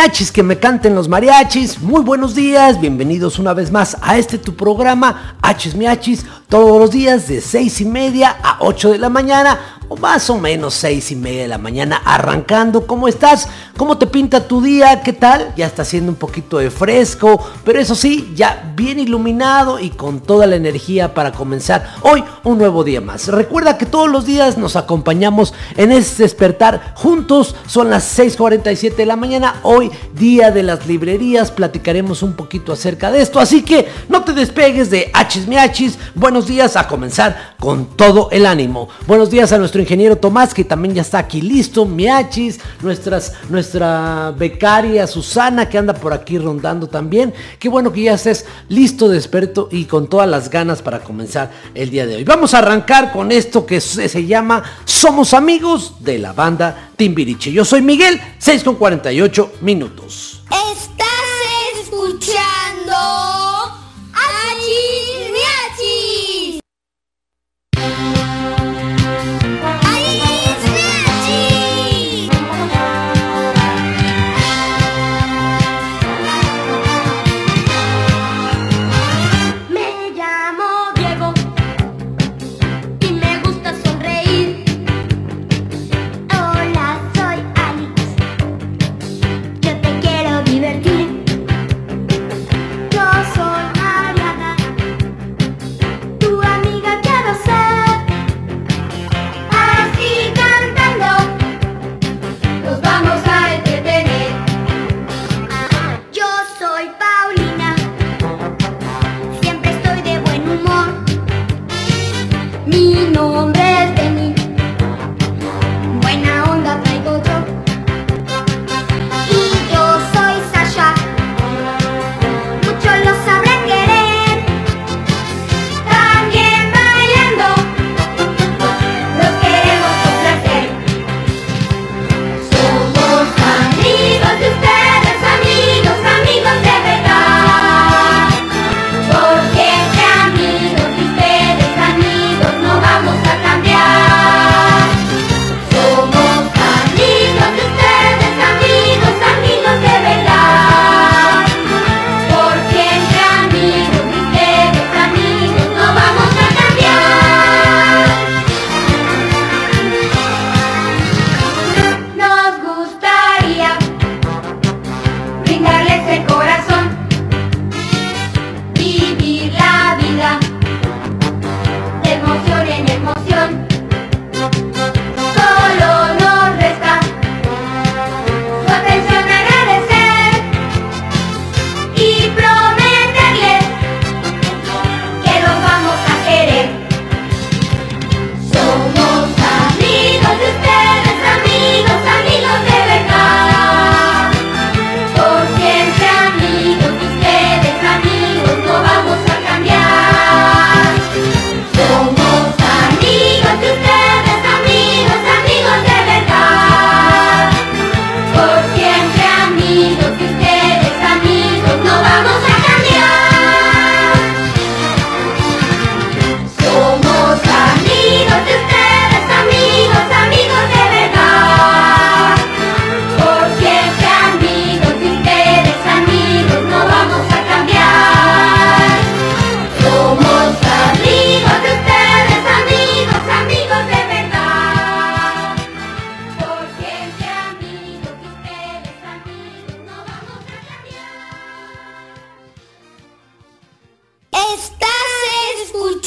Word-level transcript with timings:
Achis 0.00 0.12
miachis, 0.12 0.32
que 0.32 0.42
me 0.42 0.58
canten 0.58 0.94
los 0.94 1.08
mariachis. 1.08 1.78
Muy 1.82 2.00
buenos 2.00 2.34
días, 2.34 2.80
bienvenidos 2.80 3.38
una 3.38 3.52
vez 3.52 3.70
más 3.70 3.98
a 4.00 4.16
este 4.16 4.38
tu 4.38 4.56
programa, 4.56 5.36
Achis 5.42 5.74
miachis, 5.74 6.24
todos 6.48 6.80
los 6.80 6.90
días 6.90 7.28
de 7.28 7.42
6 7.42 7.82
y 7.82 7.84
media 7.84 8.34
a 8.42 8.56
8 8.60 8.92
de 8.92 8.98
la 8.98 9.10
mañana 9.10 9.79
o 9.90 9.96
más 9.96 10.30
o 10.30 10.38
menos 10.38 10.74
seis 10.74 11.10
y 11.10 11.16
media 11.16 11.42
de 11.42 11.48
la 11.48 11.58
mañana 11.58 12.00
arrancando. 12.04 12.86
¿Cómo 12.86 13.08
estás? 13.08 13.48
¿Cómo 13.76 13.98
te 13.98 14.06
pinta 14.06 14.46
tu 14.46 14.62
día? 14.62 15.02
¿Qué 15.02 15.12
tal? 15.12 15.52
Ya 15.56 15.66
está 15.66 15.82
haciendo 15.82 16.12
un 16.12 16.16
poquito 16.16 16.58
de 16.58 16.70
fresco, 16.70 17.44
pero 17.64 17.80
eso 17.80 17.96
sí, 17.96 18.32
ya 18.36 18.72
bien 18.76 19.00
iluminado 19.00 19.80
y 19.80 19.90
con 19.90 20.20
toda 20.20 20.46
la 20.46 20.54
energía 20.54 21.12
para 21.12 21.32
comenzar 21.32 21.94
hoy 22.02 22.22
un 22.44 22.58
nuevo 22.58 22.84
día 22.84 23.00
más. 23.00 23.26
Recuerda 23.26 23.78
que 23.78 23.84
todos 23.84 24.08
los 24.08 24.24
días 24.24 24.56
nos 24.56 24.76
acompañamos 24.76 25.54
en 25.76 25.90
este 25.90 26.22
despertar 26.22 26.94
juntos. 26.94 27.56
Son 27.66 27.90
las 27.90 28.16
6.47 28.16 28.94
de 28.94 29.06
la 29.06 29.16
mañana. 29.16 29.56
Hoy, 29.64 29.90
día 30.14 30.52
de 30.52 30.62
las 30.62 30.86
librerías, 30.86 31.50
platicaremos 31.50 32.22
un 32.22 32.34
poquito 32.34 32.72
acerca 32.72 33.10
de 33.10 33.22
esto. 33.22 33.40
Así 33.40 33.62
que 33.62 33.88
no 34.08 34.22
te 34.22 34.34
despegues 34.34 34.88
de 34.88 35.10
Hachis 35.12 35.48
Miachis. 35.48 35.98
Buenos 36.14 36.46
días 36.46 36.76
a 36.76 36.86
comenzar 36.86 37.56
con 37.58 37.96
todo 37.96 38.28
el 38.30 38.46
ánimo. 38.46 38.88
Buenos 39.08 39.30
días 39.30 39.50
a 39.50 39.58
nuestro 39.58 39.79
ingeniero 39.80 40.16
Tomás, 40.16 40.54
que 40.54 40.64
también 40.64 40.94
ya 40.94 41.02
está 41.02 41.18
aquí 41.18 41.40
listo, 41.40 41.84
Miachis, 41.86 42.60
nuestras, 42.82 43.32
nuestra 43.48 44.32
becaria 44.36 45.06
Susana, 45.06 45.68
que 45.68 45.78
anda 45.78 45.94
por 45.94 46.12
aquí 46.12 46.38
rondando 46.38 46.86
también. 46.86 47.32
Qué 47.58 47.68
bueno 47.68 47.92
que 47.92 48.02
ya 48.02 48.14
estés 48.14 48.46
listo, 48.68 49.08
desperto 49.08 49.68
y 49.70 49.84
con 49.84 50.08
todas 50.08 50.28
las 50.28 50.50
ganas 50.50 50.82
para 50.82 51.00
comenzar 51.00 51.50
el 51.74 51.90
día 51.90 52.06
de 52.06 52.16
hoy. 52.16 52.24
Vamos 52.24 52.54
a 52.54 52.58
arrancar 52.58 53.12
con 53.12 53.32
esto 53.32 53.66
que 53.66 53.80
se, 53.80 54.26
llama 54.26 54.62
Somos 54.84 55.34
Amigos 55.34 55.94
de 56.00 56.18
la 56.18 56.32
banda 56.32 56.90
Timbiriche. 56.96 57.52
Yo 57.52 57.64
soy 57.64 57.82
Miguel, 57.82 58.20
6 58.38 58.64
con 58.64 58.76
48 58.76 59.52
minutos. 59.60 60.42
Estás 60.50 61.82
escuchando 61.82 63.49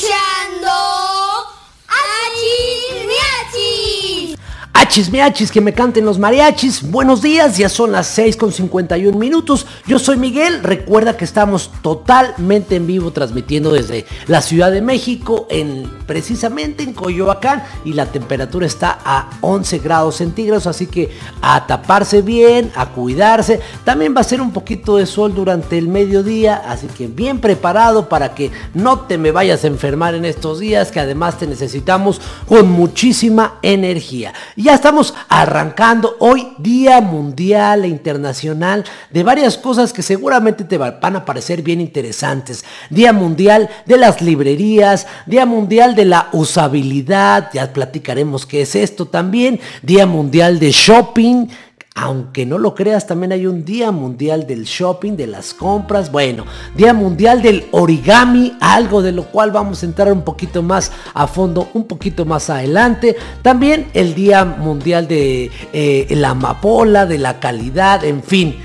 Ciao! 0.03 0.42
Chismeachis, 4.93 5.51
que 5.51 5.59
me 5.59 5.73
canten 5.73 6.05
los 6.05 6.19
mariachis. 6.19 6.91
Buenos 6.91 7.23
días, 7.23 7.57
ya 7.57 7.67
son 7.67 7.91
las 7.91 8.05
6 8.05 8.37
con 8.37 8.51
51 8.51 9.17
minutos. 9.17 9.65
Yo 9.87 9.97
soy 9.97 10.17
Miguel. 10.17 10.61
Recuerda 10.61 11.17
que 11.17 11.25
estamos 11.25 11.71
totalmente 11.81 12.75
en 12.75 12.85
vivo 12.85 13.09
transmitiendo 13.09 13.71
desde 13.71 14.05
la 14.27 14.43
Ciudad 14.43 14.71
de 14.71 14.83
México, 14.83 15.47
en, 15.49 15.89
precisamente 16.05 16.83
en 16.83 16.93
Coyoacán, 16.93 17.63
y 17.83 17.93
la 17.93 18.05
temperatura 18.05 18.67
está 18.67 18.99
a 19.03 19.31
11 19.41 19.79
grados 19.79 20.17
centígrados. 20.17 20.67
Así 20.67 20.85
que 20.85 21.09
a 21.41 21.65
taparse 21.65 22.21
bien, 22.21 22.71
a 22.75 22.89
cuidarse. 22.89 23.61
También 23.83 24.13
va 24.15 24.21
a 24.21 24.25
ser 24.25 24.41
un 24.41 24.53
poquito 24.53 24.97
de 24.97 25.07
sol 25.07 25.33
durante 25.33 25.75
el 25.79 25.87
mediodía, 25.87 26.61
así 26.67 26.85
que 26.85 27.07
bien 27.07 27.39
preparado 27.39 28.09
para 28.09 28.35
que 28.35 28.51
no 28.75 28.99
te 28.99 29.17
me 29.17 29.31
vayas 29.31 29.63
a 29.63 29.67
enfermar 29.67 30.13
en 30.13 30.25
estos 30.25 30.59
días, 30.59 30.91
que 30.91 30.99
además 30.99 31.39
te 31.39 31.47
necesitamos 31.47 32.21
con 32.47 32.69
muchísima 32.69 33.55
energía. 33.63 34.35
Ya 34.55 34.82
estamos 34.83 35.13
arrancando 35.29 36.17
hoy 36.19 36.55
Día 36.57 36.99
Mundial 36.99 37.85
e 37.85 37.87
Internacional 37.87 38.83
de 39.11 39.23
varias 39.23 39.57
cosas 39.57 39.93
que 39.93 40.01
seguramente 40.01 40.65
te 40.65 40.77
van 40.77 41.15
a 41.15 41.23
parecer 41.23 41.61
bien 41.61 41.79
interesantes. 41.79 42.65
Día 42.89 43.13
Mundial 43.13 43.69
de 43.85 43.95
las 43.95 44.21
librerías, 44.21 45.07
Día 45.25 45.45
Mundial 45.45 45.95
de 45.95 46.03
la 46.03 46.27
usabilidad, 46.33 47.49
ya 47.53 47.71
platicaremos 47.71 48.45
qué 48.45 48.63
es 48.63 48.75
esto 48.75 49.05
también. 49.05 49.61
Día 49.83 50.05
Mundial 50.05 50.59
de 50.59 50.71
Shopping, 50.71 51.47
aunque 51.95 52.45
no 52.45 52.57
lo 52.57 52.73
creas, 52.73 53.05
también 53.05 53.31
hay 53.33 53.45
un 53.45 53.65
Día 53.65 53.91
Mundial 53.91 54.47
del 54.47 54.63
Shopping, 54.63 55.15
de 55.15 55.27
las 55.27 55.53
compras, 55.53 56.11
bueno, 56.11 56.45
Día 56.75 56.93
Mundial 56.93 57.43
del 57.43 57.67
Origami, 57.71 58.57
algo 58.59 59.03
de 59.03 59.11
lo 59.11 59.25
cual 59.25 59.51
vamos 59.51 59.83
a 59.83 59.85
entrar 59.85 60.11
un 60.11 60.23
poquito 60.23 60.63
más 60.63 60.91
a 61.13 61.27
fondo, 61.27 61.69
un 61.75 61.85
poquito 61.85 62.25
más 62.25 62.49
adelante. 62.49 63.15
También 63.43 63.87
el 63.93 64.15
Día 64.15 64.43
Mundial 64.43 65.07
de 65.07 65.51
eh, 65.71 66.07
la 66.09 66.29
amapola, 66.29 67.05
de 67.05 67.19
la 67.19 67.39
calidad, 67.39 68.03
en 68.03 68.23
fin. 68.23 68.55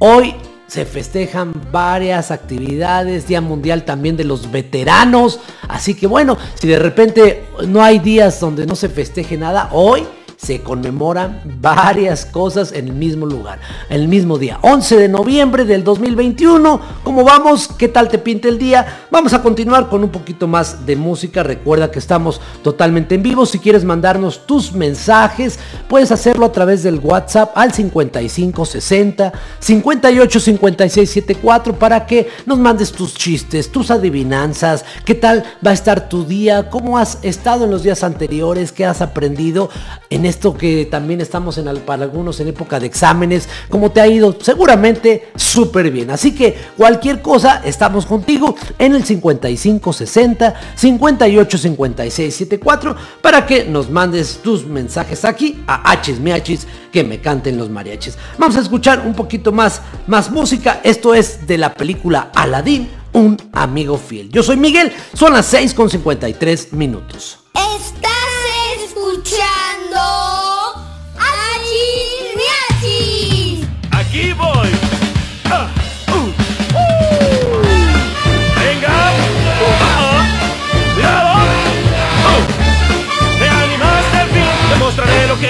Hoy 0.00 0.34
se 0.66 0.84
festejan 0.84 1.52
varias 1.70 2.32
actividades, 2.32 3.28
Día 3.28 3.40
Mundial 3.40 3.84
también 3.84 4.16
de 4.16 4.24
los 4.24 4.50
veteranos. 4.50 5.38
Así 5.68 5.94
que 5.94 6.08
bueno, 6.08 6.36
si 6.54 6.66
de 6.66 6.80
repente 6.80 7.44
no 7.68 7.84
hay 7.84 8.00
días 8.00 8.40
donde 8.40 8.66
no 8.66 8.74
se 8.74 8.88
festeje 8.88 9.36
nada, 9.36 9.68
hoy 9.70 10.04
se 10.44 10.60
conmemoran 10.60 11.40
varias 11.60 12.26
cosas 12.26 12.72
en 12.72 12.88
el 12.88 12.92
mismo 12.92 13.26
lugar, 13.26 13.58
el 13.88 14.08
mismo 14.08 14.38
día. 14.38 14.58
11 14.62 14.96
de 14.96 15.08
noviembre 15.08 15.64
del 15.64 15.82
2021. 15.82 16.80
¿Cómo 17.02 17.24
vamos? 17.24 17.68
¿Qué 17.68 17.88
tal 17.88 18.08
te 18.08 18.18
pinta 18.18 18.48
el 18.48 18.58
día? 18.58 19.06
Vamos 19.10 19.32
a 19.32 19.42
continuar 19.42 19.88
con 19.88 20.04
un 20.04 20.10
poquito 20.10 20.46
más 20.46 20.84
de 20.84 20.96
música. 20.96 21.42
Recuerda 21.42 21.90
que 21.90 21.98
estamos 21.98 22.40
totalmente 22.62 23.14
en 23.14 23.22
vivo. 23.22 23.46
Si 23.46 23.58
quieres 23.58 23.84
mandarnos 23.84 24.46
tus 24.46 24.72
mensajes, 24.72 25.58
puedes 25.88 26.12
hacerlo 26.12 26.46
a 26.46 26.52
través 26.52 26.82
del 26.82 26.98
WhatsApp 26.98 27.52
al 27.56 27.72
5560 27.72 29.32
58 29.58 30.40
56 30.40 31.10
74 31.10 31.78
para 31.78 32.06
que 32.06 32.28
nos 32.44 32.58
mandes 32.58 32.92
tus 32.92 33.14
chistes, 33.14 33.72
tus 33.72 33.90
adivinanzas, 33.90 34.84
qué 35.04 35.14
tal 35.14 35.44
va 35.66 35.70
a 35.70 35.74
estar 35.74 36.08
tu 36.08 36.24
día, 36.24 36.68
cómo 36.68 36.98
has 36.98 37.18
estado 37.22 37.64
en 37.64 37.70
los 37.70 37.82
días 37.82 38.04
anteriores, 38.04 38.72
qué 38.72 38.84
has 38.84 39.00
aprendido 39.00 39.70
en 40.10 40.26
esto 40.34 40.56
que 40.56 40.86
también 40.86 41.20
estamos 41.20 41.58
en, 41.58 41.66
para 41.86 42.02
algunos 42.02 42.40
en 42.40 42.48
época 42.48 42.80
de 42.80 42.86
exámenes, 42.86 43.48
cómo 43.68 43.92
te 43.92 44.00
ha 44.00 44.08
ido, 44.08 44.36
seguramente 44.40 45.28
súper 45.36 45.90
bien. 45.90 46.10
Así 46.10 46.34
que 46.34 46.56
cualquier 46.76 47.22
cosa, 47.22 47.62
estamos 47.64 48.04
contigo 48.04 48.56
en 48.78 48.94
el 48.94 49.04
5560 49.04 50.54
58 50.74 51.58
56 51.58 52.34
74 52.34 52.96
para 53.22 53.46
que 53.46 53.64
nos 53.64 53.90
mandes 53.90 54.40
tus 54.42 54.66
mensajes 54.66 55.24
aquí 55.24 55.62
a 55.66 55.94
H's 55.94 56.18
Miachis 56.18 56.66
que 56.92 57.04
me 57.04 57.20
canten 57.20 57.56
los 57.56 57.70
mariachis. 57.70 58.18
Vamos 58.38 58.56
a 58.56 58.60
escuchar 58.60 59.04
un 59.06 59.14
poquito 59.14 59.52
más, 59.52 59.82
más 60.06 60.30
música. 60.30 60.80
Esto 60.82 61.14
es 61.14 61.46
de 61.46 61.58
la 61.58 61.74
película 61.74 62.30
Aladdin, 62.34 62.88
un 63.12 63.36
amigo 63.52 63.98
fiel. 63.98 64.30
Yo 64.30 64.42
soy 64.42 64.56
Miguel, 64.56 64.92
son 65.12 65.32
las 65.32 65.46
6 65.46 65.74
con 65.74 65.88
53 65.88 66.72
minutos. 66.72 67.43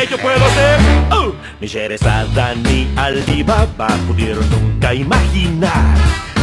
Que 0.00 0.06
yo 0.08 0.18
puedo 0.18 0.44
hacer. 0.44 0.80
Uh. 1.12 1.32
Ni 1.60 1.66
Sherazada 1.66 2.54
ni 2.54 2.88
Alibaba 2.96 3.88
pudieron 4.06 4.48
nunca 4.50 4.92
imaginar 4.92 5.96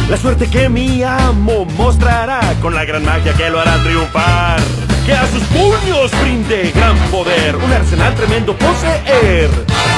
la 0.08 0.16
suerte 0.16 0.48
que 0.48 0.68
mi 0.68 1.02
amo 1.02 1.64
mostrará 1.76 2.40
con 2.60 2.74
la 2.74 2.84
gran 2.84 3.04
magia 3.04 3.32
que 3.34 3.50
lo 3.50 3.60
hará 3.60 3.76
triunfar. 3.82 4.60
Que 5.06 5.12
a 5.12 5.26
sus 5.26 5.42
puños 5.44 6.10
brinde 6.22 6.72
gran 6.74 6.96
poder, 7.10 7.56
un 7.56 7.72
arsenal 7.72 8.14
tremendo 8.14 8.56
poseer. 8.56 9.50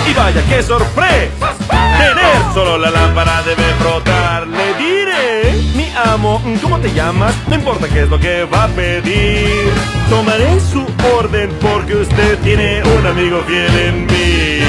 Y 0.08 0.14
vaya 0.14 0.42
que 0.42 0.62
sorpresa, 0.62 1.54
tener 1.68 2.54
solo 2.54 2.78
la 2.78 2.90
lámpara 2.90 3.42
debe 3.42 3.64
frotar. 3.78 4.46
Le 4.46 4.74
diré, 4.74 5.52
mi 5.74 5.92
amo, 6.12 6.42
¿cómo 6.62 6.78
te 6.78 6.92
llamas? 6.92 7.34
No 7.48 7.54
importa 7.54 7.88
qué 7.88 8.02
es 8.02 8.08
lo 8.08 8.18
que 8.18 8.44
va 8.44 8.64
a 8.64 8.68
pedir. 8.68 9.70
Tomaré 10.10 10.60
su 10.60 10.86
orden 11.16 11.50
porque 11.60 11.96
usted 11.96 12.38
tiene 12.40 12.82
un 12.98 13.06
amigo 13.06 13.42
fiel 13.46 13.78
en 13.78 14.06
mí. 14.06 14.60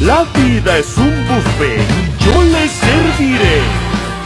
La 0.00 0.24
vida 0.34 0.78
es 0.78 0.96
un 0.98 1.26
buffet 1.26 2.04
yo 2.24 2.42
le 2.42 2.68
serviré. 2.68 3.60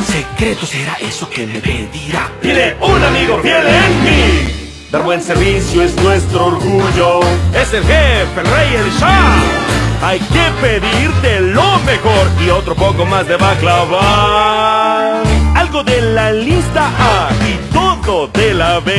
Secreto 0.06 0.66
será 0.66 0.96
eso 1.00 1.28
que 1.28 1.46
me 1.46 1.60
pedirá. 1.60 2.30
Tiene 2.40 2.76
un 2.80 3.02
amigo 3.02 3.40
fiel 3.42 3.66
en 3.66 4.04
mí. 4.04 4.68
Dar 4.90 5.02
buen 5.02 5.20
servicio 5.20 5.82
es 5.82 5.94
nuestro 5.96 6.46
orgullo. 6.46 7.20
Es 7.54 7.72
el 7.74 7.82
jefe, 7.82 8.40
el 8.40 8.46
rey, 8.46 8.74
el 8.76 8.90
shah. 8.92 9.87
Hay 10.02 10.20
que 10.20 10.50
pedirte 10.60 11.40
lo 11.40 11.78
mejor 11.80 12.28
y 12.40 12.50
otro 12.50 12.74
poco 12.74 13.04
más 13.04 13.26
de 13.26 13.36
baklava. 13.36 15.22
Algo 15.54 15.82
de 15.82 16.00
la 16.00 16.32
lista 16.32 16.86
A 16.86 17.30
y 17.44 17.58
todo 17.72 18.28
de 18.28 18.54
la 18.54 18.78
B. 18.80 18.92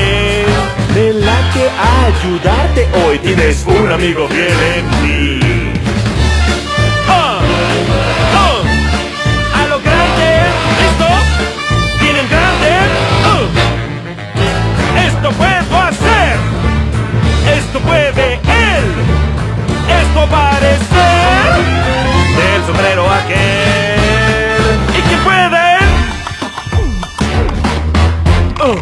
De 0.94 1.14
la 1.14 1.38
que 1.54 1.70
ayudarte 2.06 2.88
hoy 3.06 3.18
tienes 3.20 3.66
un 3.66 3.92
amigo 3.92 4.28
fiel 4.28 4.60
en 4.76 4.86
mí. 5.02 5.40
Ah, 7.08 7.40
ah. 8.36 8.70
Esto 20.20 20.32
parece 20.32 21.06
del 22.36 22.66
sombrero 22.66 23.10
aquel. 23.10 23.40
¿Y 24.98 25.02
quién 25.08 25.20
puede? 25.24 25.78
Oh. 28.60 28.76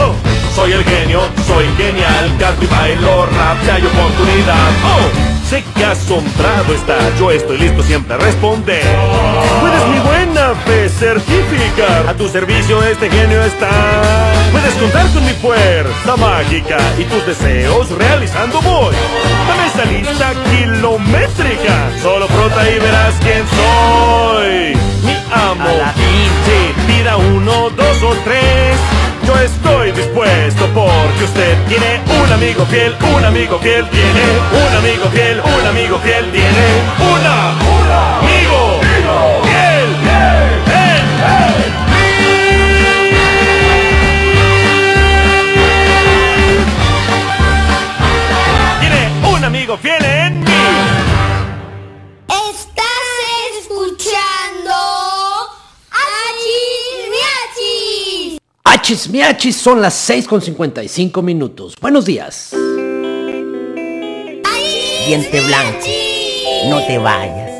Oh, 0.00 0.14
soy 0.54 0.72
el 0.74 0.84
genio, 0.84 1.22
soy 1.44 1.66
genial, 1.76 2.36
canto 2.38 2.62
y 2.62 2.68
bailo 2.68 3.26
rap, 3.26 3.64
si 3.64 3.70
hay 3.70 3.84
oportunidad. 3.84 4.70
Oh, 4.84 5.48
sé 5.50 5.64
que 5.74 5.84
asombrado 5.84 6.72
está, 6.72 6.96
yo 7.18 7.32
estoy 7.32 7.58
listo 7.58 7.82
siempre 7.82 8.14
a 8.14 8.18
responder. 8.18 8.84
Puedes 9.60 9.86
mi 9.88 9.98
buena 9.98 10.54
fe 10.64 10.88
certificar, 10.88 12.06
a 12.08 12.14
tu 12.14 12.28
servicio 12.28 12.80
este 12.84 13.10
genio 13.10 13.42
está. 13.42 13.70
Puedes 14.52 14.74
contar 14.74 15.08
con 15.08 15.24
mi 15.24 15.32
fuerza 15.32 16.16
mágica 16.16 16.76
y 16.96 17.02
tus 17.04 17.26
deseos 17.26 17.90
realizando 17.90 18.62
voy. 18.62 18.94
Esa 19.74 19.84
lista 19.86 20.32
kilométrica, 20.50 21.90
solo 22.02 22.28
frota 22.28 22.70
y 22.70 22.78
verás 22.78 23.14
quién 23.20 23.44
soy. 23.48 24.76
Mi 25.02 25.16
amo, 25.32 25.70
sí, 26.46 26.74
pida 26.86 27.16
uno, 27.16 27.70
dos 27.70 28.02
o 28.02 28.14
tres. 28.24 28.76
Yo 29.26 29.34
estoy 29.38 29.92
dispuesto 29.92 30.66
porque 30.74 31.24
usted 31.24 31.56
tiene 31.66 32.00
un 32.22 32.32
amigo 32.32 32.64
fiel, 32.66 32.94
un 33.16 33.24
amigo 33.24 33.58
fiel 33.58 33.88
tiene, 33.88 34.22
un 34.52 34.76
amigo 34.76 35.06
fiel, 35.12 35.40
un 35.40 35.66
amigo 35.66 35.98
fiel 36.00 36.30
tiene, 36.30 36.66
una, 37.10 37.50
amigo 38.20 38.63
Fiel 49.78 50.04
en 50.04 50.40
mí. 50.40 50.46
Estás 52.28 52.86
escuchando 53.60 54.74
Achis 55.90 57.10
Miachis. 57.10 58.38
H's 58.64 59.08
Miachis 59.08 59.56
son 59.56 59.80
las 59.80 59.94
6 59.94 60.28
con 60.28 60.40
55 60.42 61.22
minutos. 61.22 61.74
Buenos 61.80 62.04
días. 62.04 62.54
diente 65.06 65.40
blanco, 65.40 65.86
no 66.68 66.82
te 66.86 66.98
vayas. 66.98 67.50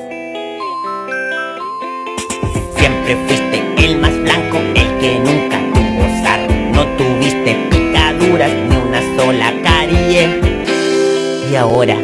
Siempre 2.79 3.17
fuiste 3.27 3.85
el 3.85 3.99
más 3.99 4.17
blanco, 4.23 4.57
el 4.57 4.99
que 4.99 5.19
nunca 5.19 5.59
tuvo 5.75 6.23
sarro. 6.23 6.55
No 6.73 6.87
tuviste 6.97 7.69
picaduras 7.71 8.64
Ahora, 11.57 11.97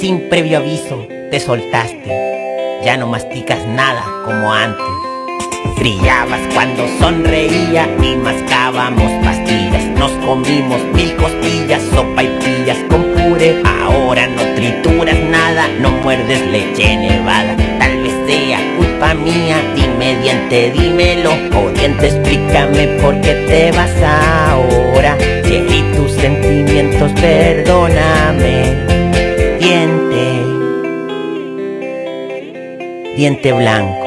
sin 0.00 0.30
previo 0.30 0.58
aviso, 0.58 1.06
te 1.30 1.38
soltaste. 1.38 2.80
Ya 2.82 2.96
no 2.96 3.06
masticas 3.06 3.66
nada 3.66 4.02
como 4.24 4.50
antes. 4.50 4.84
Brillabas 5.76 6.40
cuando 6.54 6.86
sonreía 6.98 7.86
y 8.02 8.16
mascábamos 8.16 9.12
pastillas. 9.22 9.84
Nos 9.98 10.10
comimos 10.24 10.82
mil 10.94 11.14
costillas, 11.16 11.82
sopa 11.94 12.22
y 12.22 12.28
pillas 12.42 12.78
con 12.88 13.02
puré. 13.12 13.60
Ahora 13.64 14.26
no 14.26 14.42
trituras 14.54 15.18
nada, 15.30 15.68
no 15.80 15.90
muerdes 16.02 16.40
leche 16.46 16.96
nevada. 16.96 17.56
Tal 17.78 18.02
vez 18.02 18.14
sea 18.26 18.58
culpa 18.78 19.12
mía, 19.12 19.56
dime 19.76 20.16
diente, 20.22 20.70
dímelo. 20.70 21.32
O 21.58 21.68
diente, 21.70 22.06
explícame 22.06 22.86
por 23.02 23.20
qué 23.20 23.34
te 23.46 23.70
vas 23.72 23.92
ahora. 24.02 25.18
Si 25.44 25.84
tus 25.94 26.12
sentimientos, 26.12 27.12
perdóname. 27.20 28.93
Diente 33.16 33.52
blanco. 33.52 34.06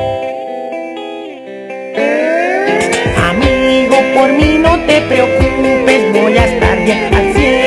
Amigo, 3.29 3.95
por 4.15 4.33
mí 4.33 4.57
no 4.59 4.79
te 4.85 5.01
preocupes, 5.01 6.13
voy 6.13 6.37
a 6.37 6.45
estar 6.45 6.83
bien 6.83 7.13
al 7.13 7.33
cielo 7.33 7.66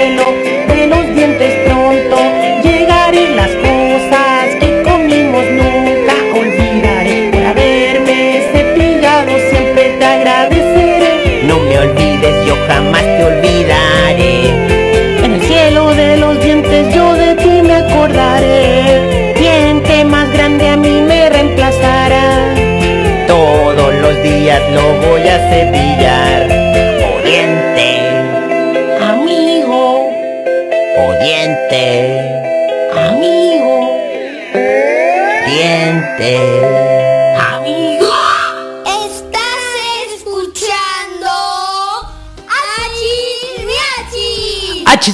lo 24.75 25.01
voy 25.01 25.23
a 25.29 25.39
cepillar. 25.51 26.60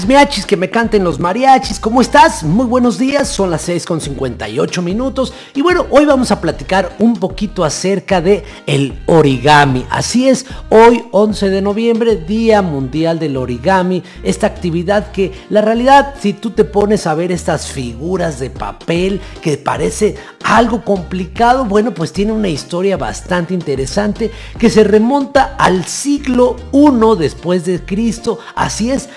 Miachis. 0.07 0.17
Achis 0.17 0.27
miachis, 0.27 0.47
que 0.47 0.57
me 0.57 0.71
canten 0.71 1.05
los 1.05 1.19
mariachis. 1.19 1.81
¿Cómo 1.81 2.01
estás? 2.01 2.43
Muy 2.43 2.67
buenos 2.67 2.99
días. 2.99 3.29
Son 3.29 3.51
las 3.51 3.63
6 3.63 3.85
con 3.85 4.01
58 4.01 4.83
minutos. 4.83 5.33
Y 5.55 5.63
bueno, 5.63 5.87
hoy 5.91 6.05
vamos 6.05 6.31
a 6.31 6.41
platicar 6.41 6.95
un 6.99 7.15
poquito 7.15 7.65
acerca 7.65 8.21
de 8.21 8.45
el 8.67 8.99
origami. 9.07 9.85
Así 9.91 10.29
es, 10.29 10.47
hoy 10.69 11.05
11 11.11 11.51
de 11.51 11.63
noviembre, 11.63 12.17
Día 12.17 12.63
Mundial 12.63 13.19
del 13.19 13.37
Origami. 13.37 14.03
Esta 14.23 14.47
actividad 14.47 15.11
que 15.11 15.33
la 15.51 15.61
realidad, 15.61 16.15
si 16.21 16.33
tú 16.33 16.51
te 16.51 16.65
pones 16.65 17.07
a 17.07 17.15
ver 17.15 17.33
estas 17.33 17.67
figuras 17.67 18.39
de 18.39 18.51
papel 18.51 19.21
que 19.43 19.59
parece 19.59 20.17
algo 20.45 20.85
complicado, 20.85 21.65
bueno, 21.65 21.93
pues 21.93 22.13
tiene 22.13 22.33
una 22.33 22.49
historia 22.49 22.97
bastante 22.97 23.55
interesante 23.55 24.31
que 24.59 24.71
se 24.71 24.85
remonta 24.85 25.57
al 25.59 25.85
siglo 25.85 26.57
I 26.73 27.19
después 27.19 27.65
de 27.65 27.81
Cristo. 27.81 28.39
Así 28.55 28.91
es, 28.91 29.09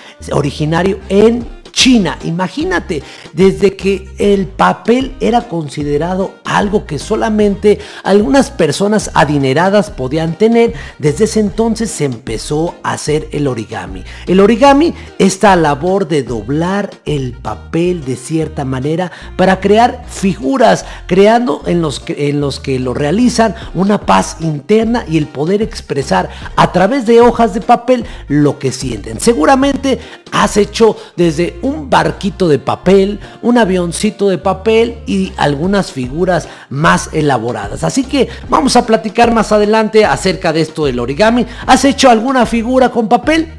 originario 0.79 0.99
en 1.09 1.58
China. 1.71 2.17
Imagínate, 2.23 3.03
desde 3.33 3.75
que 3.75 4.07
el 4.17 4.47
papel 4.47 5.15
era 5.19 5.47
considerado 5.47 6.35
algo 6.43 6.85
que 6.85 6.99
solamente 6.99 7.79
algunas 8.03 8.51
personas 8.51 9.11
adineradas 9.13 9.91
podían 9.91 10.37
tener, 10.37 10.73
desde 10.97 11.25
ese 11.25 11.39
entonces 11.39 11.91
se 11.91 12.05
empezó 12.05 12.75
a 12.83 12.93
hacer 12.93 13.27
el 13.31 13.47
origami. 13.47 14.03
El 14.25 14.39
origami, 14.39 14.93
esta 15.19 15.55
labor 15.55 16.07
de 16.07 16.23
doblar 16.23 16.89
el 17.05 17.33
papel 17.33 18.03
de 18.03 18.15
cierta 18.15 18.65
manera 18.65 19.11
para 19.37 19.59
crear 19.59 20.05
figuras, 20.07 20.85
creando 21.07 21.63
en 21.65 21.81
los 21.81 21.99
que, 21.99 22.29
en 22.29 22.41
los 22.41 22.59
que 22.59 22.79
lo 22.79 22.93
realizan 22.93 23.55
una 23.73 24.05
paz 24.05 24.37
interna 24.39 25.05
y 25.07 25.17
el 25.17 25.27
poder 25.27 25.61
expresar 25.61 26.29
a 26.55 26.71
través 26.71 27.05
de 27.05 27.21
hojas 27.21 27.53
de 27.53 27.61
papel 27.61 28.05
lo 28.27 28.59
que 28.59 28.71
sienten. 28.71 29.19
Seguramente 29.19 29.99
has 30.31 30.57
hecho 30.57 30.97
desde 31.15 31.57
un 31.61 31.68
barquito 31.89 32.47
de 32.47 32.59
papel, 32.59 33.19
un 33.41 33.57
avioncito 33.57 34.29
de 34.29 34.37
papel 34.37 34.99
y 35.05 35.33
algunas 35.37 35.91
figuras 35.91 36.47
más 36.69 37.09
elaboradas. 37.13 37.83
Así 37.83 38.03
que 38.03 38.29
vamos 38.49 38.75
a 38.75 38.85
platicar 38.85 39.33
más 39.33 39.51
adelante 39.51 40.05
acerca 40.05 40.53
de 40.53 40.61
esto 40.61 40.85
del 40.85 40.99
origami. 40.99 41.45
¿Has 41.65 41.85
hecho 41.85 42.09
alguna 42.09 42.45
figura 42.45 42.89
con 42.89 43.07
papel? 43.07 43.58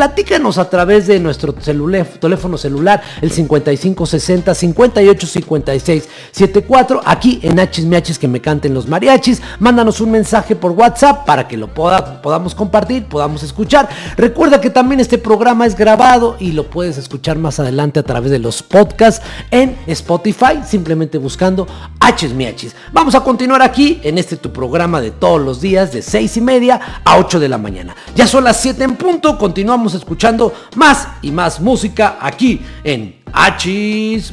Platícanos 0.00 0.58
a 0.58 0.68
través 0.68 1.06
de 1.06 1.18
nuestro 1.18 1.54
teléfono 1.54 2.58
celular, 2.58 3.00
el 3.22 3.30
5560 3.32 4.54
5856 4.54 6.08
74, 6.32 7.00
aquí 7.02 7.40
en 7.42 7.58
Hachis 7.58 7.86
Miachis 7.86 8.18
que 8.18 8.28
me 8.28 8.42
canten 8.42 8.74
los 8.74 8.86
mariachis. 8.88 9.40
Mándanos 9.58 10.02
un 10.02 10.10
mensaje 10.10 10.54
por 10.54 10.72
WhatsApp 10.72 11.24
para 11.24 11.48
que 11.48 11.56
lo 11.56 11.72
poda- 11.72 12.20
podamos 12.20 12.54
compartir, 12.54 13.06
podamos 13.06 13.42
escuchar. 13.42 13.88
Recuerda 14.18 14.60
que 14.60 14.68
también 14.68 15.00
este 15.00 15.16
programa 15.16 15.64
es 15.64 15.74
grabado 15.74 16.36
y 16.38 16.52
lo 16.52 16.68
puedes 16.68 16.98
escuchar 16.98 17.38
más 17.38 17.58
adelante 17.58 17.98
a 17.98 18.02
través 18.02 18.30
de 18.30 18.38
los 18.38 18.62
podcasts 18.62 19.24
en 19.50 19.78
Spotify, 19.86 20.60
simplemente 20.68 21.16
buscando 21.16 21.66
Hachis 22.00 22.34
Miachis. 22.34 22.76
Vamos 22.92 23.14
a 23.14 23.20
continuar 23.20 23.62
aquí 23.62 23.98
en 24.02 24.18
este 24.18 24.36
tu 24.36 24.52
programa 24.52 25.00
de 25.00 25.10
todos 25.10 25.40
los 25.40 25.62
días 25.62 25.90
de 25.90 26.02
6 26.02 26.36
y 26.36 26.40
media 26.42 27.00
a 27.02 27.16
8 27.16 27.40
de 27.40 27.48
la 27.48 27.56
mañana. 27.56 27.96
Ya 28.14 28.26
son 28.26 28.44
las 28.44 28.60
7 28.60 28.84
en 28.84 28.96
punto, 28.96 29.38
continuamos 29.38 29.85
escuchando 29.94 30.52
más 30.76 31.08
y 31.22 31.30
más 31.30 31.60
música 31.60 32.18
aquí 32.20 32.60
en 32.84 33.16
Hachis 33.32 34.32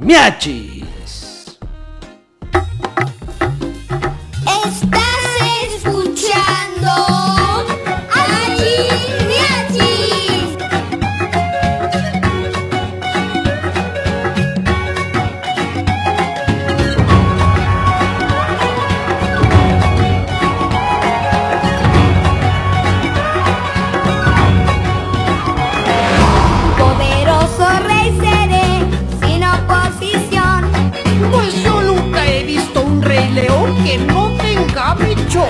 Miachis. 0.00 0.83
León 33.34 33.74
que 33.84 33.98
no 33.98 34.30
tenga 34.36 34.94
bicho. 34.94 35.44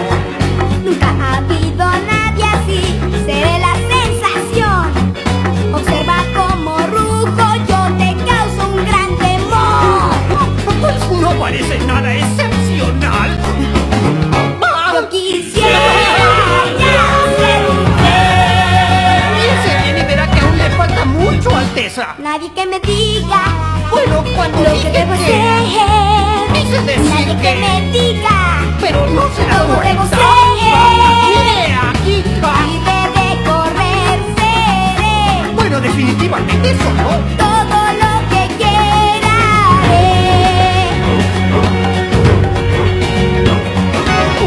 Nunca 0.83 1.09
ha 1.21 1.37
habido 1.37 1.85
nadie 2.11 2.45
así, 2.45 2.81
seré 3.27 3.59
la 3.59 3.75
sensación. 3.93 4.93
Observa 5.75 6.19
como 6.35 6.79
rujo, 6.79 7.47
yo 7.69 7.81
te 7.99 8.17
causo 8.25 8.69
un 8.73 8.85
gran 8.87 9.11
temor. 9.19 10.13
Pues 10.81 11.21
no 11.21 11.31
parece 11.33 11.79
nada 11.87 12.15
excepcional. 12.15 13.39
Yo 14.95 15.09
quisiera 15.11 15.79
ya 16.79 17.07
ser 17.37 17.71
un 17.71 17.85
Piense 19.35 19.83
bien 19.83 19.99
y 19.99 20.03
verá 20.07 20.31
que 20.31 20.41
aún 20.41 20.57
le 20.57 20.71
falta 20.71 21.05
mucho, 21.05 21.55
Alteza. 21.55 22.15
Nadie 22.19 22.51
que 22.55 22.67
me 22.67 22.81
diga 22.81 23.43
Bueno, 23.91 24.25
cuando 24.35 24.61
lo 24.61 24.73
que 24.73 24.91
que... 24.91 26.14
decir 26.85 27.05
Nadie 27.11 27.37
que 27.37 27.43
que- 27.43 27.55
me 27.61 27.75
diga 27.93 28.39
Pero 28.81 29.07
no 29.11 29.23
se 29.35 29.43
da 29.47 29.59
¿Cómo 29.59 29.75
debo 29.83 30.01
cuenta. 30.03 30.19
Mire, 31.29 31.75
aquí 31.91 32.17
va. 32.43 32.53
libre 32.67 32.99
de 33.17 33.29
correr 33.49 34.19
seré. 34.37 35.53
Bueno, 35.55 35.77
definitivamente 35.81 36.71
eso 36.71 36.91
no. 37.01 37.09
Todo 37.45 37.79
lo 38.03 38.13
que 38.31 38.43
quiera 38.57 39.35
haré. 39.69 40.03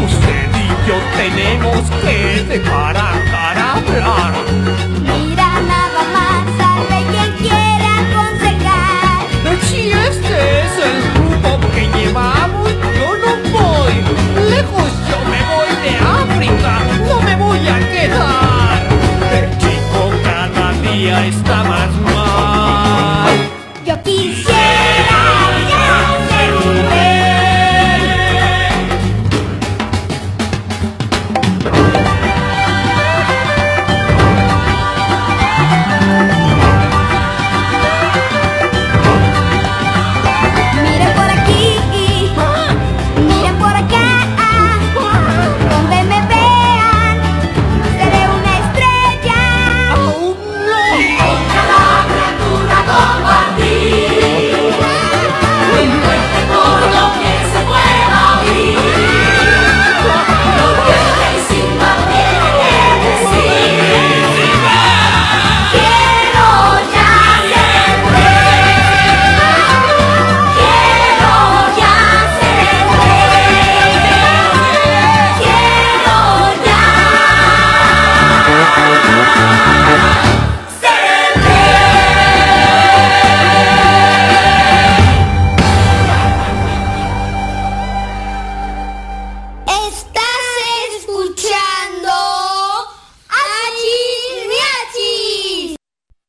Usted 0.04 0.48
y 0.54 0.66
yo 0.88 0.96
tenemos 1.16 1.82
que 2.02 2.16
dejar 2.48 2.96
a 2.96 2.98
hablar. 3.12 4.34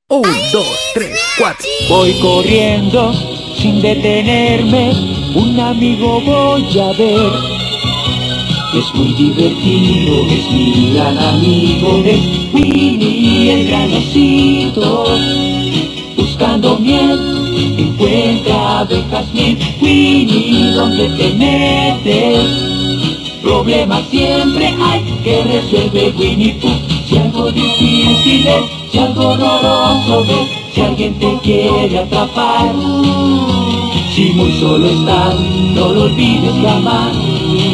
Dos, 0.09 0.67
tres, 0.95 1.19
cuatro. 1.37 1.67
Voy 1.87 2.13
corriendo 2.19 3.13
sin 3.55 3.81
detenerme, 3.81 4.91
un 5.35 5.59
amigo 5.59 6.19
voy 6.21 6.79
a 6.79 6.91
ver. 6.93 7.31
Es 8.73 8.93
muy 8.95 9.13
divertido, 9.13 10.25
es 10.27 10.51
mi 10.51 10.93
gran 10.93 11.17
amigo, 11.17 12.03
es 12.05 12.53
Winnie 12.53 13.53
el 13.53 13.67
granocito. 13.67 15.05
Buscando 16.17 16.77
miel, 16.79 17.19
encuentra 17.77 18.79
abejas 18.79 19.31
miel, 19.33 19.57
Winnie, 19.81 20.71
¿dónde 20.71 21.09
te 21.09 21.33
metes? 21.33 22.45
Problemas 23.43 24.07
siempre 24.09 24.73
hay 24.81 25.03
que 25.23 25.43
resuelve 25.43 26.13
Winnie 26.17 26.53
Pooh. 26.61 26.98
Si 27.09 27.17
algo 27.17 27.51
difícil 27.51 28.45
es, 28.45 28.91
si 28.91 28.99
algo 28.99 29.35
doloroso 29.35 30.23
ves, 30.27 30.47
si 30.71 30.81
alguien 30.81 31.15
te 31.15 31.39
quiere 31.41 31.97
atrapar. 31.97 32.71
Si 34.13 34.25
muy 34.35 34.51
solo 34.59 34.87
estás, 34.87 35.39
no 35.73 35.89
lo 35.89 36.03
olvides 36.03 36.53
jamás. 36.61 37.15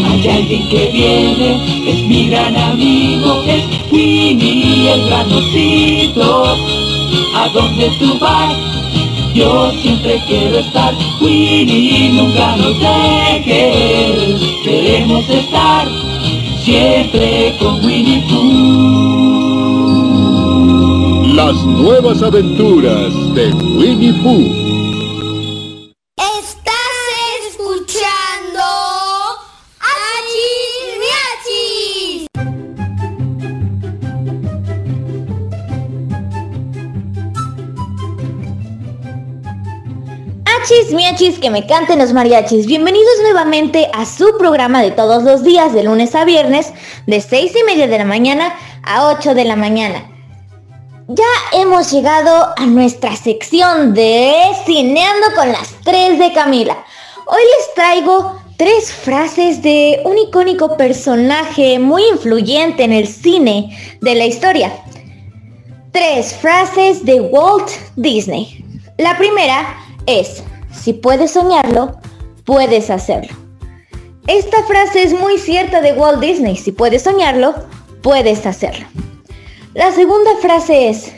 Hay 0.09 0.27
alguien 0.29 0.69
que 0.69 0.89
viene, 0.93 1.59
es 1.85 2.07
mi 2.07 2.29
gran 2.29 2.55
amigo, 2.55 3.43
es 3.45 3.91
Winnie 3.91 4.93
el 4.93 5.05
granocito. 5.05 6.45
¿A 7.35 7.49
dónde 7.49 7.91
tú 7.99 8.17
vas? 8.17 8.55
Yo 9.33 9.69
siempre 9.81 10.23
quiero 10.27 10.59
estar, 10.59 10.93
Winnie, 11.19 12.13
nunca 12.13 12.55
nos 12.55 12.79
dejes. 12.79 14.39
Queremos 14.63 15.29
estar 15.29 15.85
siempre 16.63 17.53
con 17.59 17.83
Winnie 17.85 18.23
Pooh. 18.29 19.14
Las 21.35 21.53
nuevas 21.65 22.23
aventuras 22.23 23.11
de 23.35 23.51
Winnie 23.77 24.13
Pooh. 24.23 25.91
Estás 26.15 26.71
escuchando 27.49 28.63
Achis 29.81 30.95
Miachis. 31.01 32.27
Achis, 40.45 40.93
miachis, 40.93 41.37
que 41.39 41.49
me 41.49 41.67
canten 41.67 41.99
los 41.99 42.13
mariachis. 42.13 42.65
Bienvenidos 42.65 43.15
nuevamente 43.23 43.89
a 43.93 44.05
su 44.05 44.37
programa 44.37 44.81
de 44.81 44.91
todos 44.91 45.23
los 45.23 45.43
días, 45.43 45.73
de 45.73 45.83
lunes 45.83 46.15
a 46.15 46.23
viernes, 46.23 46.71
de 47.07 47.19
6 47.19 47.51
y 47.61 47.63
media 47.65 47.89
de 47.89 47.97
la 47.97 48.05
mañana 48.05 48.53
a 48.83 49.09
8 49.09 49.35
de 49.35 49.43
la 49.43 49.57
mañana. 49.57 50.14
Ya 51.07 51.23
hemos 51.53 51.91
llegado 51.91 52.47
a 52.57 52.65
nuestra 52.65 53.15
sección 53.15 53.93
de 53.93 54.33
Cineando 54.65 55.27
con 55.35 55.51
las 55.51 55.75
3 55.83 56.17
de 56.17 56.33
Camila. 56.33 56.83
Hoy 57.27 57.41
les 57.57 57.75
traigo 57.75 58.41
tres 58.57 58.91
frases 58.91 59.61
de 59.61 60.01
un 60.03 60.17
icónico 60.17 60.77
personaje 60.77 61.77
muy 61.77 62.01
influyente 62.07 62.85
en 62.85 62.91
el 62.91 63.07
cine 63.07 63.77
de 64.01 64.15
la 64.15 64.25
historia. 64.25 64.73
Tres 65.91 66.33
frases 66.33 67.05
de 67.05 67.21
Walt 67.21 67.69
Disney. 67.95 68.65
La 68.97 69.15
primera 69.15 69.77
es, 70.07 70.41
si 70.73 70.93
puedes 70.93 71.29
soñarlo, 71.29 71.99
puedes 72.45 72.89
hacerlo. 72.89 73.35
Esta 74.25 74.63
frase 74.63 75.03
es 75.03 75.13
muy 75.13 75.37
cierta 75.37 75.81
de 75.81 75.93
Walt 75.93 76.19
Disney. 76.19 76.55
Si 76.55 76.71
puedes 76.71 77.03
soñarlo, 77.03 77.53
puedes 78.01 78.47
hacerlo. 78.47 78.87
La 79.75 79.91
segunda 79.91 80.37
frase 80.41 80.87
es, 80.87 81.11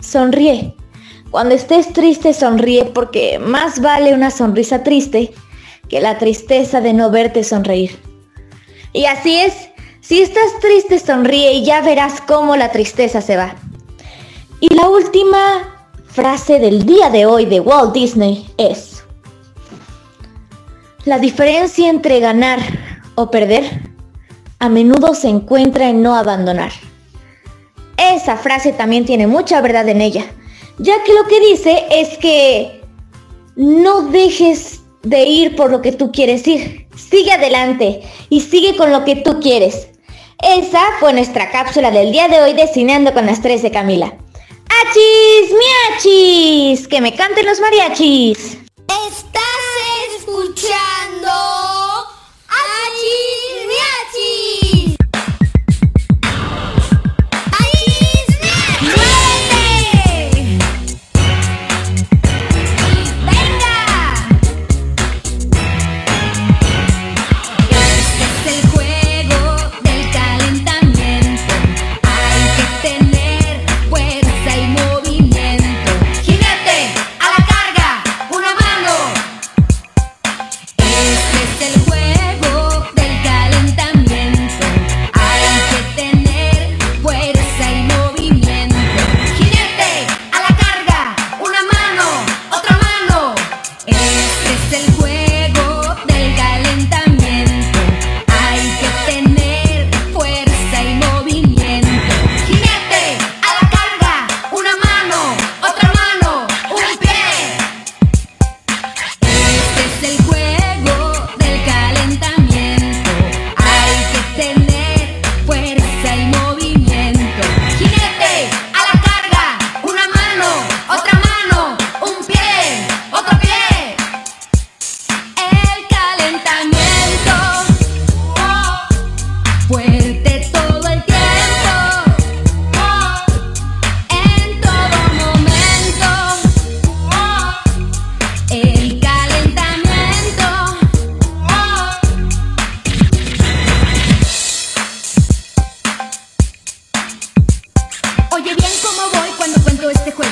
sonríe. 0.00 0.74
Cuando 1.30 1.54
estés 1.54 1.92
triste, 1.92 2.32
sonríe 2.32 2.86
porque 2.86 3.38
más 3.38 3.82
vale 3.82 4.14
una 4.14 4.30
sonrisa 4.30 4.82
triste 4.82 5.34
que 5.90 6.00
la 6.00 6.16
tristeza 6.16 6.80
de 6.80 6.94
no 6.94 7.10
verte 7.10 7.44
sonreír. 7.44 8.00
Y 8.94 9.04
así 9.04 9.36
es, 9.36 9.52
si 10.00 10.22
estás 10.22 10.58
triste, 10.62 10.98
sonríe 10.98 11.52
y 11.52 11.66
ya 11.66 11.82
verás 11.82 12.22
cómo 12.22 12.56
la 12.56 12.72
tristeza 12.72 13.20
se 13.20 13.36
va. 13.36 13.56
Y 14.58 14.74
la 14.74 14.88
última 14.88 15.90
frase 16.06 16.60
del 16.60 16.86
día 16.86 17.10
de 17.10 17.26
hoy 17.26 17.44
de 17.44 17.60
Walt 17.60 17.92
Disney 17.92 18.48
es, 18.56 19.04
la 21.04 21.18
diferencia 21.18 21.90
entre 21.90 22.20
ganar 22.20 22.58
o 23.16 23.30
perder 23.30 23.82
a 24.60 24.70
menudo 24.70 25.14
se 25.14 25.28
encuentra 25.28 25.90
en 25.90 26.00
no 26.00 26.14
abandonar. 26.14 26.72
Esa 27.96 28.36
frase 28.36 28.72
también 28.72 29.04
tiene 29.04 29.26
mucha 29.26 29.60
verdad 29.60 29.88
en 29.88 30.00
ella, 30.00 30.24
ya 30.78 31.02
que 31.04 31.14
lo 31.14 31.26
que 31.26 31.40
dice 31.40 31.84
es 31.90 32.18
que 32.18 32.82
no 33.56 34.02
dejes 34.02 34.80
de 35.02 35.24
ir 35.24 35.56
por 35.56 35.70
lo 35.70 35.82
que 35.82 35.92
tú 35.92 36.12
quieres 36.12 36.46
ir. 36.46 36.86
Sigue 36.96 37.32
adelante 37.32 38.02
y 38.28 38.40
sigue 38.40 38.76
con 38.76 38.92
lo 38.92 39.04
que 39.04 39.16
tú 39.16 39.40
quieres. 39.40 39.88
Esa 40.42 40.80
fue 40.98 41.12
nuestra 41.12 41.50
cápsula 41.50 41.90
del 41.90 42.12
día 42.12 42.28
de 42.28 42.40
hoy 42.40 42.52
de 42.52 42.66
Cineando 42.66 43.12
con 43.12 43.26
las 43.26 43.40
3 43.42 43.62
de 43.62 43.70
Camila. 43.70 44.12
¡Achis, 44.82 45.52
miachis! 45.52 46.88
¡Que 46.88 47.00
me 47.00 47.14
canten 47.14 47.46
los 47.46 47.60
mariachis! 47.60 48.58
Estás 48.88 50.18
escuchando 50.18 51.30
Achis 52.48 53.66
Miachis. 53.68 54.41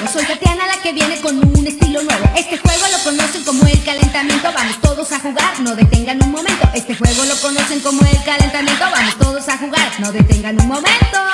Juego. 0.01 0.13
Soy 0.13 0.25
Tatiana 0.25 0.67
la 0.67 0.83
que 0.83 0.93
viene 0.93 1.21
con 1.21 1.39
un 1.39 1.67
estilo 1.67 2.03
nuevo. 2.03 2.25
Este 2.37 2.59
juego 2.59 2.85
lo 2.91 2.99
conocen 3.05 3.45
como 3.45 3.67
el 3.67 3.83
calentamiento. 3.83 4.53
Vamos 4.53 4.81
todos 4.81 5.13
a 5.13 5.21
jugar, 5.21 5.61
no 5.61 5.75
detengan 5.75 6.23
un 6.23 6.31
momento. 6.31 6.69
Este 6.75 6.95
juego 6.95 7.25
lo 7.25 7.37
conocen 7.37 7.81
como 7.81 8.03
el 8.03 8.23
calentamiento. 8.25 8.85
Vamos 8.91 9.19
todos 9.19 9.49
a 9.49 9.59
jugar, 9.59 10.01
no 10.01 10.13
detengan 10.13 10.61
un 10.61 10.69
momento. 10.69 11.30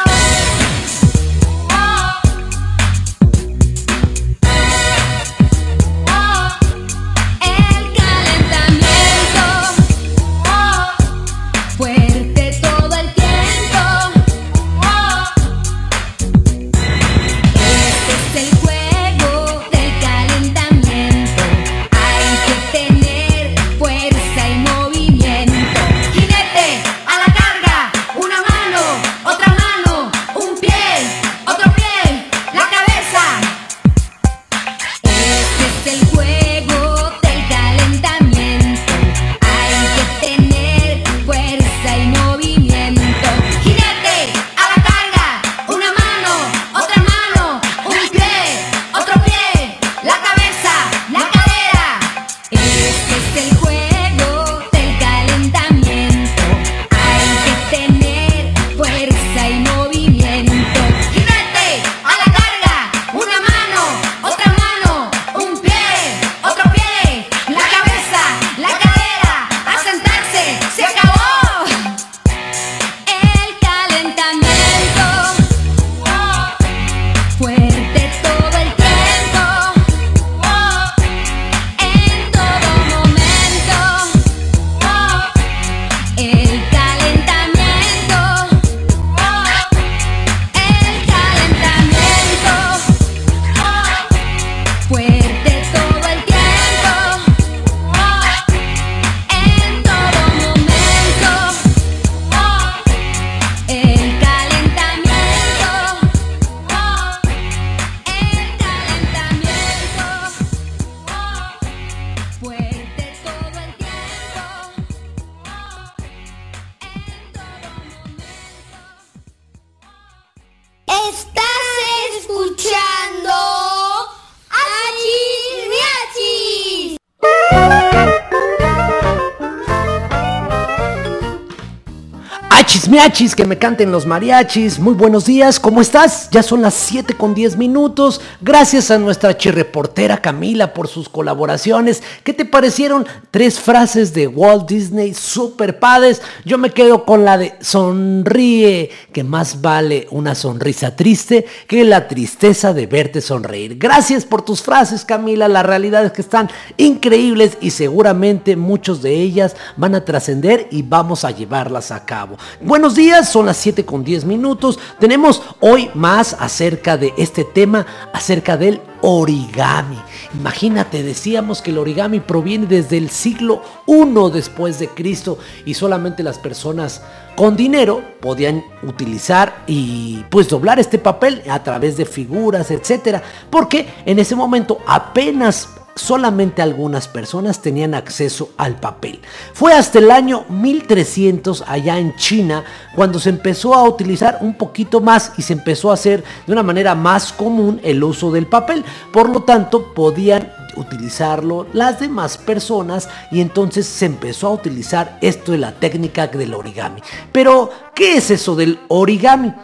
Achis 132.66 132.88
miachis, 132.88 133.36
que 133.36 133.44
me 133.44 133.58
canten 133.58 133.92
los 133.92 134.06
mariachis. 134.06 134.80
Muy 134.80 134.94
buenos 134.94 135.24
días, 135.24 135.60
¿cómo 135.60 135.80
estás? 135.80 136.28
Ya 136.32 136.42
son 136.42 136.62
las 136.62 136.74
7 136.74 137.14
con 137.14 137.32
10 137.32 137.56
minutos. 137.56 138.20
Gracias 138.40 138.90
a 138.90 138.98
nuestra 138.98 139.36
chirreportera 139.36 140.20
Camila 140.20 140.74
por 140.74 140.88
sus 140.88 141.08
colaboraciones. 141.08 142.02
¿Qué 142.24 142.32
te 142.32 142.44
parecieron? 142.44 143.06
Tres 143.30 143.60
frases 143.60 144.12
de 144.14 144.26
Walt 144.26 144.68
Disney 144.68 145.14
super 145.14 145.78
padres. 145.78 146.20
Yo 146.44 146.58
me 146.58 146.70
quedo 146.70 147.04
con 147.04 147.24
la 147.24 147.38
de 147.38 147.54
sonríe, 147.60 148.90
que 149.12 149.22
más 149.22 149.60
vale 149.62 150.08
una 150.10 150.34
sonrisa 150.34 150.96
triste 150.96 151.46
que 151.68 151.84
la 151.84 152.08
tristeza 152.08 152.74
de 152.74 152.88
verte 152.88 153.20
sonreír. 153.20 153.78
Gracias 153.78 154.24
por 154.24 154.42
tus 154.42 154.60
frases, 154.60 155.04
Camila. 155.04 155.46
La 155.46 155.62
realidad 155.62 156.04
es 156.04 156.10
que 156.10 156.22
están 156.22 156.50
increíbles 156.78 157.58
y 157.60 157.70
seguramente 157.70 158.56
muchos 158.56 159.02
de 159.02 159.14
ellas 159.14 159.54
van 159.76 159.94
a 159.94 160.04
trascender 160.04 160.66
y 160.72 160.82
vamos 160.82 161.24
a 161.24 161.30
llevarlas 161.30 161.92
a 161.92 162.04
cabo. 162.04 162.36
Buenos 162.62 162.94
días, 162.94 163.28
son 163.30 163.44
las 163.44 163.58
7 163.58 163.84
con 163.84 164.02
10 164.02 164.24
minutos. 164.24 164.78
Tenemos 164.98 165.42
hoy 165.60 165.90
más 165.92 166.34
acerca 166.40 166.96
de 166.96 167.12
este 167.18 167.44
tema, 167.44 167.86
acerca 168.14 168.56
del 168.56 168.80
origami. 169.02 169.98
Imagínate, 170.34 171.02
decíamos 171.02 171.60
que 171.60 171.70
el 171.70 171.76
origami 171.76 172.20
proviene 172.20 172.66
desde 172.66 172.96
el 172.96 173.10
siglo 173.10 173.62
I 173.86 174.30
después 174.32 174.78
de 174.78 174.88
Cristo 174.88 175.38
y 175.66 175.74
solamente 175.74 176.22
las 176.22 176.38
personas 176.38 177.02
con 177.36 177.56
dinero 177.56 178.02
podían 178.20 178.64
utilizar 178.82 179.64
y 179.66 180.24
pues 180.30 180.48
doblar 180.48 180.80
este 180.80 180.98
papel 180.98 181.42
a 181.50 181.62
través 181.62 181.98
de 181.98 182.06
figuras, 182.06 182.70
etcétera, 182.70 183.22
porque 183.50 183.86
en 184.06 184.18
ese 184.18 184.34
momento 184.34 184.78
apenas 184.86 185.68
solamente 185.96 186.60
algunas 186.62 187.08
personas 187.08 187.60
tenían 187.60 187.94
acceso 187.94 188.50
al 188.58 188.78
papel. 188.78 189.20
Fue 189.54 189.72
hasta 189.72 189.98
el 189.98 190.10
año 190.10 190.44
1300 190.48 191.64
allá 191.66 191.98
en 191.98 192.14
China 192.16 192.62
cuando 192.94 193.18
se 193.18 193.30
empezó 193.30 193.74
a 193.74 193.82
utilizar 193.82 194.38
un 194.42 194.54
poquito 194.54 195.00
más 195.00 195.32
y 195.38 195.42
se 195.42 195.54
empezó 195.54 195.90
a 195.90 195.94
hacer 195.94 196.22
de 196.46 196.52
una 196.52 196.62
manera 196.62 196.94
más 196.94 197.32
común 197.32 197.80
el 197.82 198.04
uso 198.04 198.30
del 198.30 198.46
papel. 198.46 198.84
Por 199.10 199.30
lo 199.30 199.42
tanto, 199.42 199.94
podían 199.94 200.52
utilizarlo 200.76 201.66
las 201.72 201.98
demás 201.98 202.36
personas 202.36 203.08
y 203.30 203.40
entonces 203.40 203.86
se 203.86 204.04
empezó 204.04 204.48
a 204.48 204.52
utilizar 204.52 205.18
esto 205.22 205.52
de 205.52 205.58
la 205.58 205.72
técnica 205.72 206.26
del 206.26 206.52
origami. 206.52 207.00
Pero, 207.32 207.70
¿qué 207.94 208.18
es 208.18 208.30
eso 208.30 208.54
del 208.54 208.78
origami? 208.88 209.54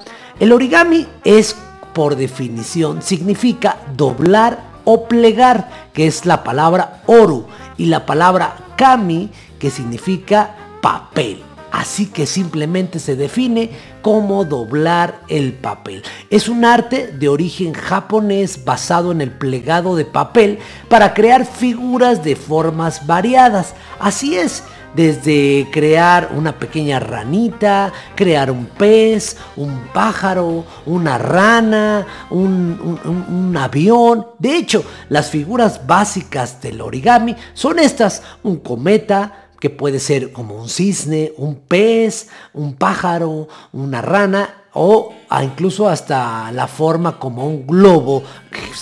El 0.41 0.53
origami 0.53 1.07
es, 1.25 1.55
por 1.93 2.17
definición, 2.17 3.03
significa 3.03 3.77
doblar 3.95 4.72
o 4.85 5.09
plegar, 5.09 5.89
que 5.93 6.07
es 6.07 6.27
la 6.27 6.45
palabra 6.45 7.03
oru, 7.07 7.47
y 7.77 7.87
la 7.87 8.07
palabra 8.07 8.57
kami, 8.77 9.31
que 9.59 9.71
significa 9.71 10.55
papel. 10.81 11.43
Así 11.73 12.07
que 12.07 12.27
simplemente 12.27 12.99
se 12.99 13.17
define 13.17 13.71
como 14.03 14.45
doblar 14.45 15.21
el 15.29 15.55
papel. 15.55 16.03
Es 16.29 16.51
un 16.51 16.67
arte 16.67 17.07
de 17.07 17.31
origen 17.31 17.73
japonés 17.73 18.67
basado 18.67 19.11
en 19.11 19.23
el 19.23 19.31
plegado 19.31 19.97
de 19.97 20.05
papel 20.05 20.59
para 20.91 21.15
crear 21.15 21.47
figuras 21.47 22.23
de 22.23 22.37
formas 22.37 23.07
variadas. 23.07 23.75
Así 23.99 24.37
es, 24.37 24.65
desde 24.95 25.69
crear 25.71 26.31
una 26.35 26.59
pequeña 26.59 27.01
ranita, 27.01 27.93
crear 28.15 28.51
un 28.51 28.67
pez, 28.67 29.37
un 29.57 29.89
pájaro, 29.93 30.65
una 30.87 31.19
rana, 31.19 32.07
un, 32.31 33.57
avión. 33.59 34.27
De 34.39 34.57
hecho, 34.57 34.85
las 35.09 35.31
figuras 35.31 35.87
básicas 35.87 36.61
del 36.61 36.81
origami 36.81 37.37
son 37.55 37.79
estas, 37.79 38.23
un 38.43 38.57
cometa, 38.57 39.49
que 39.61 39.71
puede 39.71 40.01
ser 40.01 40.33
como 40.33 40.57
un 40.57 40.69
cisne, 40.69 41.33
un 41.37 41.55
pez, 41.55 42.29
un 42.53 42.75
pájaro, 42.75 43.47
una 43.73 44.03
rana 44.03 44.62
o 44.75 45.15
incluso 45.43 45.89
hasta 45.89 46.51
la 46.53 46.67
forma 46.67 47.19
como 47.19 47.47
un 47.47 47.67
globo 47.67 48.23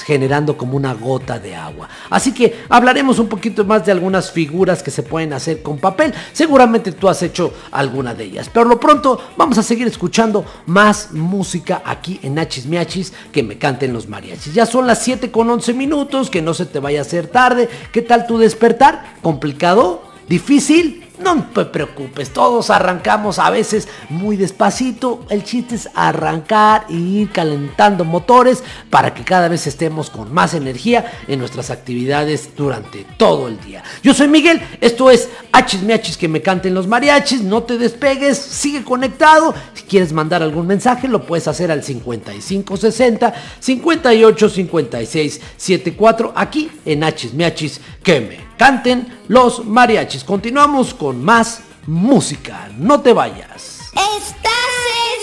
generando 0.04 0.56
como 0.56 0.76
una 0.76 0.94
gota 0.94 1.38
de 1.38 1.54
agua. 1.54 1.88
Así 2.08 2.32
que 2.32 2.64
hablaremos 2.68 3.18
un 3.18 3.28
poquito 3.28 3.64
más 3.64 3.86
de 3.86 3.92
algunas 3.92 4.30
figuras 4.30 4.82
que 4.82 4.90
se 4.90 5.02
pueden 5.02 5.32
hacer 5.32 5.62
con 5.62 5.78
papel. 5.78 6.12
Seguramente 6.32 6.92
tú 6.92 7.08
has 7.08 7.22
hecho 7.22 7.52
alguna 7.70 8.14
de 8.14 8.24
ellas. 8.24 8.50
Pero 8.52 8.66
lo 8.66 8.80
pronto 8.80 9.20
vamos 9.36 9.58
a 9.58 9.62
seguir 9.62 9.86
escuchando 9.86 10.44
más 10.66 11.12
música 11.12 11.82
aquí 11.84 12.18
en 12.22 12.38
Hachis 12.38 12.66
Miachis 12.66 13.12
que 13.32 13.42
me 13.42 13.58
canten 13.58 13.92
los 13.92 14.08
mariachis. 14.08 14.54
Ya 14.54 14.66
son 14.66 14.86
las 14.86 15.02
7 15.02 15.30
con 15.30 15.48
11 15.50 15.74
minutos, 15.74 16.30
que 16.30 16.42
no 16.42 16.54
se 16.54 16.66
te 16.66 16.80
vaya 16.80 17.00
a 17.00 17.02
hacer 17.02 17.28
tarde. 17.28 17.68
¿Qué 17.92 18.02
tal 18.02 18.26
tu 18.26 18.38
despertar? 18.38 19.14
¿Complicado? 19.22 20.02
¿Difícil? 20.28 21.09
No 21.20 21.44
te 21.52 21.66
preocupes, 21.66 22.30
todos 22.30 22.70
arrancamos 22.70 23.38
a 23.38 23.50
veces 23.50 23.88
muy 24.08 24.36
despacito. 24.36 25.26
El 25.28 25.44
chiste 25.44 25.74
es 25.74 25.88
arrancar 25.94 26.86
y 26.88 27.20
ir 27.20 27.30
calentando 27.30 28.06
motores 28.06 28.64
para 28.88 29.12
que 29.12 29.22
cada 29.22 29.48
vez 29.48 29.66
estemos 29.66 30.08
con 30.08 30.32
más 30.32 30.54
energía 30.54 31.12
en 31.28 31.38
nuestras 31.38 31.70
actividades 31.70 32.56
durante 32.56 33.04
todo 33.18 33.48
el 33.48 33.60
día. 33.60 33.82
Yo 34.02 34.14
soy 34.14 34.28
Miguel, 34.28 34.62
esto 34.80 35.10
es 35.10 35.28
Hachis 35.52 35.82
Miachis 35.82 36.16
que 36.16 36.28
me 36.28 36.40
canten 36.40 36.74
los 36.74 36.86
mariachis. 36.86 37.42
No 37.42 37.64
te 37.64 37.76
despegues, 37.76 38.38
sigue 38.38 38.82
conectado. 38.82 39.54
Si 39.74 39.82
quieres 39.82 40.14
mandar 40.14 40.42
algún 40.42 40.66
mensaje, 40.66 41.06
lo 41.06 41.26
puedes 41.26 41.46
hacer 41.48 41.70
al 41.70 41.84
5560 41.84 43.34
58 43.60 44.48
56 44.48 45.40
74 45.56 46.32
aquí 46.34 46.70
en 46.86 47.04
Hachis 47.04 47.34
Miachis 47.34 47.80
que 48.02 48.20
me 48.20 48.49
canten 48.60 49.22
los 49.28 49.64
mariachis. 49.64 50.22
Continuamos 50.22 50.92
con 50.92 51.24
más 51.24 51.62
música. 51.86 52.68
No 52.76 53.00
te 53.00 53.14
vayas. 53.14 53.80
Estás 53.94 54.74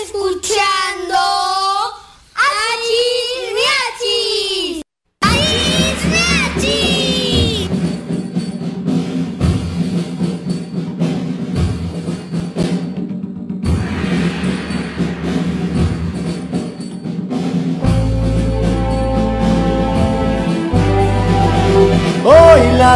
escuchando 0.04 1.20
Achis 2.34 3.17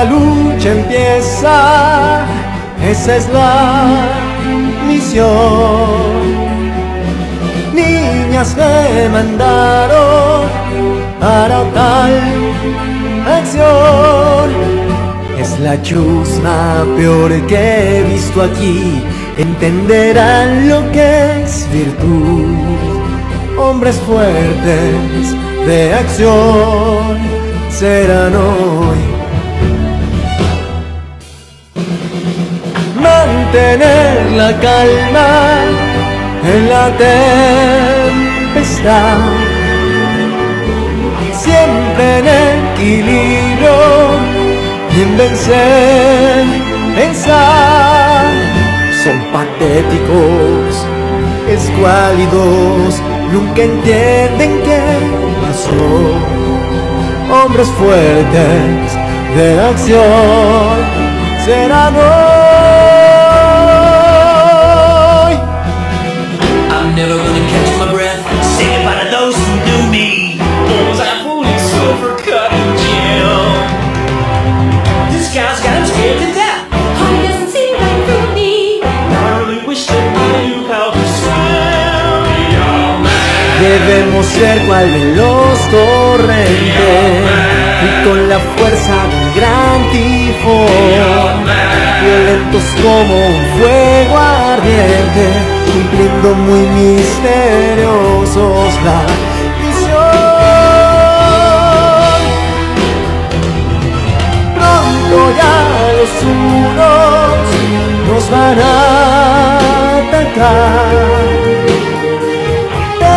la 0.03 0.09
lucha 0.09 0.71
empieza, 0.71 2.25
esa 2.89 3.15
es 3.17 3.29
la 3.29 3.85
misión. 4.87 5.27
Niñas 7.73 8.55
me 8.57 9.09
mandaron 9.09 10.47
para 11.19 11.63
tal 11.75 12.13
acción. 13.37 14.49
Es 15.39 15.59
la 15.59 15.79
chusma 15.83 16.83
peor 16.97 17.31
que 17.47 17.99
he 17.99 18.03
visto 18.03 18.41
aquí, 18.41 19.03
entenderán 19.37 20.67
lo 20.69 20.91
que 20.91 21.43
es 21.43 21.67
virtud. 21.71 22.55
Hombres 23.59 23.97
fuertes 24.07 25.25
de 25.67 25.93
acción 25.93 27.17
serán 27.69 28.35
hoy. 28.35 29.20
Mantener 33.53 34.31
la 34.37 34.51
calma 34.61 35.29
en 36.45 36.69
la 36.69 36.87
tempestad. 38.55 39.17
Siempre 41.33 42.19
en 42.19 42.27
equilibrio 42.71 43.75
y 44.95 45.01
en 45.01 45.17
vencer, 45.17 46.45
pensar. 46.95 48.23
Son 49.03 49.19
patéticos, 49.33 50.87
escuálidos, 51.49 53.01
nunca 53.33 53.63
entienden 53.63 54.61
qué 54.63 54.81
pasó 55.41 55.91
hombres 57.43 57.67
fuertes 57.71 58.97
de 59.35 59.59
acción 59.59 61.01
serán 61.43 61.95
hoy. 61.95 62.30
Ser 84.41 84.59
cual 84.65 84.87
de 84.91 85.03
los 85.17 85.59
torrentes 85.69 86.57
y 87.85 87.89
con 88.03 88.19
la 88.27 88.39
fuerza 88.39 88.95
del 89.11 89.27
gran 89.37 89.77
tifón, 89.91 91.35
violentos 92.01 92.65
como 92.81 93.15
un 93.27 93.39
fuego 93.55 94.15
ardiente, 94.17 95.23
un 95.67 95.71
cumpliendo 95.71 96.29
muy 96.47 96.63
misteriosos 96.79 98.71
la 98.87 98.99
misión. 99.61 100.11
Pronto 104.57 105.17
ya 105.39 105.57
los 105.97 106.13
unos 106.33 107.45
nos 108.07 108.25
van 108.31 108.57
a 108.59 108.65
atacar, 109.99 110.91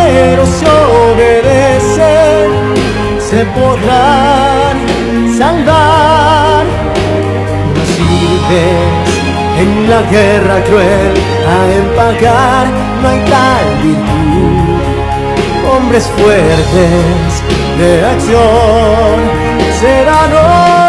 pero 0.05 0.45
si 0.45 0.65
obedecen 0.65 2.49
se 3.19 3.45
podrán 3.57 4.75
salvar. 5.37 6.63
No 7.75 7.83
sirves 7.95 9.09
en 9.63 9.69
la 9.89 10.01
guerra 10.15 10.57
cruel 10.67 11.13
a 11.53 11.57
empacar, 11.81 12.65
no 13.01 13.05
hay 13.09 13.21
tal 13.33 13.67
virtud. 13.83 14.83
Hombres 15.71 16.05
fuertes 16.17 17.29
de 17.79 17.89
acción 18.13 19.15
serán 19.79 20.31
hoy. 20.33 20.85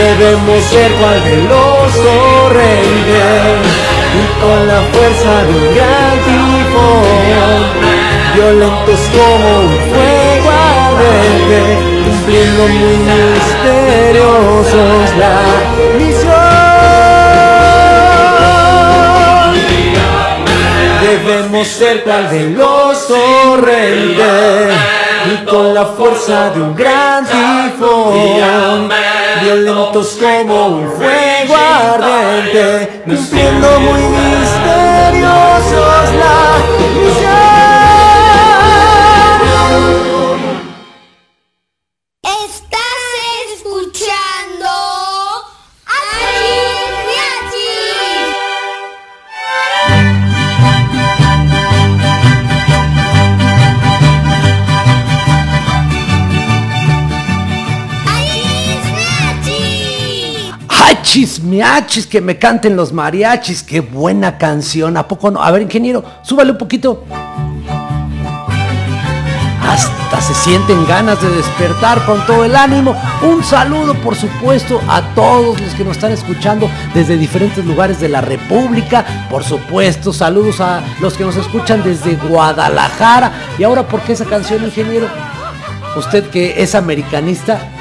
Debemos 0.00 0.60
ser 0.64 0.90
cual 0.98 1.20
veloz 1.24 1.92
torrente 2.06 3.85
y 4.16 4.24
con 4.40 4.60
la 4.66 4.80
fuerza 4.92 5.32
de 5.44 5.52
un 5.52 5.66
gran 5.74 6.16
tifón, 6.26 7.62
violentos 8.34 9.02
como 9.14 9.48
un 9.60 9.74
fuego 9.90 10.48
ardiente, 10.86 11.60
cumpliendo 12.04 12.62
muy 12.68 12.96
misteriosos 13.12 15.06
la 15.18 15.36
misión. 15.98 16.66
Debemos 21.02 21.66
ser 21.68 21.96
cual 22.02 22.24
veloz 22.28 23.08
torrente 23.08 24.32
y 25.32 25.44
con 25.44 25.74
la 25.74 25.84
fuerza 25.86 26.50
de 26.50 26.60
un 26.62 26.74
gran 26.74 27.24
tifón, 27.26 28.88
violentos 29.42 30.18
como 30.20 30.66
un 30.66 30.90
fuego 30.92 31.54
ardiente, 31.56 32.95
cumpliendo 33.06 33.80
muy 33.80 34.02
misteriosos 34.02 35.22
la 36.18 36.55
Hachis, 61.62 61.86
miachis, 61.86 62.06
que 62.06 62.20
me 62.20 62.38
canten 62.38 62.76
los 62.76 62.92
mariachis. 62.92 63.62
Qué 63.62 63.80
buena 63.80 64.38
canción. 64.38 64.96
¿A 64.96 65.06
poco 65.06 65.30
no? 65.30 65.42
A 65.42 65.50
ver, 65.50 65.62
ingeniero, 65.62 66.04
súbale 66.22 66.52
un 66.52 66.58
poquito. 66.58 67.04
Hasta 69.62 70.20
se 70.20 70.34
sienten 70.34 70.86
ganas 70.86 71.20
de 71.20 71.28
despertar 71.30 72.04
con 72.06 72.24
todo 72.26 72.44
el 72.44 72.56
ánimo. 72.56 72.94
Un 73.22 73.42
saludo, 73.42 73.94
por 73.94 74.14
supuesto, 74.14 74.80
a 74.88 75.02
todos 75.14 75.60
los 75.60 75.74
que 75.74 75.84
nos 75.84 75.96
están 75.96 76.12
escuchando 76.12 76.70
desde 76.94 77.16
diferentes 77.16 77.64
lugares 77.64 78.00
de 78.00 78.08
la 78.08 78.20
República. 78.20 79.26
Por 79.28 79.44
supuesto, 79.44 80.12
saludos 80.12 80.60
a 80.60 80.82
los 81.00 81.14
que 81.14 81.24
nos 81.24 81.36
escuchan 81.36 81.82
desde 81.82 82.14
Guadalajara. 82.14 83.32
Y 83.58 83.64
ahora, 83.64 83.86
¿por 83.86 84.00
qué 84.00 84.12
esa 84.12 84.24
canción, 84.24 84.64
ingeniero? 84.64 85.08
Usted 85.96 86.30
que 86.30 86.62
es 86.62 86.74
americanista. 86.74 87.75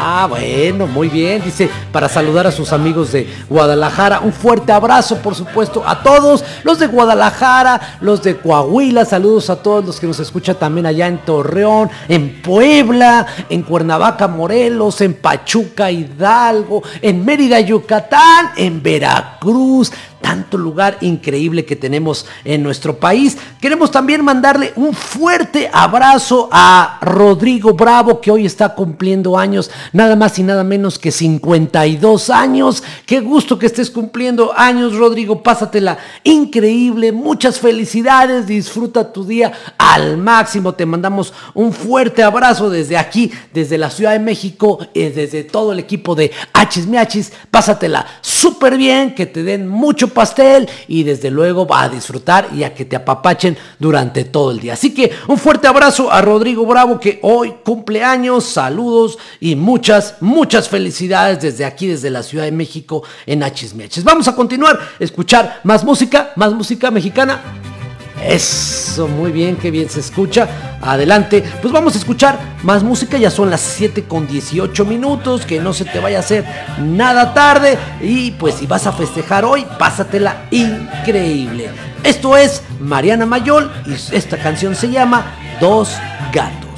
Ah, 0.00 0.28
bueno, 0.28 0.86
muy 0.86 1.08
bien. 1.08 1.42
Dice, 1.42 1.68
para 1.90 2.08
saludar 2.08 2.46
a 2.46 2.52
sus 2.52 2.72
amigos 2.72 3.10
de 3.10 3.28
Guadalajara. 3.48 4.20
Un 4.20 4.32
fuerte 4.32 4.70
abrazo, 4.70 5.16
por 5.16 5.34
supuesto, 5.34 5.82
a 5.84 6.04
todos 6.04 6.44
los 6.62 6.78
de 6.78 6.86
Guadalajara, 6.86 7.98
los 8.00 8.22
de 8.22 8.36
Coahuila. 8.36 9.04
Saludos 9.04 9.50
a 9.50 9.56
todos 9.56 9.84
los 9.84 9.98
que 9.98 10.06
nos 10.06 10.20
escuchan 10.20 10.54
también 10.54 10.86
allá 10.86 11.08
en 11.08 11.18
Torreón, 11.18 11.90
en 12.06 12.40
Puebla, 12.42 13.26
en 13.48 13.62
Cuernavaca, 13.62 14.28
Morelos, 14.28 15.00
en 15.00 15.14
Pachuca, 15.14 15.90
Hidalgo, 15.90 16.84
en 17.02 17.24
Mérida, 17.24 17.58
Yucatán, 17.58 18.52
en 18.56 18.80
Veracruz 18.80 19.90
tanto 20.20 20.58
lugar 20.58 20.98
increíble 21.00 21.64
que 21.64 21.76
tenemos 21.76 22.26
en 22.44 22.62
nuestro 22.62 22.98
país. 22.98 23.36
Queremos 23.60 23.90
también 23.90 24.24
mandarle 24.24 24.72
un 24.76 24.94
fuerte 24.94 25.70
abrazo 25.72 26.48
a 26.52 26.98
Rodrigo 27.00 27.74
Bravo, 27.74 28.20
que 28.20 28.30
hoy 28.30 28.46
está 28.46 28.74
cumpliendo 28.74 29.38
años, 29.38 29.70
nada 29.92 30.16
más 30.16 30.38
y 30.38 30.42
nada 30.42 30.64
menos 30.64 30.98
que 30.98 31.10
52 31.10 32.30
años. 32.30 32.82
Qué 33.06 33.20
gusto 33.20 33.58
que 33.58 33.66
estés 33.66 33.90
cumpliendo 33.90 34.52
años, 34.56 34.96
Rodrigo. 34.96 35.42
Pásatela 35.42 35.98
increíble. 36.24 37.12
Muchas 37.12 37.58
felicidades. 37.58 38.46
Disfruta 38.46 39.12
tu 39.12 39.24
día 39.24 39.52
al 39.78 40.16
máximo. 40.16 40.74
Te 40.74 40.86
mandamos 40.86 41.32
un 41.54 41.72
fuerte 41.72 42.22
abrazo 42.22 42.70
desde 42.70 42.96
aquí, 42.96 43.30
desde 43.52 43.78
la 43.78 43.90
Ciudad 43.90 44.12
de 44.12 44.18
México, 44.18 44.78
eh, 44.94 45.12
desde 45.14 45.44
todo 45.44 45.72
el 45.72 45.78
equipo 45.78 46.14
de 46.14 46.30
Hachis 46.52 46.86
Miachis. 46.86 47.32
Pásatela 47.50 48.06
súper 48.20 48.76
bien, 48.76 49.14
que 49.14 49.26
te 49.26 49.42
den 49.42 49.68
mucho 49.68 50.07
pastel 50.08 50.68
y 50.86 51.02
desde 51.02 51.30
luego 51.30 51.66
va 51.66 51.82
a 51.82 51.88
disfrutar 51.88 52.48
y 52.54 52.64
a 52.64 52.74
que 52.74 52.84
te 52.84 52.96
apapachen 52.96 53.56
durante 53.78 54.24
todo 54.24 54.50
el 54.50 54.60
día. 54.60 54.74
Así 54.74 54.92
que 54.94 55.12
un 55.26 55.38
fuerte 55.38 55.66
abrazo 55.66 56.10
a 56.10 56.20
Rodrigo 56.20 56.66
Bravo 56.66 56.98
que 57.00 57.18
hoy 57.22 57.54
cumple 57.64 58.02
años, 58.02 58.44
saludos 58.44 59.18
y 59.40 59.56
muchas, 59.56 60.16
muchas 60.20 60.68
felicidades 60.68 61.40
desde 61.40 61.64
aquí, 61.64 61.86
desde 61.86 62.10
la 62.10 62.22
Ciudad 62.22 62.44
de 62.44 62.52
México 62.52 63.02
en 63.26 63.42
Hachis 63.42 63.74
Miachis. 63.74 64.04
Vamos 64.04 64.28
a 64.28 64.34
continuar, 64.34 64.78
escuchar 64.98 65.60
más 65.64 65.84
música, 65.84 66.32
más 66.36 66.52
música 66.52 66.90
mexicana. 66.90 67.77
Eso, 68.22 69.08
muy 69.08 69.32
bien, 69.32 69.56
qué 69.56 69.70
bien 69.70 69.88
se 69.88 70.00
escucha. 70.00 70.48
Adelante, 70.82 71.42
pues 71.60 71.72
vamos 71.72 71.94
a 71.94 71.98
escuchar 71.98 72.38
más 72.62 72.82
música. 72.82 73.16
Ya 73.18 73.30
son 73.30 73.50
las 73.50 73.60
7 73.60 74.04
con 74.04 74.26
18 74.26 74.84
minutos. 74.84 75.46
Que 75.46 75.60
no 75.60 75.72
se 75.72 75.84
te 75.84 76.00
vaya 76.00 76.18
a 76.18 76.20
hacer 76.20 76.44
nada 76.80 77.34
tarde. 77.34 77.78
Y 78.00 78.32
pues 78.32 78.56
si 78.56 78.66
vas 78.66 78.86
a 78.86 78.92
festejar 78.92 79.44
hoy, 79.44 79.66
pásatela 79.78 80.46
increíble. 80.50 81.70
Esto 82.04 82.36
es 82.36 82.62
Mariana 82.80 83.26
Mayol 83.26 83.70
y 83.86 83.94
esta 84.14 84.38
canción 84.38 84.74
se 84.74 84.90
llama 84.90 85.34
Dos 85.60 85.96
Gatos. 86.32 86.68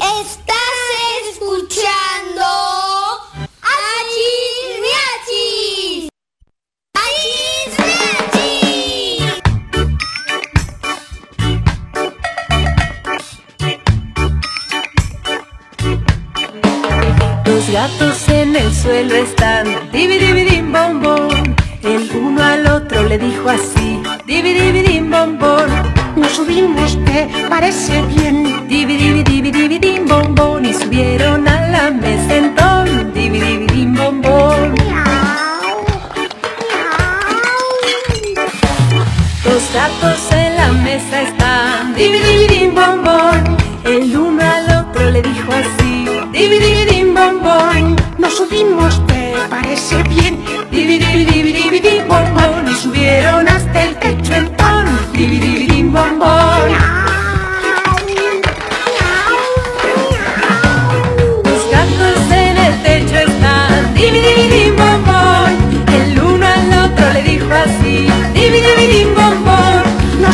Estás 0.00 0.56
escuchando 1.30 2.71
gatos 17.72 18.28
en 18.28 18.54
el 18.54 18.70
suelo 18.74 19.14
están, 19.14 19.66
dividividim 19.92 20.70
bombón. 20.70 21.56
El 21.82 22.10
uno 22.14 22.44
al 22.44 22.66
otro 22.66 23.02
le 23.04 23.18
dijo 23.18 23.48
así, 23.48 24.02
dividividim 24.26 25.10
bombón. 25.10 25.70
Nos 26.14 26.32
subimos, 26.32 27.02
¿te 27.06 27.28
parece 27.48 28.02
bien? 28.02 28.68
Dividividim 28.68 30.06
bombón. 30.06 30.66
Y 30.66 30.74
subieron 30.74 31.48
a 31.48 31.51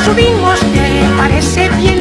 subimos, 0.09 0.59
¿te 0.73 1.17
parece 1.19 1.69
bien? 1.77 1.98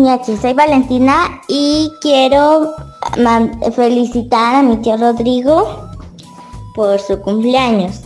Achis 0.00 0.28
Miachis, 0.28 0.40
soy 0.40 0.54
Valentina 0.54 1.42
y 1.46 1.92
quiero 2.00 2.74
felicitar 3.74 4.56
a 4.56 4.62
mi 4.62 4.76
tío 4.78 4.96
Rodrigo 4.96 5.90
por 6.74 6.98
su 6.98 7.20
cumpleaños. 7.20 8.00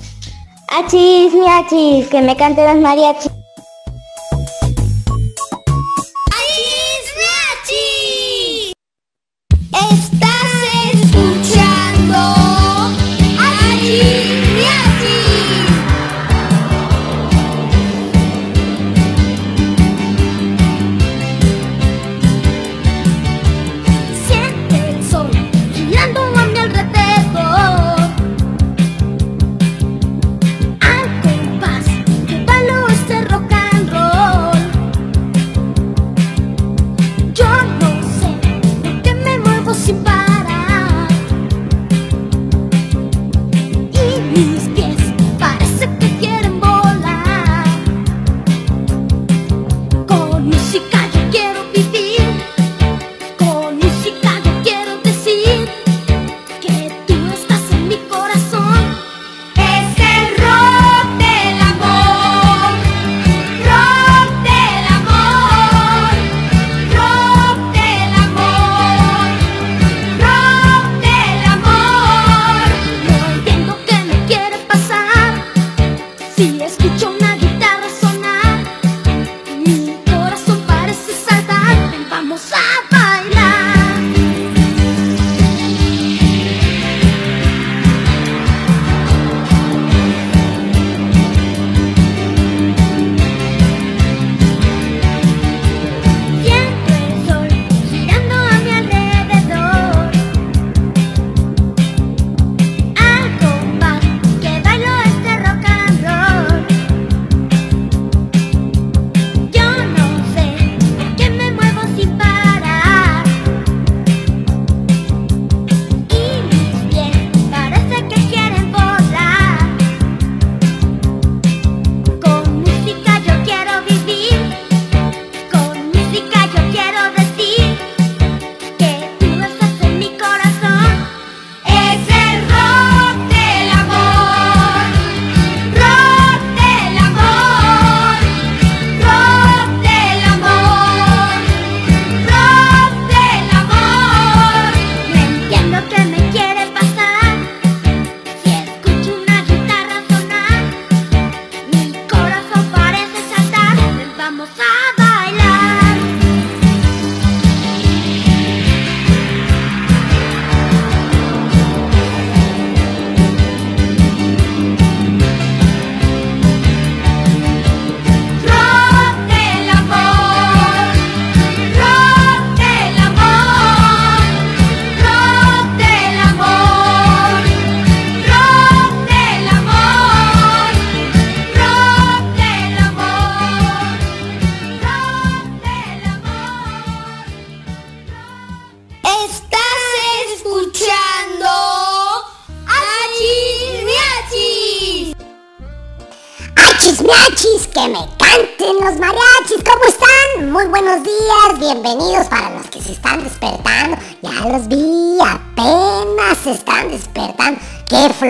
Achis 0.69 1.33
Miachis, 1.33 2.09
que 2.09 2.21
me 2.21 2.37
cante 2.37 2.67
los 2.67 2.83
mariachis. 2.83 3.34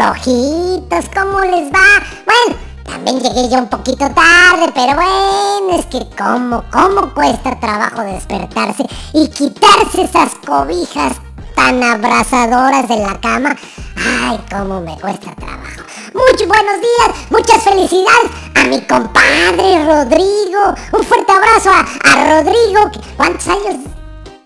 Flojitos! 0.05 1.07
¿Cómo 1.15 1.41
les 1.41 1.73
va? 1.73 2.03
Bueno, 2.27 2.61
también 2.85 3.21
llegué 3.21 3.49
yo 3.49 3.59
un 3.59 3.69
poquito 3.69 4.07
tarde, 4.11 4.71
pero 4.75 4.95
bueno, 4.95 5.79
es 5.79 5.87
que 5.87 6.07
cómo, 6.17 6.63
cómo 6.71 7.15
cuesta 7.15 7.59
trabajo 7.59 8.03
despertarse 8.03 8.85
y 9.15 9.29
quitarse 9.29 10.03
esas 10.03 10.35
cobijas 10.47 11.15
tan 11.55 11.83
abrazadoras 11.83 12.87
de 12.89 12.97
la 12.99 13.19
cama. 13.21 13.57
Ay, 13.97 14.39
cómo 14.51 14.81
me 14.81 14.99
cuesta 14.99 15.35
trabajo. 15.35 15.83
Muchos 16.13 16.47
buenos 16.49 16.81
días, 16.81 17.31
muchas 17.31 17.63
felicidades 17.63 18.31
a 18.57 18.65
mi 18.65 18.81
compadre 18.83 19.85
Rodrigo. 19.87 20.75
Un 20.93 21.05
fuerte 21.05 21.33
abrazo 21.33 21.71
a, 21.71 21.81
a 21.81 22.43
Rodrigo. 22.43 22.91
¿Cuántos 23.17 23.49
años? 23.49 23.77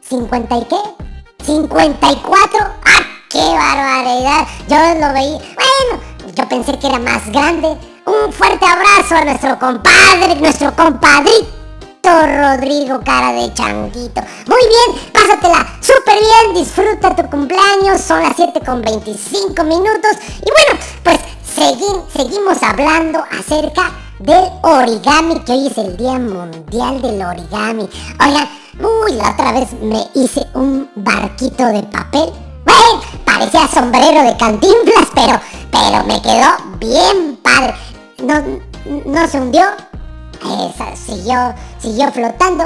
¿50 0.09 0.63
y 0.63 0.65
qué? 0.67 0.99
¿54? 1.45 2.78
¡Ah, 3.41 3.75
qué 3.75 4.03
barbaridad! 4.05 4.47
Yo 4.69 5.07
lo 5.07 5.13
veía. 5.13 5.39
Bueno, 5.39 6.03
yo 6.35 6.49
pensé 6.49 6.79
que 6.79 6.87
era 6.87 6.99
más 6.99 7.27
grande. 7.31 7.69
Un 8.07 8.33
fuerte 8.33 8.65
abrazo 8.67 9.17
a 9.17 9.25
nuestro 9.25 9.59
compadre, 9.59 10.35
nuestro 10.41 10.75
compadrito. 10.75 11.47
Rodrigo, 12.03 13.01
cara 13.05 13.33
de 13.33 13.53
changuito. 13.53 14.23
Muy 14.47 14.61
bien, 14.67 15.13
pásatela 15.13 15.67
súper 15.81 16.15
bien, 16.19 16.55
disfruta 16.55 17.15
tu 17.15 17.29
cumpleaños, 17.29 18.01
son 18.01 18.23
las 18.23 18.35
7 18.35 18.61
con 18.65 18.81
25 18.81 19.63
minutos. 19.65 20.13
Y 20.39 20.49
bueno, 20.51 20.81
pues 21.03 21.19
segui- 21.55 22.03
seguimos 22.17 22.63
hablando 22.63 23.23
acerca 23.39 23.91
del 24.21 24.45
origami, 24.63 25.41
que 25.41 25.53
hoy 25.53 25.67
es 25.67 25.77
el 25.77 25.97
Día 25.99 26.13
Mundial 26.19 27.03
del 27.03 27.21
Origami. 27.21 27.87
Oigan, 28.25 28.49
uy, 28.81 29.13
la 29.13 29.31
otra 29.33 29.53
vez 29.53 29.69
me 29.83 30.07
hice 30.15 30.47
un 30.55 30.89
barquito 30.95 31.67
de 31.67 31.83
papel. 31.83 32.33
Parecía 33.25 33.69
sombrero 33.69 34.23
de 34.23 34.37
cantinflas, 34.37 35.09
pero, 35.15 35.41
pero 35.71 36.05
me 36.05 36.21
quedó 36.21 36.49
bien 36.79 37.39
padre. 37.43 37.75
No, 38.23 38.43
no 39.05 39.29
se 39.29 39.41
hundió, 39.41 39.65
siguió, 40.95 41.55
siguió 41.81 42.11
flotando. 42.11 42.65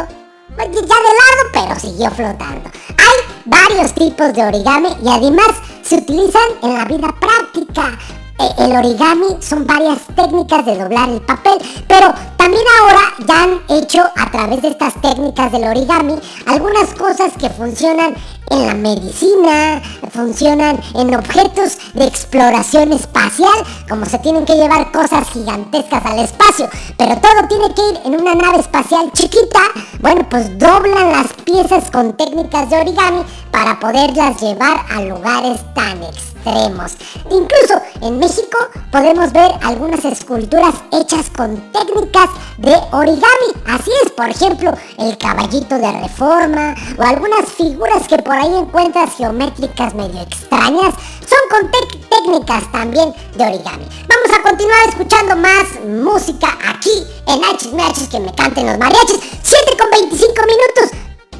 Ya 0.57 0.65
de 0.65 0.81
lado, 0.81 1.51
pero 1.53 1.81
siguió 1.81 2.11
flotando. 2.11 2.71
Hay 2.89 3.35
varios 3.45 3.93
tipos 3.95 4.33
de 4.33 4.45
origami 4.45 4.89
y 5.03 5.09
además 5.09 5.49
se 5.83 5.97
utilizan 5.97 6.43
en 6.63 6.75
la 6.75 6.85
vida 6.85 7.09
práctica. 7.19 7.99
Eh, 8.39 8.51
El 8.59 8.77
origami 8.77 9.37
son 9.41 9.67
varias 9.67 9.99
técnicas 10.15 10.65
de 10.67 10.77
doblar 10.77 11.09
el 11.09 11.21
papel, 11.23 11.59
pero 11.87 12.13
también 12.43 12.65
ahora 12.81 13.15
ya 13.25 13.43
han 13.45 13.63
hecho 13.69 14.03
a 14.17 14.29
través 14.33 14.63
de 14.63 14.69
estas 14.71 15.01
técnicas 15.01 15.53
del 15.53 15.63
origami 15.63 16.19
algunas 16.47 16.93
cosas 16.95 17.33
que 17.39 17.49
funcionan 17.49 18.17
en 18.51 18.67
la 18.67 18.75
medicina, 18.75 19.81
funcionan 20.11 20.81
en 20.97 21.15
objetos 21.15 21.79
de 21.95 22.05
exploración 22.05 22.93
espacial, 22.93 23.55
como 23.89 24.07
se 24.07 24.19
tienen 24.19 24.45
que 24.45 24.57
llevar 24.57 24.91
cosas 24.91 25.31
gigantescas 25.31 26.05
al 26.05 26.19
espacio, 26.19 26.69
pero 26.99 27.17
todo 27.19 27.47
tiene 27.49 27.73
que 27.75 27.89
ir 27.91 28.01
en 28.07 28.21
una 28.21 28.35
nave 28.35 28.59
espacial 28.59 29.13
chiquita, 29.13 29.61
bueno, 30.01 30.27
pues 30.29 30.59
doblan 30.59 31.13
las 31.13 31.33
piezas 31.45 31.93
con 31.93 32.17
técnicas 32.17 32.69
de 32.69 32.77
origami 32.81 33.23
para 33.53 33.79
poderlas 33.79 34.43
llevar 34.43 34.85
a 34.91 35.01
lugares 35.03 35.61
tan 35.75 36.03
extremos. 36.03 36.97
Incluso 37.31 37.81
en 38.01 38.19
México 38.19 38.59
podemos 38.91 39.33
ver 39.33 39.53
algunas 39.63 40.05
esculturas 40.05 40.75
hechas 40.93 41.31
con 41.31 41.57
técnicas 41.73 42.29
de 42.59 42.75
origami. 42.93 43.53
Así 43.67 43.91
es, 44.05 44.13
por 44.13 44.29
ejemplo, 44.29 44.73
el 44.99 45.17
caballito 45.19 45.79
de 45.79 45.93
reforma 45.93 46.75
o 46.99 47.03
algunas 47.03 47.47
figuras 47.47 48.07
que 48.09 48.19
por 48.19 48.35
ahí 48.35 48.55
encuentras 48.55 49.17
geométricas 49.17 49.95
medio 49.95 50.23
extrañas. 50.23 50.95
Son 51.21 51.39
con 51.51 51.71
técnicas 52.11 52.71
también 52.73 53.13
de 53.37 53.45
origami. 53.45 53.87
Vamos 54.09 54.39
a 54.39 54.43
continuar 54.43 54.89
escuchando 54.89 55.37
más 55.37 55.65
música 55.87 56.59
aquí 56.69 57.05
en 57.27 57.41
Machis 57.77 58.09
que 58.09 58.21
me 58.21 58.35
canten 58.35 58.67
los 58.67 58.79
mariachis. 58.79 59.19
7 59.43 59.77
con 59.79 59.91
25 59.91 60.33
minutos. 60.47 60.99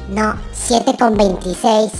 No, 0.09 0.39
7 0.53 0.95
con 0.97 1.17
26. 1.17 1.91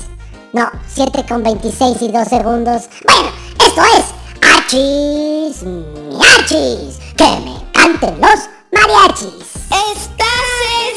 No, 0.53 0.69
7 0.87 1.25
con 1.27 1.43
26 1.43 2.01
y 2.01 2.07
2 2.09 2.27
segundos. 2.27 2.83
Bueno, 3.05 3.29
esto 3.65 3.81
es 3.97 4.05
Hachis 4.41 5.63
Miachis. 5.63 6.99
Que 7.17 7.39
me 7.43 7.71
canten 7.71 8.19
los 8.21 8.49
mariachis. 8.73 9.49
Estás 9.91 10.47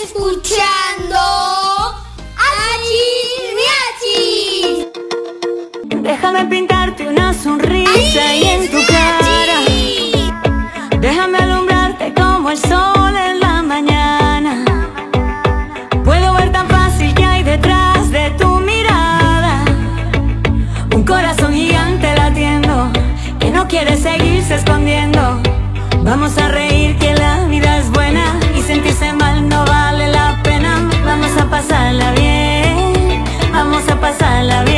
escuchando 0.04 1.20
Achis 2.48 3.48
Miachis. 3.58 4.86
Déjame 6.02 6.46
pintarte 6.46 7.06
una 7.08 7.34
sonrisa 7.34 8.34
y 8.34 8.44
en 8.44 8.70
tu 8.70 8.78
cara. 8.86 9.58
Déjame 11.00 11.38
alumbrarte 11.38 12.14
como 12.14 12.50
el 12.50 12.58
sol 12.58 13.14
en 13.16 13.40
la 13.40 13.62
mañana. 13.62 14.64
Puedo 16.04 16.32
ver 16.34 16.50
tan 16.52 16.68
fácil 16.68 17.14
que 17.14 17.24
hay 17.24 17.42
detrás 17.42 18.10
de 18.10 18.30
tu 18.30 18.48
mirada. 18.60 19.64
Un 20.94 21.04
corazón 21.04 21.52
gigante 21.52 22.14
latiendo 22.14 22.90
que 23.38 23.50
no 23.50 23.68
quiere 23.68 23.96
seguirse 23.96 24.54
escondiendo. 24.54 25.40
Vamos 26.02 26.38
a 26.38 26.48
reír 26.48 26.75
pasarla 31.68 32.12
bien, 32.12 33.24
vamos 33.52 33.88
a 33.88 34.00
pasarla 34.00 34.62
bien. 34.62 34.75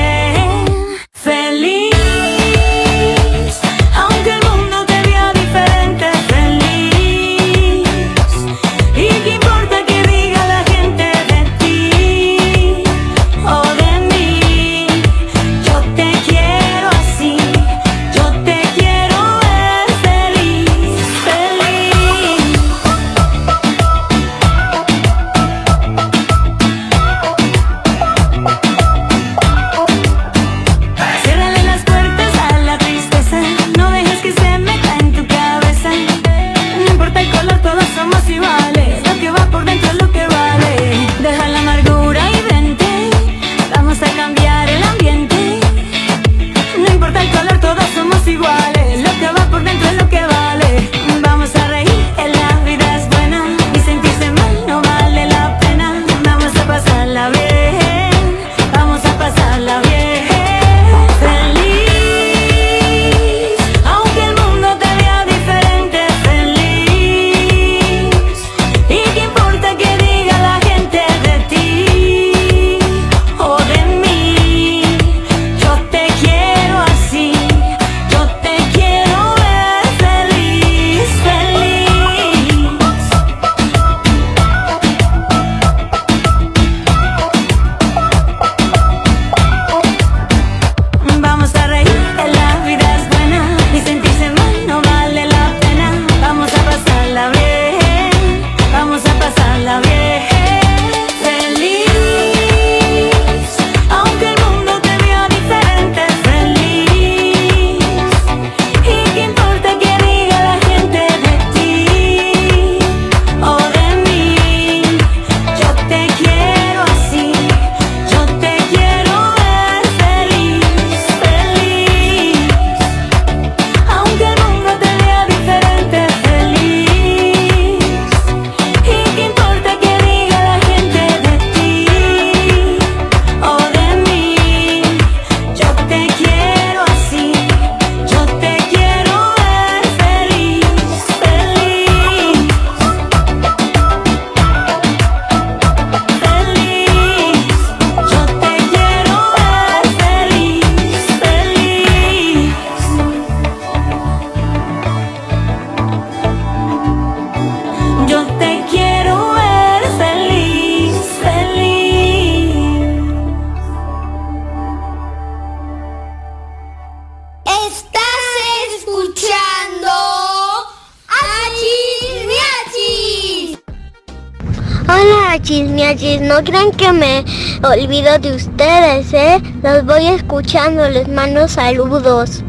Escuchando, 180.38 180.88
les 180.88 181.08
mando 181.08 181.48
saludos. 181.48 182.44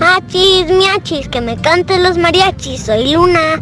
Ah, 0.00 0.20
chismiachis, 0.28 1.28
que 1.28 1.40
me 1.40 1.60
canten 1.60 2.04
los 2.04 2.16
mariachis, 2.16 2.84
soy 2.84 3.12
Luna. 3.12 3.60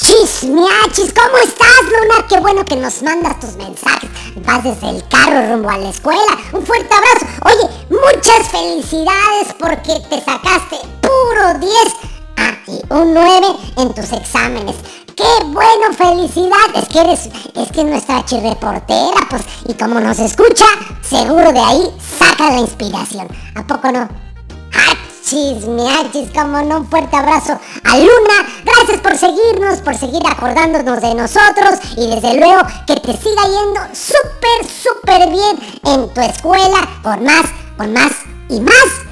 Chismiachis, 0.00 1.12
¿cómo 1.12 1.38
estás, 1.38 1.82
Luna? 1.84 2.26
Qué 2.28 2.40
bueno 2.40 2.64
que 2.64 2.74
nos 2.74 3.02
mandas 3.02 3.38
tus 3.38 3.54
mensajes. 3.54 4.10
Vas 4.44 4.64
desde 4.64 4.90
el 4.90 5.08
carro 5.08 5.48
rumbo 5.48 5.70
a 5.70 5.78
la 5.78 5.90
escuela. 5.90 6.38
Un 6.52 6.66
fuerte 6.66 6.92
abrazo. 6.92 7.26
Oye, 7.44 7.70
muchas 7.88 8.48
felicidades 8.50 9.54
porque 9.60 10.00
te 10.10 10.20
sacaste 10.24 10.76
puro 11.02 11.58
10. 11.60 11.72
Ah, 12.36 12.56
y 12.66 12.92
un 12.92 13.14
9 13.14 13.46
en 13.76 13.94
tus 13.94 14.12
exámenes. 14.12 14.74
¡Qué 15.16 15.44
bueno! 15.46 15.94
¡Felicidades! 15.96 16.90
Que 16.92 17.00
eres, 17.00 17.30
es 17.54 17.72
que 17.72 17.84
nuestra 17.84 18.22
chirreportera, 18.26 19.26
pues, 19.30 19.42
y 19.66 19.72
como 19.72 19.98
nos 19.98 20.18
escucha, 20.18 20.66
seguro 21.00 21.54
de 21.54 21.58
ahí 21.58 21.90
saca 22.18 22.50
la 22.50 22.58
inspiración. 22.58 23.26
¿A 23.54 23.66
poco 23.66 23.90
no? 23.92 24.06
Achis, 24.74 25.66
miachis, 25.66 26.28
como 26.34 26.60
no, 26.60 26.80
un 26.80 26.90
fuerte 26.90 27.16
abrazo 27.16 27.58
a 27.84 27.96
Luna. 27.96 28.46
Gracias 28.62 29.00
por 29.00 29.16
seguirnos, 29.16 29.78
por 29.78 29.96
seguir 29.96 30.20
acordándonos 30.26 31.00
de 31.00 31.14
nosotros 31.14 31.80
y 31.96 32.08
desde 32.08 32.38
luego 32.38 32.60
que 32.86 32.96
te 32.96 33.16
siga 33.16 33.42
yendo 33.44 33.80
súper, 33.94 34.70
súper 34.70 35.30
bien 35.30 35.80
en 35.86 36.12
tu 36.12 36.20
escuela 36.20 36.86
con 37.02 37.24
más, 37.24 37.46
con 37.78 37.90
más 37.94 38.12
y 38.50 38.60
más 38.60 39.05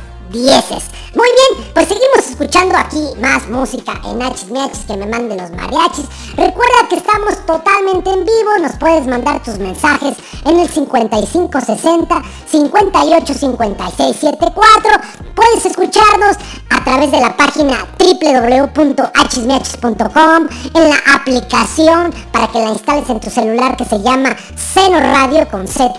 Muy 1.15 1.29
bien, 1.29 1.65
pues 1.73 1.87
seguimos 1.87 2.29
escuchando 2.29 2.77
aquí 2.77 3.11
más 3.21 3.49
música 3.49 4.01
en 4.05 4.19
Miachis 4.19 4.49
que 4.85 4.97
me 4.97 5.07
manden 5.07 5.39
los 5.39 5.53
mariachis. 5.53 6.07
Recuerda 6.31 6.89
que 6.91 6.97
estamos 6.97 7.37
totalmente 7.47 8.11
en 8.11 8.25
vivo, 8.25 8.59
nos 8.61 8.73
puedes 8.73 9.07
mandar 9.07 9.41
tus 9.45 9.59
mensajes 9.59 10.17
en 10.45 10.59
el 10.59 10.69
5560 10.69 12.21
585674. 12.51 14.91
Puedes 15.37 15.67
escucharnos 15.67 16.37
a 16.71 16.83
través 16.83 17.13
de 17.13 17.21
la 17.21 17.37
página 17.37 17.87
www.hmismiachis.com 17.97 20.49
en 20.75 20.91
la 20.91 20.97
aplicación 21.15 22.13
para 22.33 22.49
que 22.49 22.59
la 22.59 22.71
instales 22.71 23.09
en 23.09 23.21
tu 23.21 23.31
celular 23.31 23.77
que 23.77 23.85
se 23.85 24.03
llama 24.03 24.37
Seno 24.57 24.99
Radio 24.99 25.47
con 25.49 25.69
Z. 25.69 25.95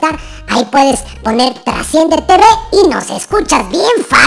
Ahí 0.50 0.66
puedes 0.66 1.00
poner 1.24 1.54
Trasciende 1.64 2.22
TV 2.22 2.44
y 2.74 2.86
nos 2.90 3.10
escuchas 3.10 3.70
bien 3.70 4.04
fácil. 4.08 4.25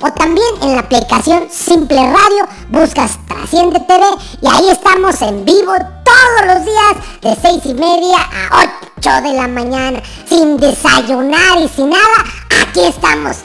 O 0.00 0.12
también 0.12 0.46
en 0.62 0.74
la 0.74 0.82
aplicación 0.82 1.48
Simple 1.50 1.96
Radio 1.96 2.46
buscas 2.68 3.18
Trasciende 3.26 3.80
TV 3.80 4.04
y 4.40 4.46
ahí 4.46 4.70
estamos 4.70 5.20
en 5.22 5.44
vivo 5.44 5.72
todos 6.04 6.46
los 6.46 6.64
días 6.64 6.94
de 7.20 7.36
6 7.42 7.60
y 7.64 7.74
media 7.74 8.18
a 8.52 8.64
8 8.96 9.10
de 9.22 9.32
la 9.34 9.48
mañana. 9.48 10.00
Sin 10.28 10.56
desayunar 10.56 11.58
y 11.60 11.68
sin 11.68 11.90
nada, 11.90 12.24
aquí 12.62 12.84
estamos. 12.84 13.38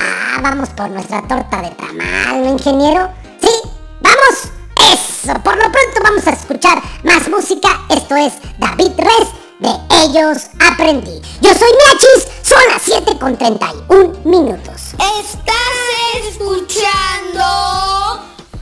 Ah, 0.00 0.40
vamos 0.42 0.68
por 0.70 0.90
nuestra 0.90 1.22
torta 1.22 1.62
de 1.62 1.70
tamal, 1.70 2.42
¿no, 2.42 2.50
ingeniero? 2.50 3.08
Sí, 3.40 3.70
vamos. 4.00 4.50
Eso, 4.92 5.34
por 5.44 5.54
lo 5.54 5.70
pronto 5.70 6.00
vamos 6.02 6.26
a 6.26 6.30
escuchar 6.30 6.82
más 7.04 7.28
música. 7.28 7.68
Esto 7.88 8.16
es 8.16 8.32
David 8.58 8.92
Res 8.96 9.39
de 9.60 9.70
Ellos 10.02 10.48
Aprendí. 10.58 11.20
Yo 11.40 11.50
soy 11.54 11.68
Miachis, 11.72 12.28
son 12.42 12.58
las 12.68 12.82
7 12.82 13.18
con 13.18 13.36
31 13.36 14.20
minutos. 14.24 14.94
Estás 14.94 16.26
escuchando 16.30 17.44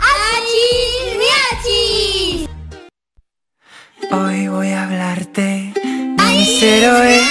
Achis 0.00 1.16
Miachis. 1.18 2.48
Hoy 4.10 4.48
voy 4.48 4.70
a 4.72 4.84
hablarte 4.84 5.72
de 5.74 6.24
mis 6.24 6.62
héroes 6.62 7.22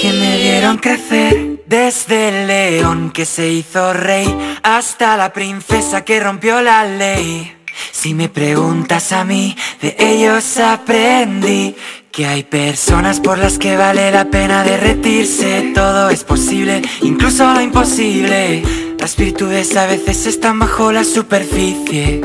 que 0.00 0.12
me 0.12 0.36
vieron 0.38 0.78
crecer. 0.78 1.50
Desde 1.66 2.30
el 2.30 2.46
león 2.48 3.12
que 3.12 3.24
se 3.24 3.48
hizo 3.48 3.92
rey 3.92 4.58
hasta 4.64 5.16
la 5.16 5.32
princesa 5.32 6.04
que 6.04 6.18
rompió 6.18 6.60
la 6.62 6.84
ley. 6.84 7.56
Si 7.92 8.12
me 8.12 8.28
preguntas 8.28 9.12
a 9.12 9.24
mí, 9.24 9.56
de 9.80 9.94
ellos 9.98 10.58
aprendí 10.58 11.76
que 12.12 12.26
hay 12.26 12.42
personas 12.42 13.20
por 13.20 13.38
las 13.38 13.58
que 13.58 13.76
vale 13.76 14.10
la 14.10 14.24
pena 14.26 14.64
derretirse. 14.64 15.72
Todo 15.74 16.10
es 16.10 16.24
posible, 16.24 16.82
incluso 17.02 17.52
lo 17.52 17.60
imposible. 17.60 18.62
Las 18.98 19.16
virtudes 19.16 19.76
a 19.76 19.86
veces 19.86 20.26
están 20.26 20.58
bajo 20.58 20.92
la 20.92 21.04
superficie. 21.04 22.20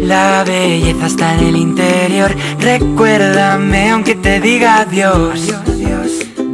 La 0.00 0.44
belleza 0.44 1.06
está 1.06 1.34
en 1.34 1.46
el 1.46 1.56
interior. 1.56 2.34
Recuérdame 2.60 3.90
aunque 3.90 4.14
te 4.14 4.40
diga 4.40 4.78
adiós. 4.78 5.52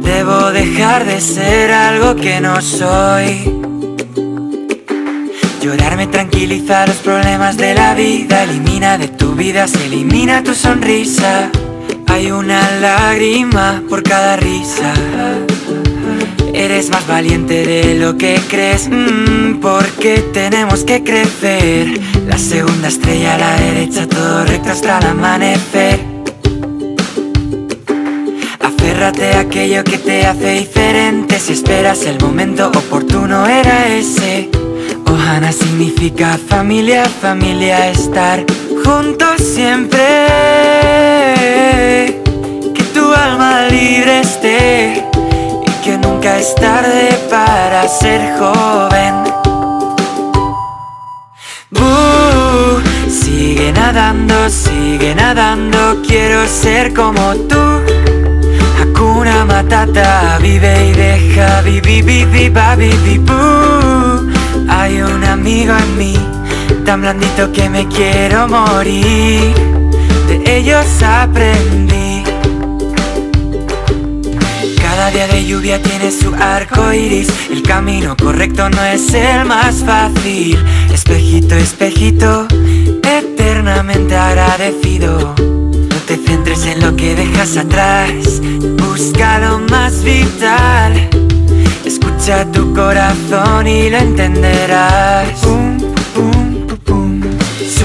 Debo 0.03 0.51
dejar 0.51 1.05
de 1.05 1.21
ser 1.21 1.71
algo 1.71 2.15
que 2.15 2.41
no 2.41 2.61
soy. 2.61 3.59
Llorar 5.61 5.95
me 5.95 6.07
tranquiliza 6.07 6.87
los 6.87 6.97
problemas 6.97 7.57
de 7.57 7.75
la 7.75 7.93
vida. 7.93 8.43
Elimina 8.43 8.97
de 8.97 9.09
tu 9.09 9.33
vida, 9.33 9.67
se 9.67 9.85
elimina 9.85 10.43
tu 10.43 10.55
sonrisa. 10.55 11.51
Hay 12.11 12.29
una 12.29 12.69
lágrima 12.81 13.81
por 13.87 14.03
cada 14.03 14.35
risa. 14.35 14.93
Eres 16.53 16.89
más 16.89 17.07
valiente 17.07 17.65
de 17.65 17.95
lo 17.95 18.17
que 18.17 18.37
crees, 18.49 18.89
mm, 18.89 19.61
porque 19.61 20.17
tenemos 20.33 20.83
que 20.83 21.05
crecer. 21.05 22.01
La 22.27 22.37
segunda 22.37 22.89
estrella 22.89 23.35
a 23.35 23.37
la 23.37 23.55
derecha, 23.55 24.07
todo 24.07 24.43
recto 24.43 24.71
hasta 24.71 24.99
el 24.99 25.05
amanecer. 25.05 26.01
Aférrate 28.59 29.33
a 29.35 29.39
aquello 29.39 29.81
que 29.85 29.97
te 29.97 30.25
hace 30.25 30.49
diferente. 30.59 31.39
Si 31.39 31.53
esperas 31.53 32.05
el 32.05 32.19
momento 32.19 32.67
oportuno, 32.67 33.47
era 33.47 33.87
ese. 33.87 34.49
Ohana 35.05 35.53
significa 35.53 36.37
familia, 36.37 37.05
familia, 37.05 37.89
estar 37.89 38.45
juntos 38.83 39.41
siempre. 39.41 39.99
Que 42.73 42.83
tu 42.93 43.13
alma 43.13 43.67
libre 43.69 44.21
esté 44.21 45.05
y 45.65 45.71
que 45.83 45.97
nunca 45.97 46.37
es 46.37 46.53
tarde 46.55 47.09
para 47.29 47.87
ser 47.87 48.37
joven. 48.39 49.15
Bú, 51.71 52.81
sigue 53.09 53.71
nadando, 53.73 54.49
sigue 54.49 55.15
nadando, 55.15 56.01
quiero 56.07 56.47
ser 56.47 56.93
como 56.93 57.35
tú. 57.49 57.61
Hakuna 58.79 59.45
Matata, 59.45 60.37
vive 60.41 60.89
y 60.89 60.93
deja, 60.93 61.61
vivi, 61.61 62.01
vivi, 62.01 62.49
ba, 62.49 62.75
vivi, 62.75 63.17
bú. 63.17 63.33
Hay 64.69 65.01
un 65.01 65.23
amigo 65.23 65.73
en 65.75 65.97
mí, 65.97 66.17
tan 66.85 67.01
blandito 67.01 67.51
que 67.51 67.69
me 67.69 67.87
quiero 67.87 68.47
morir. 68.47 69.53
De 70.27 70.57
ellos 70.57 70.85
aprendí. 71.03 72.23
Cada 74.81 75.11
día 75.11 75.27
de 75.27 75.45
lluvia 75.45 75.81
tiene 75.81 76.11
su 76.11 76.33
arco 76.35 76.93
iris. 76.93 77.27
El 77.49 77.63
camino 77.63 78.15
correcto 78.15 78.69
no 78.69 78.83
es 78.83 79.13
el 79.13 79.45
más 79.45 79.83
fácil. 79.83 80.57
Espejito, 80.93 81.55
espejito, 81.55 82.47
eternamente 83.03 84.15
agradecido. 84.15 85.33
No 85.37 85.95
te 86.05 86.17
centres 86.17 86.65
en 86.65 86.81
lo 86.81 86.95
que 86.95 87.15
dejas 87.15 87.57
atrás. 87.57 88.41
Busca 88.77 89.39
lo 89.39 89.59
más 89.59 90.03
vital. 90.03 91.09
Escucha 91.85 92.45
tu 92.51 92.73
corazón 92.73 93.67
y 93.67 93.89
lo 93.89 93.97
entenderás. 93.97 95.41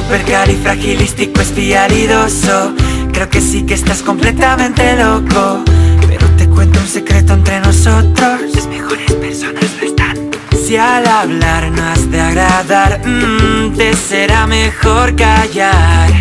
Supercalifragilístico 0.07 1.41
espialidoso. 1.41 2.73
Creo 3.13 3.29
que 3.29 3.41
sí 3.41 3.67
que 3.67 3.75
estás 3.75 4.05
completamente 4.05 4.97
loco. 4.97 5.65
Pero 6.07 6.29
te 6.39 6.49
cuento 6.49 6.79
un 6.79 6.87
secreto 6.87 7.33
entre 7.33 7.59
nosotros. 7.59 8.41
Las 8.55 8.69
mejores 8.69 9.13
personas 9.15 9.65
lo 9.81 9.87
están. 9.89 10.31
Si 10.65 10.77
al 10.77 11.09
hablar 11.09 11.73
no 11.73 11.83
has 11.83 12.09
de 12.09 12.21
agradar, 12.21 13.01
mm, 13.05 13.77
te 13.77 13.97
será 13.97 14.47
mejor 14.47 15.17
callar. 15.17 16.13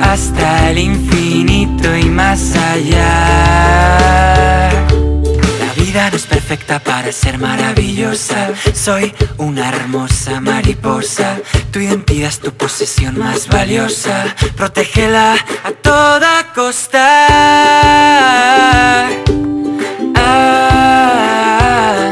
Hasta 0.00 0.70
el 0.70 0.78
infinito 0.78 1.96
y 1.96 2.04
más 2.04 2.54
allá. 2.54 4.04
No 5.94 6.00
es 6.16 6.26
perfecta 6.26 6.80
para 6.80 7.12
ser 7.12 7.38
maravillosa. 7.38 8.48
Soy 8.74 9.14
una 9.38 9.68
hermosa 9.68 10.40
mariposa. 10.40 11.36
Tu 11.70 11.78
identidad 11.78 12.30
es 12.30 12.40
tu 12.40 12.50
posesión 12.50 13.16
más 13.16 13.46
valiosa. 13.46 14.34
Protégela 14.56 15.36
a 15.62 15.70
toda 15.70 16.52
costa. 16.52 17.28
Ah, 20.16 22.10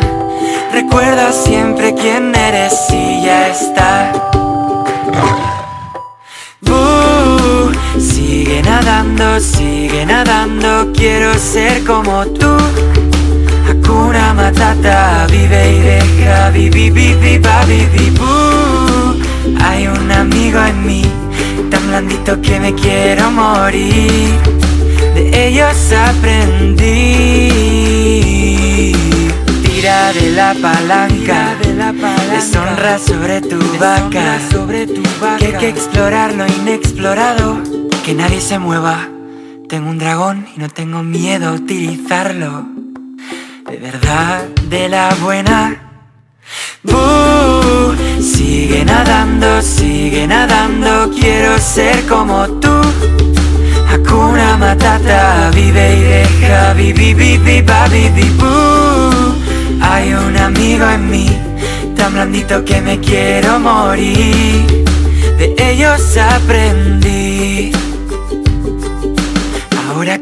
recuerda 0.73 1.33
siempre 1.33 1.93
quién 1.97 2.33
eres 2.37 2.75
y 2.89 3.25
ya 3.25 3.49
está. 3.49 4.13
Bú, 6.61 7.73
sigue 8.01 8.63
nadando, 8.63 9.41
sigue 9.41 10.07
nadando, 10.07 10.93
quiero 10.93 11.37
ser 11.37 11.83
como 11.83 12.25
tú. 12.27 12.57
Hakuna 13.93 14.33
Matata, 14.33 15.27
vive 15.31 15.77
y 15.77 15.81
deja, 15.81 16.49
vivi, 16.49 16.91
vivi, 16.91 17.39
vivi. 17.67 18.13
Hay 19.61 19.87
un 19.87 20.11
amigo 20.11 20.59
en 20.65 20.87
mí, 20.87 21.03
tan 21.71 21.89
blandito 21.89 22.41
que 22.41 22.59
me 22.59 22.75
quiero 22.75 23.31
morir. 23.31 24.31
De 25.15 25.49
ellos 25.49 25.93
aprendí. 25.93 27.51
gira 29.63 30.13
de 30.15 30.31
la 30.31 30.55
palanca, 30.55 31.55
deshonra 32.31 32.99
sobre 32.99 33.43
tu 33.43 33.59
vaca, 33.79 34.41
sobre 34.51 34.87
tu 34.87 35.03
vaca. 35.21 35.37
Que 35.37 35.47
hay 35.49 35.53
que 35.53 35.69
explorar 35.69 36.33
lo 36.35 36.47
inexplorado, 36.47 37.61
que 38.07 38.15
nadie 38.15 38.41
se 38.41 38.59
mueva. 38.59 39.11
Tengo 39.69 39.91
un 39.91 39.99
dragón 39.99 40.47
y 40.57 40.61
no 40.61 40.71
tengo 40.71 41.03
miedo 41.03 41.51
a 41.51 41.53
utilizarlo. 41.53 42.72
Verdad, 43.83 44.47
de 44.69 44.89
la 44.89 45.13
buena. 45.21 45.77
Buh, 46.85 47.93
sigue 48.21 48.85
nadando, 48.85 49.61
sigue 49.61 50.25
nadando, 50.25 51.11
quiero 51.11 51.59
ser 51.59 52.07
como 52.07 52.47
tú. 52.61 52.81
Hakuna 53.91 54.57
Matata, 54.57 55.51
vive 55.53 55.97
y 55.97 56.01
deja, 56.01 56.75
vivi, 56.75 57.13
vivi, 57.13 57.61
ba, 57.63 57.89
vivi, 57.89 58.31
buh. 58.39 59.35
Hay 59.81 60.15
un 60.15 60.37
amigo 60.37 60.89
en 60.89 61.11
mí, 61.11 61.27
tan 61.97 62.13
blandito 62.13 62.65
que 62.65 62.81
me 62.81 63.01
quiero 63.01 63.59
morir. 63.59 64.65
De 65.39 65.57
ellos 65.59 66.17
aprendí. 66.19 67.72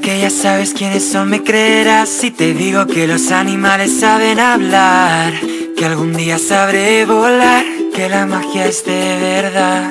Que 0.02 0.20
ya 0.20 0.30
sabes 0.30 0.72
quiénes 0.72 1.04
son, 1.04 1.28
me 1.28 1.42
creerás 1.42 2.08
si 2.08 2.30
te 2.30 2.54
digo 2.54 2.86
que 2.86 3.06
los 3.06 3.30
animales 3.30 4.00
saben 4.00 4.40
hablar. 4.40 5.32
Que 5.76 5.84
algún 5.84 6.14
día 6.14 6.38
sabré 6.38 7.04
volar, 7.04 7.64
que 7.94 8.08
la 8.08 8.26
magia 8.26 8.66
es 8.66 8.84
de 8.84 9.16
verdad. 9.20 9.90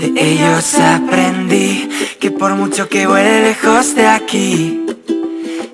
De 0.00 0.12
ellos 0.16 0.74
aprendí 0.74 1.88
que 2.18 2.30
por 2.30 2.54
mucho 2.54 2.88
que 2.88 3.06
vuele 3.06 3.42
lejos 3.42 3.94
de 3.94 4.06
aquí, 4.06 4.84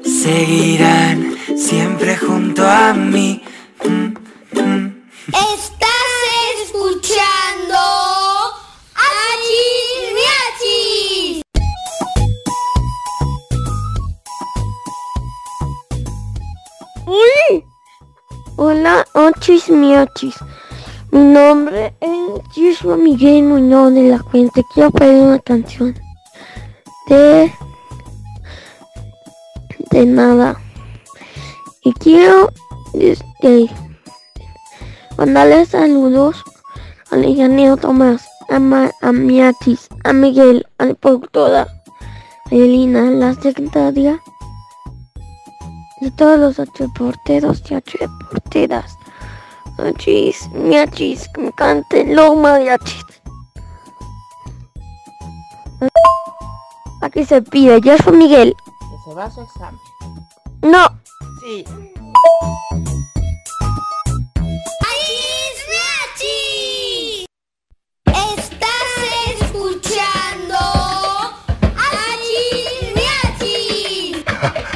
seguirán 0.04 1.36
siempre 1.56 2.16
junto 2.16 2.66
a 2.68 2.92
mí. 2.92 3.42
Estás 5.28 5.54
escuchando 5.54 5.69
Hola, 18.62 19.06
ochis 19.14 19.70
miachis. 19.70 20.34
Mi 21.12 21.20
nombre 21.20 21.94
es 21.98 22.10
Joshua 22.54 22.98
Miguel 22.98 23.44
Muñoz 23.44 23.94
de 23.94 24.10
la 24.10 24.18
Cuenta. 24.18 24.60
Quiero 24.74 24.90
pedir 24.90 25.22
una 25.22 25.38
canción 25.38 25.98
de... 27.08 27.50
de 29.90 30.04
nada. 30.04 30.60
Y 31.82 31.94
quiero 31.94 32.50
este, 32.92 33.70
mandarle 35.16 35.64
saludos 35.64 36.44
al 37.10 37.24
ingeniero 37.24 37.78
Tomás, 37.78 38.28
a, 38.50 38.58
Ma- 38.58 38.92
a 39.00 39.10
Miachis, 39.10 39.88
a 40.04 40.12
Miguel, 40.12 40.66
a 40.76 40.84
la 40.84 40.94
productora, 40.96 41.62
a 41.62 42.54
Elina, 42.54 43.08
a 43.08 43.10
la 43.10 43.32
secretaria 43.32 44.20
de 46.00 46.10
todos 46.12 46.38
los 46.38 46.56
reporteros 46.78 47.62
y 47.70 47.74
reporteras. 47.98 48.96
Achis, 49.78 50.48
miachis, 50.52 51.28
que 51.34 51.40
me 51.40 51.52
canten 51.52 52.14
los 52.16 52.36
mariachis. 52.36 53.04
Aquí 57.02 57.24
se 57.24 57.40
pide, 57.40 57.80
yo 57.80 57.96
soy 57.98 58.16
Miguel. 58.16 58.54
Que 58.78 59.10
se 59.10 59.14
va 59.14 59.24
a 59.24 59.30
su 59.30 59.40
examen. 59.40 59.80
No, 60.62 60.86
Sí. 61.40 61.64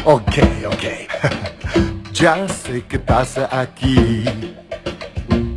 Achis 0.06 0.63
Ya 2.14 2.46
sé 2.46 2.84
qué 2.88 3.00
pasa 3.00 3.48
aquí. 3.50 4.24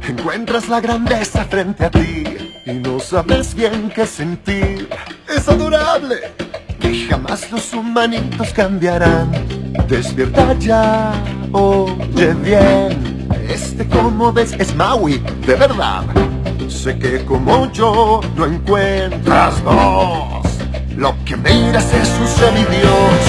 Encuentras 0.09 0.67
la 0.67 0.81
grandeza 0.81 1.45
frente 1.45 1.85
a 1.85 1.91
ti 1.91 2.23
y 2.65 2.73
no 2.73 2.99
sabes 2.99 3.53
bien 3.53 3.91
qué 3.93 4.07
sentir. 4.07 4.89
Es 5.29 5.47
adorable 5.47 6.15
que 6.79 7.05
jamás 7.07 7.51
los 7.51 7.71
humanitos 7.73 8.49
cambiarán. 8.53 9.29
Despierta 9.87 10.55
ya, 10.57 11.13
oye 11.51 12.33
bien. 12.33 13.27
Este 13.47 13.87
como 13.87 14.33
ves 14.33 14.53
es 14.53 14.75
Maui, 14.75 15.23
de 15.45 15.53
verdad. 15.53 16.05
Sé 16.67 16.97
que 16.97 17.23
como 17.23 17.71
yo 17.71 18.19
no 18.35 18.45
encuentras 18.47 19.63
vos. 19.63 20.47
Lo 20.95 21.15
que 21.23 21.37
miras 21.37 21.93
es 21.93 22.09
un 22.19 22.27
semidios. 22.27 23.21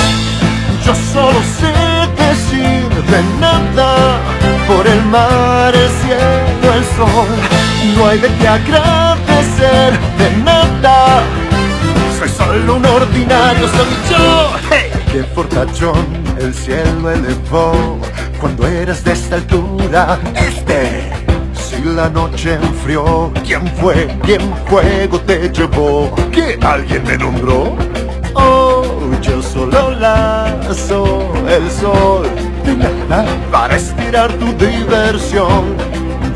Yo 0.83 0.95
solo 1.13 1.39
sé 1.61 1.73
decir 2.17 2.78
de 3.11 3.23
nada 3.41 4.21
por 4.67 4.87
el 4.87 5.03
mar, 5.07 5.75
el 5.75 5.91
cielo, 6.01 6.75
el 6.75 6.85
sol. 6.97 7.29
No 7.97 8.07
hay 8.07 8.19
de 8.19 8.29
qué 8.37 8.49
agradecer 8.49 9.99
de 10.19 10.37
nada. 10.45 11.23
Soy 12.19 12.29
solo 12.29 12.77
un 12.77 12.87
ordinario, 12.87 13.67
soy 13.69 13.87
yo. 14.11 14.51
¡Hey! 14.71 14.91
Qué 15.11 15.23
fortachón 15.35 16.07
el 16.39 16.53
cielo 16.53 17.11
elevó 17.11 17.99
cuando 18.41 18.67
eras 18.67 19.03
de 19.05 19.13
esta 19.13 19.37
altura. 19.37 20.19
Este. 20.35 21.11
Si 21.55 21.83
la 21.83 22.09
noche 22.09 22.55
enfrió, 22.55 23.33
¿quién 23.47 23.67
fue? 23.81 24.09
¿Quién 24.25 24.41
fuego 24.67 25.21
te 25.21 25.49
llevó? 25.51 26.15
¿Que 26.33 26.59
alguien 26.63 27.05
me 27.05 27.17
nombró? 27.17 27.77
Oh, 28.35 28.83
yo 29.23 29.41
solo 29.43 29.93
lazo 29.93 31.33
el 31.49 31.71
sol 31.71 32.48
para 33.51 33.77
estirar 33.77 34.33
tu 34.35 34.53
diversión. 34.53 35.77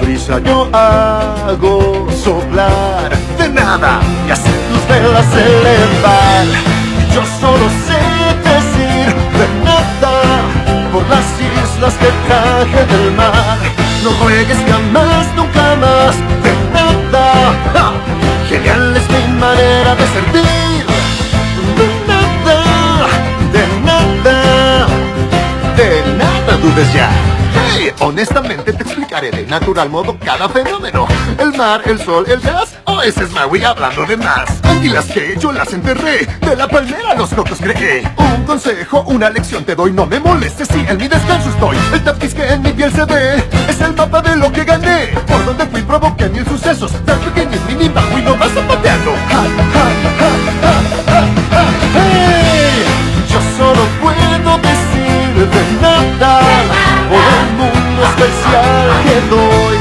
Brisa 0.00 0.38
yo 0.40 0.68
hago 0.72 2.08
soplar 2.24 3.10
de 3.38 3.48
nada 3.48 4.00
y 4.26 4.30
hacer 4.30 4.54
tus 4.70 4.88
velas 4.88 5.26
elevar. 5.34 6.46
Yo 7.14 7.22
solo 7.40 7.66
sé 7.86 8.02
decir 8.50 9.14
de 9.38 9.46
nada 9.64 10.14
por 10.92 11.02
las 11.08 11.26
islas 11.40 11.94
que 11.94 12.10
traje 12.26 12.86
del 12.86 13.12
mar. 13.12 13.58
No 14.02 14.10
juegues 14.22 14.58
jamás, 14.68 15.26
nunca 15.36 15.76
más 15.76 16.16
de 16.44 16.52
nada. 16.72 17.54
¡Ja! 17.74 17.92
Genial 18.48 18.96
es 18.96 19.08
mi 19.08 19.40
manera 19.40 19.94
de 19.94 20.06
sentir. 20.06 20.91
Ya. 26.94 27.10
Hey, 27.74 27.92
honestamente 28.00 28.72
te 28.72 28.82
explicaré 28.82 29.30
de 29.30 29.46
natural 29.46 29.90
modo 29.90 30.16
cada 30.18 30.48
fenómeno. 30.48 31.06
El 31.38 31.52
mar, 31.52 31.82
el 31.84 32.00
sol, 32.00 32.24
el 32.28 32.40
gas, 32.40 32.76
o 32.86 33.02
ese 33.02 33.24
es 33.24 33.30
Maui 33.32 33.62
hablando 33.62 34.06
de 34.06 34.16
más. 34.16 34.48
Anguilas 34.64 35.06
que 35.06 35.36
yo 35.38 35.52
las 35.52 35.72
enterré, 35.72 36.26
de 36.40 36.56
la 36.56 36.66
palmera 36.66 37.14
los 37.14 37.32
locos 37.32 37.58
creé. 37.60 38.10
Un 38.16 38.44
consejo, 38.44 39.02
una 39.06 39.28
lección 39.28 39.64
te 39.64 39.74
doy, 39.74 39.92
no 39.92 40.06
me 40.06 40.18
molestes 40.18 40.68
si 40.68 40.80
en 40.80 40.96
mi 40.96 41.08
descanso 41.08 41.50
estoy. 41.50 41.76
El 41.92 42.02
tapiz 42.04 42.34
que 42.34 42.46
en 42.46 42.62
mi 42.62 42.72
piel 42.72 42.92
se 42.92 43.04
ve, 43.04 43.44
es 43.68 43.80
el 43.80 43.94
mapa 43.94 44.22
de 44.22 44.36
lo 44.36 44.50
que 44.50 44.64
gané. 44.64 45.08
Por 45.26 45.44
donde 45.44 45.66
fui 45.66 45.82
provoqué 45.82 46.28
mil 46.30 46.46
sucesos, 46.46 46.92
tan 47.04 47.18
pequeños 47.20 47.60
mini 47.68 47.88
Maui 47.90 48.22
no 48.22 48.36
vas 48.36 48.50
zapateando. 48.52 48.81
Especial 58.32 58.88
que 59.04 59.16
doy. 59.34 59.78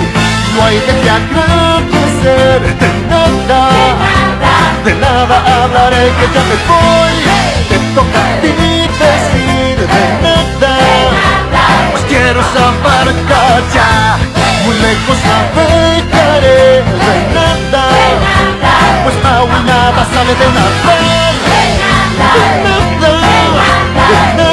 No 0.55 0.65
hay 0.65 0.77
de 0.79 0.93
qué 1.01 1.09
agradecer 1.09 2.61
de 2.81 2.89
nada. 3.09 3.61
De 4.85 4.93
nada 4.95 5.35
hablaré 5.63 6.11
que 6.19 6.27
ya 6.35 6.43
me 6.49 6.57
voy. 6.69 7.13
Te 7.69 7.77
toca 7.95 8.19
a 8.19 8.41
ti 8.41 8.51
decir 9.01 9.77
de 9.93 10.03
nada. 10.25 10.75
Pues 11.91 12.03
quiero 12.09 12.41
zafarcar 12.53 13.61
ya. 13.73 14.17
Muy 14.65 14.75
lejos 14.85 15.17
navegaré 15.29 16.63
de 17.05 17.15
nada. 17.35 17.85
Pues 19.03 19.15
Maui 19.23 19.59
nada 19.65 20.01
sale 20.13 20.33
de 20.41 20.47
nada. 20.57 20.93
De 22.33 22.43
nada, 22.63 23.11
de 24.09 24.19
nada. 24.37 24.50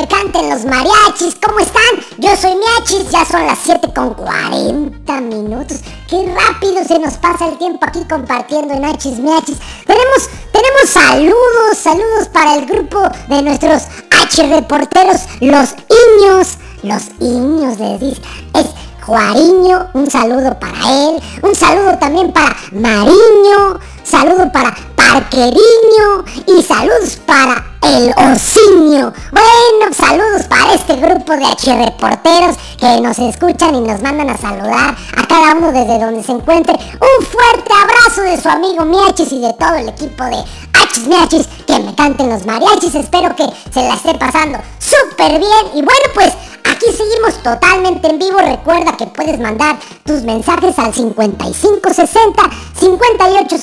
Me 0.00 0.08
canten 0.08 0.48
los 0.48 0.64
mariachis. 0.64 1.36
¿Cómo 1.44 1.58
están? 1.58 1.82
Yo 2.16 2.34
soy 2.36 2.54
miachis, 2.54 3.10
ya 3.10 3.24
son 3.24 3.46
las 3.46 3.58
7 3.62 3.92
con 3.94 4.14
40 4.14 5.20
minutos. 5.20 5.78
Qué 6.08 6.34
rápido 6.34 6.82
se 6.84 6.98
nos 6.98 7.14
pasa 7.14 7.48
el 7.48 7.58
tiempo 7.58 7.84
aquí 7.86 8.02
compartiendo 8.08 8.72
en 8.72 8.84
Hachis 8.84 9.18
miachis. 9.18 9.58
Tenemos, 9.86 10.30
tenemos 10.52 10.88
saludos, 10.88 11.76
saludos 11.76 12.28
para 12.32 12.54
el 12.54 12.66
grupo 12.66 13.02
de 13.28 13.42
nuestros 13.42 13.82
H 14.22 14.46
reporteros, 14.46 15.22
los 15.40 15.74
Iños. 15.90 16.56
Los 16.82 17.02
Iños 17.20 17.78
les 17.78 18.00
dice. 18.00 18.22
Es 18.54 18.66
Juariño, 19.04 19.90
un 19.92 20.10
saludo 20.10 20.58
para 20.58 20.78
él. 20.78 21.22
Un 21.42 21.54
saludo 21.54 21.98
también 21.98 22.32
para 22.32 22.56
Mariño. 22.72 23.80
Saludo 24.02 24.50
para 24.50 24.74
Parqueriño. 25.08 26.24
Y 26.46 26.62
saludos 26.62 27.16
para 27.26 27.64
el 27.82 28.10
Osiño. 28.10 29.12
Bueno, 29.32 29.94
saludos 29.94 30.46
para 30.46 30.74
este 30.74 30.96
grupo 30.96 31.32
de 31.32 31.44
H 31.46 31.86
reporteros 31.86 32.56
que 32.78 33.00
nos 33.00 33.18
escuchan 33.18 33.74
y 33.76 33.80
nos 33.80 34.02
mandan 34.02 34.28
a 34.30 34.36
saludar 34.36 34.94
a 35.16 35.26
cada 35.26 35.54
uno 35.54 35.72
desde 35.72 35.98
donde 35.98 36.22
se 36.22 36.32
encuentre. 36.32 36.74
Un 36.74 37.24
fuerte 37.24 37.72
abrazo 37.72 38.22
de 38.22 38.40
su 38.40 38.48
amigo 38.48 38.84
Miachis 38.84 39.32
y 39.32 39.40
de 39.40 39.52
todo 39.54 39.74
el 39.76 39.88
equipo 39.88 40.24
de 40.24 40.44
Hachis 40.74 41.06
Miachis 41.06 41.48
que 41.66 41.78
me 41.78 41.94
canten 41.94 42.28
los 42.28 42.44
mariachis. 42.44 42.94
Espero 42.94 43.34
que 43.34 43.44
se 43.72 43.82
la 43.82 43.94
esté 43.94 44.14
pasando 44.14 44.58
súper 44.78 45.38
bien. 45.38 45.66
Y 45.74 45.82
bueno, 45.82 46.06
pues 46.14 46.32
aquí 46.64 46.86
seguimos 46.96 47.42
totalmente 47.42 48.08
en 48.08 48.18
vivo. 48.18 48.38
Recuerda 48.38 48.96
que 48.96 49.06
puedes 49.06 49.40
mandar 49.40 49.78
tus 50.04 50.22
mensajes 50.22 50.78
al 50.78 50.92
5560 50.94 52.42
58 52.80 53.56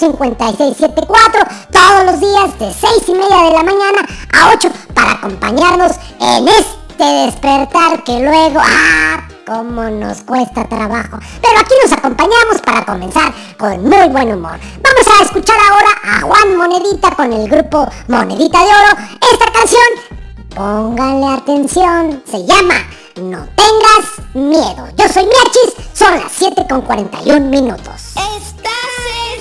56 1.27 1.37
74 1.37 1.45
todos 1.71 2.05
los 2.05 2.19
días 2.19 2.59
de 2.59 2.73
6 2.73 3.03
y 3.07 3.13
media 3.13 3.43
de 3.43 3.51
la 3.51 3.63
mañana 3.63 4.07
a 4.33 4.53
8 4.53 4.69
para 4.93 5.11
acompañarnos 5.13 5.91
en 6.19 6.47
este 6.47 7.03
despertar 7.03 8.03
que 8.03 8.19
luego, 8.19 8.59
ah, 8.61 9.27
cómo 9.45 9.83
nos 9.83 10.21
cuesta 10.23 10.67
trabajo. 10.67 11.19
Pero 11.41 11.59
aquí 11.59 11.73
nos 11.83 11.91
acompañamos 11.91 12.61
para 12.65 12.85
comenzar 12.85 13.33
con 13.57 13.83
muy 13.83 14.07
buen 14.09 14.33
humor. 14.33 14.59
Vamos 14.81 15.19
a 15.19 15.23
escuchar 15.23 15.57
ahora 15.69 15.89
a 16.03 16.21
Juan 16.21 16.55
Monedita 16.57 17.11
con 17.11 17.31
el 17.31 17.47
grupo 17.49 17.87
Monedita 18.07 18.59
de 18.59 18.65
Oro. 18.65 19.01
Esta 19.31 19.51
canción, 19.51 20.17
pónganle 20.55 21.27
atención, 21.27 22.23
se 22.29 22.45
llama 22.45 22.75
No 23.15 23.47
tengas 23.55 24.33
miedo. 24.33 24.87
Yo 24.95 25.07
soy 25.07 25.25
Miachis, 25.25 25.73
son 25.93 26.19
las 26.19 26.31
7 26.31 26.65
con 26.69 26.81
41 26.81 27.39
minutos. 27.47 28.13
Estás 28.15 28.77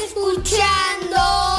escuchando 0.05 1.56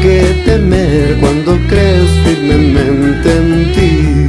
temer 0.00 1.18
cuando 1.20 1.58
crees 1.68 2.10
firmemente 2.24 3.36
en 3.36 3.72
ti. 3.72 4.26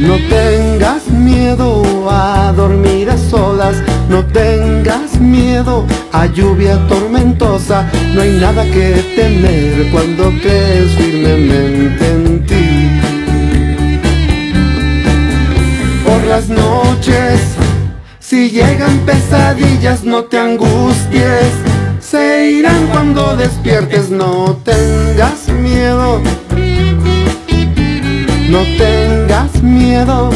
No 0.00 0.16
tengas 0.28 1.08
miedo 1.08 1.82
a 2.08 2.52
dormir 2.56 3.10
a 3.10 3.18
solas, 3.18 3.76
no 4.08 4.24
tengas 4.26 5.20
miedo 5.20 5.84
a 6.12 6.26
lluvia 6.26 6.78
tormentosa, 6.88 7.90
no 8.14 8.22
hay 8.22 8.38
nada 8.38 8.64
que 8.64 9.02
temer 9.16 9.90
cuando 9.90 10.30
crees 10.40 10.92
firmemente 10.92 12.08
en 12.08 12.46
ti. 12.46 12.56
por 16.06 16.24
las 16.26 16.48
noches. 16.48 17.40
Si 18.20 18.50
llegan 18.50 18.98
pesadillas, 19.00 20.04
no 20.04 20.24
te 20.24 20.38
angusties. 20.38 21.65
Se 22.16 22.50
irán 22.50 22.86
cuando 22.86 23.36
despiertes, 23.36 24.08
no 24.08 24.58
tengas 24.64 25.50
miedo. 25.50 26.22
No 28.48 28.62
tengas 28.78 29.62
miedo. 29.62 30.30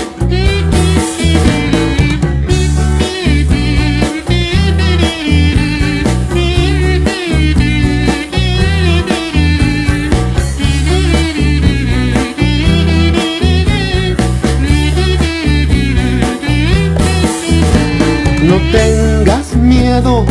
No 18.42 18.56
tengas 18.70 19.56
miedo 19.56 20.29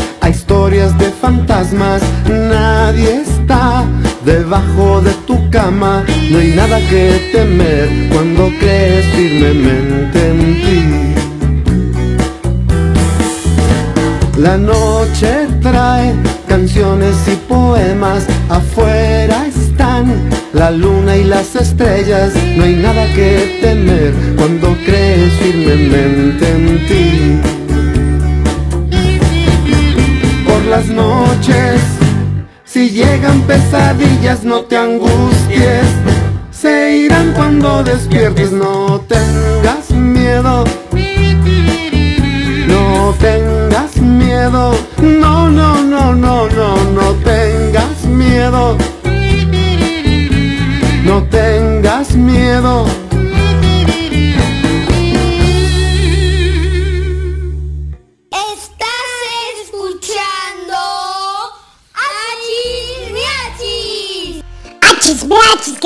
fantasmas, 1.29 2.01
nadie 2.27 3.21
está 3.21 3.85
debajo 4.25 4.99
de 5.01 5.11
tu 5.27 5.37
cama, 5.51 6.03
no 6.31 6.39
hay 6.39 6.53
nada 6.55 6.79
que 6.89 7.29
temer 7.31 7.87
cuando 8.11 8.49
crees 8.59 9.05
firmemente 9.15 10.17
en 10.31 10.39
ti. 10.63 10.81
La 14.37 14.57
noche 14.57 15.47
trae 15.61 16.15
canciones 16.47 17.15
y 17.27 17.35
poemas, 17.47 18.25
afuera 18.49 19.45
están 19.45 20.05
la 20.53 20.71
luna 20.71 21.15
y 21.15 21.25
las 21.25 21.55
estrellas, 21.55 22.33
no 22.57 22.63
hay 22.63 22.75
nada 22.75 23.05
que 23.13 23.59
temer 23.61 24.13
cuando 24.35 24.75
crees 24.83 25.31
firmemente 25.33 26.43
en 26.49 26.87
ti. 26.87 27.58
Las 30.69 30.87
noches, 30.87 31.81
si 32.63 32.91
llegan 32.91 33.41
pesadillas, 33.41 34.43
no 34.43 34.61
te 34.61 34.77
angusties, 34.77 35.87
se 36.51 36.95
irán 36.97 37.33
cuando 37.33 37.83
despiertes, 37.83 38.51
no 38.51 39.01
tengas 39.07 39.89
miedo. 39.89 40.63
No 42.67 43.15
tengas 43.19 43.97
miedo, 43.97 44.75
no, 45.01 45.49
no, 45.49 45.81
no, 45.81 46.13
no, 46.13 46.47
no, 46.47 46.83
no 46.83 47.13
tengas 47.23 48.05
miedo. 48.05 48.77
No 51.03 51.23
tengas 51.23 52.15
miedo. 52.15 52.85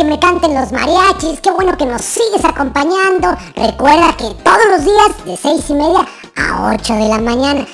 Me 0.03 0.19
canten 0.19 0.53
los 0.53 0.71
mariachis. 0.71 1.39
Qué 1.41 1.51
bueno 1.51 1.77
que 1.77 1.85
nos 1.85 2.01
sigues 2.01 2.43
acompañando. 2.43 3.35
Recuerda 3.55 4.15
que 4.17 4.29
todos 4.43 4.65
los 4.69 4.83
días 4.83 5.25
de 5.25 5.37
6 5.37 5.69
y 5.69 5.73
media 5.73 6.07
a 6.35 6.73
8 6.73 6.93
de 6.93 7.07
la 7.07 7.19
mañana. 7.19 7.65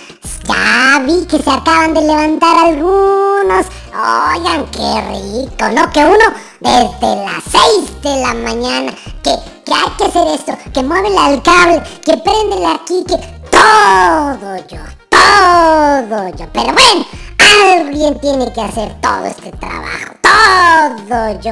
Ya 0.48 1.00
vi 1.06 1.26
que 1.26 1.42
se 1.42 1.50
acaban 1.50 1.94
de 1.94 2.02
levantar 2.02 2.58
algunos. 2.58 3.66
Oigan, 3.94 4.66
qué 4.72 5.02
rico, 5.10 5.70
¿no? 5.74 5.90
Que 5.92 6.06
uno 6.06 6.26
desde 6.60 7.16
las 7.26 7.44
6 7.50 8.02
de 8.02 8.22
la 8.22 8.34
mañana, 8.34 8.92
que, 9.24 9.36
que 9.66 9.74
hay 9.74 9.90
que 9.98 10.06
hacer 10.06 10.28
esto, 10.28 10.58
que 10.74 10.84
mueve 10.84 11.08
el 11.08 11.42
cable, 11.42 11.82
que 12.04 12.18
prende 12.18 12.66
aquí, 12.66 13.04
que 13.08 13.18
todo 13.52 14.58
yo, 14.68 14.80
todo 15.10 16.30
yo. 16.30 16.46
Pero 16.54 16.74
bueno, 16.74 17.06
alguien 17.78 18.20
tiene 18.20 18.52
que 18.52 18.62
hacer 18.62 19.00
todo 19.02 19.26
este 19.26 19.52
trabajo, 19.54 20.16
todo 20.22 21.40
yo. 21.42 21.52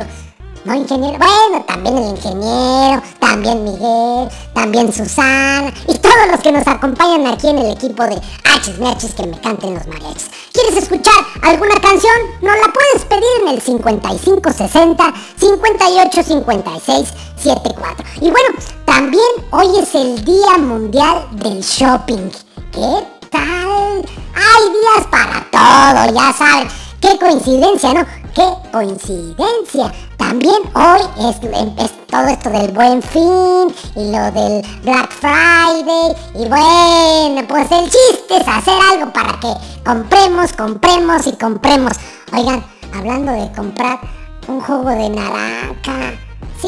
No, 0.68 0.76
ingeniero. 0.76 1.18
Bueno, 1.18 1.64
también 1.66 1.98
el 1.98 2.10
ingeniero, 2.10 3.02
también 3.22 3.64
Miguel, 3.64 4.30
también 4.54 4.92
Susana 4.92 5.72
y 5.88 5.94
todos 5.98 6.28
los 6.30 6.42
que 6.42 6.52
nos 6.52 6.68
acompañan 6.68 7.26
aquí 7.26 7.48
en 7.48 7.60
el 7.60 7.72
equipo 7.72 8.04
de 8.04 8.16
H's 8.16 8.78
Miachis 8.78 9.14
que 9.14 9.28
me 9.28 9.40
canten 9.40 9.76
los 9.76 9.88
mariachis. 9.88 10.30
¿Quieres 10.52 10.76
escuchar 10.76 11.14
alguna 11.42 11.76
canción? 11.76 12.14
Nos 12.42 12.58
la 12.58 12.74
puedes 12.74 13.06
pedir 13.06 13.24
en 13.44 13.48
el 13.48 13.62
5560 13.62 15.14
58 15.40 16.24
56 16.24 17.14
74. 17.38 18.06
Y 18.20 18.30
bueno, 18.30 18.50
también 18.84 19.24
hoy 19.52 19.68
es 19.80 19.96
el 19.96 20.26
Día 20.26 20.58
Mundial 20.58 21.30
del 21.32 21.62
Shopping. 21.62 22.30
¿Qué 22.74 23.08
tal? 23.32 24.06
Hay 24.36 24.64
días 24.74 25.08
para 25.10 25.48
todo, 25.50 26.14
ya 26.14 26.34
saben. 26.34 26.68
Qué 27.00 27.18
coincidencia, 27.18 27.94
¿no? 27.94 28.27
Qué 28.38 28.70
coincidencia. 28.72 29.92
También 30.16 30.62
hoy 30.76 31.02
es, 31.28 31.92
todo 32.06 32.28
esto 32.28 32.52
del 32.52 32.72
buen 32.72 33.02
fin 33.02 33.74
y 33.96 34.12
lo 34.12 34.32
del 34.32 34.64
Black 34.84 35.10
Friday. 35.10 36.16
Y 36.36 36.48
bueno, 36.48 37.48
pues 37.48 37.72
el 37.72 37.86
chiste 37.86 38.38
es 38.40 38.48
hacer 38.48 38.76
algo 38.92 39.12
para 39.12 39.40
que 39.40 39.52
compremos, 39.84 40.54
compremos 40.54 41.26
y 41.26 41.32
compremos. 41.32 41.94
Oigan, 42.32 42.64
hablando 42.94 43.32
de 43.32 43.52
comprar 43.54 44.00
un 44.48 44.62
jugo 44.62 44.92
de 44.92 45.10
naranja. 45.10 46.27
Sí, 46.62 46.68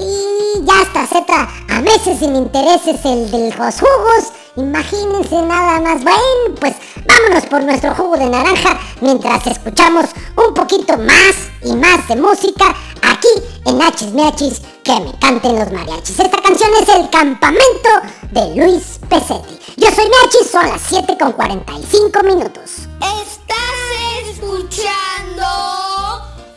ya 0.66 0.82
está 0.84 1.08
Z 1.08 1.26
a 1.68 1.82
meses 1.82 2.20
sin 2.20 2.36
intereses 2.36 3.04
el 3.06 3.32
de 3.32 3.50
los 3.58 3.80
jugos. 3.80 4.34
Imagínense 4.56 5.42
nada 5.42 5.80
más. 5.82 6.04
Bueno, 6.04 6.56
pues 6.60 6.76
vámonos 7.08 7.46
por 7.48 7.64
nuestro 7.64 7.96
jugo 7.96 8.16
de 8.18 8.28
naranja 8.28 8.80
mientras 9.02 9.48
escuchamos 9.48 10.06
un 10.36 10.54
poquito 10.54 10.96
más 10.98 11.36
y 11.64 11.74
más 11.74 12.08
de 12.08 12.18
música 12.18 12.76
aquí 13.02 13.30
en 13.66 13.82
Hachis 13.82 14.14
Miachis 14.14 14.62
que 14.84 15.00
me 15.00 15.18
canten 15.20 15.58
los 15.58 15.72
mariachis. 15.72 16.20
Esta 16.20 16.40
canción 16.40 16.70
es 16.82 16.90
El 16.90 17.10
Campamento 17.10 17.90
de 18.32 18.56
Luis 18.56 19.00
Pesetti. 19.10 19.60
Yo 19.78 19.88
soy 19.92 20.06
Miachis, 20.06 20.52
son 20.52 20.68
las 20.68 20.82
7 20.88 21.18
con 21.20 21.32
45 21.32 22.24
minutos. 22.24 22.88
Estás 23.02 24.30
escuchando 24.30 25.46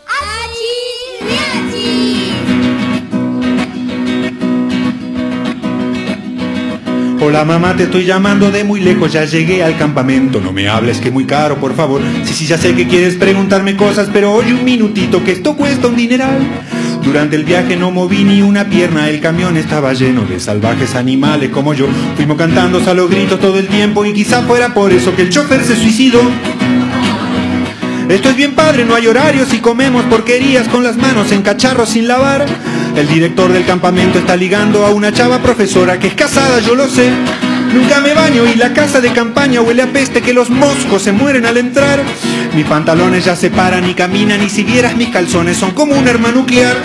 Achis 0.06 1.22
Miachis. 1.22 2.41
Hola 7.24 7.44
mamá, 7.44 7.76
te 7.76 7.84
estoy 7.84 8.04
llamando 8.04 8.50
de 8.50 8.64
muy 8.64 8.80
lejos, 8.80 9.12
ya 9.12 9.24
llegué 9.24 9.62
al 9.62 9.78
campamento. 9.78 10.40
No 10.40 10.52
me 10.52 10.68
hables 10.68 10.98
que 10.98 11.12
muy 11.12 11.24
caro, 11.24 11.56
por 11.58 11.76
favor. 11.76 12.02
Sí, 12.24 12.34
sí, 12.34 12.46
ya 12.46 12.58
sé 12.58 12.74
que 12.74 12.88
quieres 12.88 13.14
preguntarme 13.14 13.76
cosas, 13.76 14.08
pero 14.12 14.32
oye 14.32 14.52
un 14.52 14.64
minutito 14.64 15.22
que 15.22 15.30
esto 15.30 15.56
cuesta 15.56 15.86
un 15.86 15.94
dineral. 15.94 16.40
Durante 17.04 17.36
el 17.36 17.44
viaje 17.44 17.76
no 17.76 17.92
moví 17.92 18.24
ni 18.24 18.42
una 18.42 18.68
pierna, 18.68 19.08
el 19.08 19.20
camión 19.20 19.56
estaba 19.56 19.92
lleno 19.92 20.22
de 20.22 20.40
salvajes 20.40 20.96
animales 20.96 21.50
como 21.50 21.74
yo. 21.74 21.86
Fuimos 22.16 22.36
cantando 22.36 22.78
a 22.78 23.06
gritos 23.06 23.38
todo 23.38 23.56
el 23.56 23.68
tiempo 23.68 24.04
y 24.04 24.12
quizá 24.12 24.42
fuera 24.42 24.74
por 24.74 24.92
eso 24.92 25.14
que 25.14 25.22
el 25.22 25.30
chofer 25.30 25.62
se 25.62 25.76
suicidó. 25.76 26.22
Esto 28.08 28.30
es 28.30 28.36
bien 28.36 28.56
padre, 28.56 28.84
no 28.84 28.96
hay 28.96 29.06
horarios 29.06 29.54
y 29.54 29.58
comemos 29.58 30.04
porquerías 30.06 30.66
con 30.66 30.82
las 30.82 30.96
manos 30.96 31.30
en 31.30 31.42
cacharros 31.42 31.90
sin 31.90 32.08
lavar. 32.08 32.46
El 32.96 33.08
director 33.08 33.50
del 33.52 33.64
campamento 33.64 34.18
está 34.18 34.36
ligando 34.36 34.84
a 34.84 34.90
una 34.90 35.12
chava 35.12 35.38
profesora 35.38 35.98
que 35.98 36.08
es 36.08 36.14
casada, 36.14 36.60
yo 36.60 36.74
lo 36.74 36.88
sé. 36.88 37.10
Nunca 37.72 38.00
me 38.00 38.12
baño 38.12 38.44
y 38.46 38.54
la 38.54 38.74
casa 38.74 39.00
de 39.00 39.12
campaña 39.12 39.62
huele 39.62 39.82
a 39.82 39.86
peste 39.86 40.20
que 40.20 40.34
los 40.34 40.50
moscos 40.50 41.02
se 41.02 41.12
mueren 41.12 41.46
al 41.46 41.56
entrar. 41.56 42.02
Mis 42.54 42.66
pantalones 42.66 43.24
ya 43.24 43.34
se 43.34 43.50
paran 43.50 43.88
y 43.88 43.94
caminan 43.94 44.42
y 44.42 44.50
si 44.50 44.62
vieras 44.62 44.94
mis 44.94 45.08
calzones 45.08 45.56
son 45.56 45.70
como 45.70 45.94
un 45.94 46.06
arma 46.06 46.32
nuclear. 46.32 46.76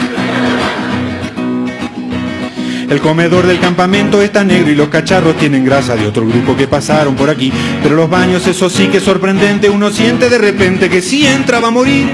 El 2.90 3.02
comedor 3.02 3.46
del 3.46 3.60
campamento 3.60 4.22
está 4.22 4.46
negro 4.46 4.72
y 4.72 4.76
los 4.76 4.88
cacharros 4.88 5.38
tienen 5.38 5.66
grasa 5.66 5.96
de 5.96 6.08
otro 6.08 6.26
grupo 6.26 6.56
que 6.56 6.68
pasaron 6.68 7.16
por 7.16 7.30
aquí. 7.30 7.52
Pero 7.84 7.96
los 7.96 8.10
baños, 8.10 8.48
eso 8.48 8.70
sí 8.70 8.88
que 8.88 9.02
sorprendente, 9.02 9.70
uno 9.70 9.92
siente 9.92 10.30
de 10.30 10.38
repente 10.38 10.90
que 10.90 11.02
si 11.02 11.28
entra 11.28 11.60
va 11.60 11.68
a 11.68 11.72
morir. 11.72 12.08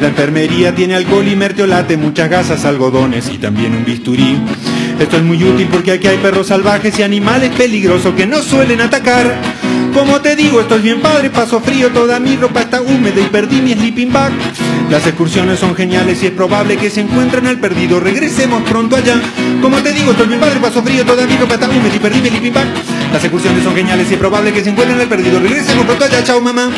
La 0.00 0.08
enfermería 0.08 0.74
tiene 0.74 0.94
alcohol 0.94 1.28
y 1.28 1.36
mertiolate, 1.36 1.96
muchas 1.96 2.30
gasas, 2.30 2.64
algodones 2.64 3.30
y 3.30 3.38
también 3.38 3.74
un 3.74 3.84
bisturí. 3.84 4.38
Esto 4.98 5.16
es 5.16 5.22
muy 5.22 5.42
útil 5.42 5.68
porque 5.70 5.92
aquí 5.92 6.06
hay 6.06 6.18
perros 6.18 6.48
salvajes 6.48 6.98
y 6.98 7.02
animales 7.02 7.50
peligrosos 7.56 8.14
que 8.14 8.26
no 8.26 8.42
suelen 8.42 8.80
atacar. 8.80 9.40
Como 9.92 10.20
te 10.20 10.34
digo, 10.34 10.60
esto 10.60 10.76
es 10.76 10.82
bien 10.82 11.00
padre, 11.00 11.30
paso 11.30 11.60
frío, 11.60 11.90
toda 11.90 12.18
mi 12.18 12.36
ropa 12.36 12.62
está 12.62 12.80
húmeda 12.80 13.20
y 13.20 13.24
perdí 13.24 13.60
mi 13.60 13.72
sleeping 13.74 14.12
bag. 14.12 14.32
Las 14.90 15.06
excursiones 15.06 15.60
son 15.60 15.74
geniales 15.74 16.22
y 16.22 16.26
es 16.26 16.32
probable 16.32 16.76
que 16.76 16.90
se 16.90 17.00
encuentren 17.00 17.46
al 17.46 17.58
perdido. 17.58 18.00
Regresemos 18.00 18.62
pronto 18.68 18.96
allá. 18.96 19.20
Como 19.62 19.78
te 19.78 19.92
digo, 19.92 20.10
esto 20.10 20.24
es 20.24 20.28
bien 20.28 20.40
padre, 20.40 20.58
paso 20.60 20.82
frío, 20.82 21.04
toda 21.04 21.26
mi 21.26 21.36
ropa 21.36 21.54
está 21.54 21.68
húmeda 21.68 21.94
y 21.94 21.98
perdí 21.98 22.20
mi 22.20 22.28
sleeping 22.28 22.52
bag. 22.52 22.66
Las 23.12 23.22
excursiones 23.22 23.62
son 23.62 23.74
geniales 23.74 24.10
y 24.10 24.14
es 24.14 24.18
probable 24.18 24.52
que 24.52 24.64
se 24.64 24.70
encuentren 24.70 25.00
al 25.00 25.08
perdido. 25.08 25.38
Regresemos 25.38 25.84
pronto 25.86 26.04
allá. 26.04 26.24
Chao, 26.24 26.40
mamá. 26.40 26.70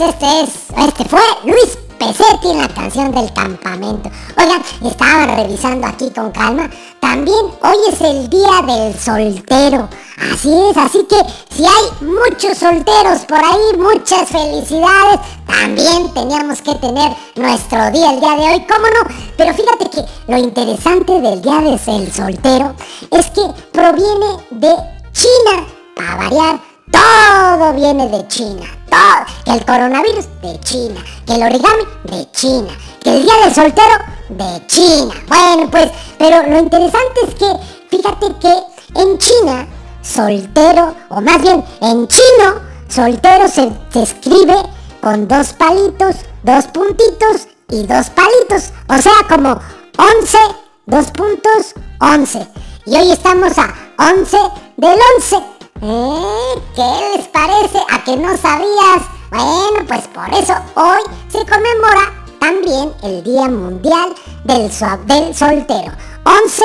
Este 0.00 0.40
es, 0.40 0.50
este 0.76 1.04
fue 1.04 1.20
Luis 1.44 1.78
Pesetti 1.98 2.50
en 2.50 2.58
la 2.58 2.68
canción 2.68 3.12
del 3.12 3.32
campamento. 3.32 4.10
Oigan, 4.36 4.62
estaba 4.84 5.36
revisando 5.36 5.86
aquí 5.86 6.10
con 6.10 6.32
calma. 6.32 6.68
También 7.00 7.38
hoy 7.62 7.76
es 7.92 8.00
el 8.00 8.28
día 8.28 8.62
del 8.66 8.98
soltero. 8.98 9.88
Así 10.32 10.52
es, 10.52 10.76
así 10.76 11.06
que 11.08 11.16
si 11.54 11.64
hay 11.64 12.06
muchos 12.06 12.58
solteros 12.58 13.20
por 13.28 13.38
ahí, 13.38 13.76
muchas 13.78 14.28
felicidades. 14.28 15.20
También 15.46 16.12
teníamos 16.12 16.60
que 16.60 16.74
tener 16.74 17.12
nuestro 17.36 17.90
día 17.92 18.10
el 18.10 18.20
día 18.20 18.36
de 18.36 18.52
hoy, 18.52 18.66
¿cómo 18.66 18.86
no? 18.86 19.14
Pero 19.36 19.54
fíjate 19.54 19.90
que 19.90 20.04
lo 20.26 20.38
interesante 20.38 21.20
del 21.20 21.40
día 21.40 21.60
del 21.60 22.12
soltero 22.12 22.74
es 23.10 23.26
que 23.30 23.42
proviene 23.72 24.44
de 24.50 24.74
China, 25.12 25.66
para 25.94 26.16
variar. 26.16 26.73
Todo 26.94 27.72
viene 27.72 28.08
de 28.08 28.26
China, 28.28 28.66
todo. 28.88 29.26
Que 29.44 29.50
el 29.52 29.64
coronavirus 29.64 30.26
de 30.42 30.60
China, 30.60 31.04
que 31.26 31.34
el 31.34 31.42
origami 31.42 31.84
de 32.04 32.30
China, 32.30 32.68
que 33.02 33.16
el 33.16 33.22
día 33.24 33.34
del 33.44 33.54
soltero 33.54 33.96
de 34.28 34.66
China. 34.68 35.14
Bueno, 35.26 35.70
pues, 35.70 35.90
pero 36.18 36.48
lo 36.48 36.58
interesante 36.58 37.20
es 37.26 37.34
que, 37.34 37.96
fíjate 37.96 38.26
que 38.40 39.00
en 39.00 39.18
China, 39.18 39.66
soltero, 40.02 40.94
o 41.08 41.20
más 41.20 41.42
bien 41.42 41.64
en 41.80 42.06
chino, 42.06 42.60
soltero 42.88 43.48
se, 43.48 43.72
se 43.92 44.02
escribe 44.04 44.54
con 45.00 45.26
dos 45.26 45.52
palitos, 45.54 46.16
dos 46.44 46.66
puntitos 46.66 47.48
y 47.70 47.86
dos 47.86 48.10
palitos. 48.10 48.72
O 48.88 48.98
sea, 49.02 49.14
como 49.28 49.58
11, 49.98 50.38
dos 50.86 51.10
puntos, 51.10 51.74
11. 52.00 52.46
Y 52.86 52.96
hoy 52.96 53.10
estamos 53.10 53.58
a 53.58 53.74
11 53.98 54.36
del 54.76 54.98
11. 55.16 55.53
¿Eh? 55.86 56.62
¿Qué 56.74 57.16
les 57.16 57.28
parece? 57.28 57.78
¿A 57.92 58.02
que 58.04 58.16
no 58.16 58.34
sabías? 58.38 59.02
Bueno, 59.30 59.86
pues 59.86 60.08
por 60.08 60.32
eso 60.32 60.54
hoy 60.76 61.02
se 61.28 61.38
conmemora 61.44 62.24
también 62.40 62.90
el 63.02 63.22
Día 63.22 63.48
Mundial 63.48 64.14
del, 64.44 64.72
so- 64.72 64.98
del 65.04 65.34
Soltero. 65.34 65.92
11, 66.24 66.64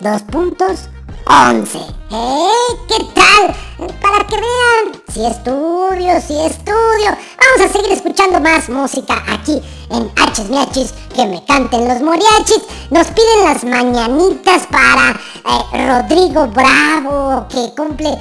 dos 0.00 0.22
puntos, 0.22 0.88
11. 1.28 1.78
¿Eh? 1.78 2.48
¿Qué 2.88 3.04
tal? 3.14 3.54
Para 4.00 4.26
que 4.26 4.34
vean, 4.36 5.02
si 5.12 5.24
estudio, 5.26 6.20
si 6.20 6.36
estudio. 6.40 7.10
Vamos 7.38 7.66
a 7.66 7.72
seguir 7.72 7.92
escuchando 7.92 8.40
más 8.40 8.68
música 8.68 9.22
aquí 9.30 9.62
en 9.90 10.10
H's 10.16 10.48
Miachis, 10.50 10.92
que 11.14 11.24
me 11.26 11.44
canten 11.44 11.86
los 11.86 12.00
moriachis. 12.00 12.62
Nos 12.90 13.06
piden 13.08 13.44
las 13.44 13.62
mañanitas 13.64 14.66
para 14.66 15.10
eh, 15.12 15.86
Rodrigo 15.86 16.48
Bravo, 16.48 17.46
que 17.48 17.72
cumple 17.76 18.16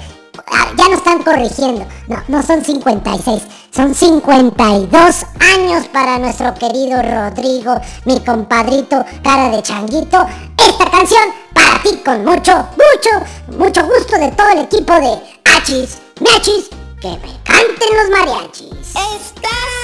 ya 0.78 0.90
nos 0.90 0.98
están 0.98 1.24
corrigiendo. 1.24 1.86
No, 2.08 2.24
no 2.28 2.44
son 2.44 2.64
56, 2.64 3.44
son 3.72 3.94
52 3.94 5.26
años 5.40 5.88
para 5.88 6.20
nuestro 6.20 6.54
querido 6.54 7.02
Rodrigo, 7.02 7.80
mi 8.06 8.20
compadrito 8.20 9.04
cara 9.24 9.50
de 9.50 9.62
changuito. 9.62 10.26
Esta 10.58 10.90
canción 10.90 11.24
para 11.54 11.82
ti 11.84 12.02
con 12.04 12.24
mucho, 12.26 12.68
mucho, 12.78 13.10
mucho 13.58 13.86
gusto 13.86 14.18
de 14.18 14.32
todo 14.32 14.50
el 14.50 14.60
equipo 14.60 14.94
de 14.94 15.20
Achis, 15.46 16.00
Miachis, 16.20 16.70
que 17.02 17.10
me 17.10 17.40
canten 17.44 17.98
los 17.98 18.10
mariachis. 18.10 18.90
Estás 18.90 19.76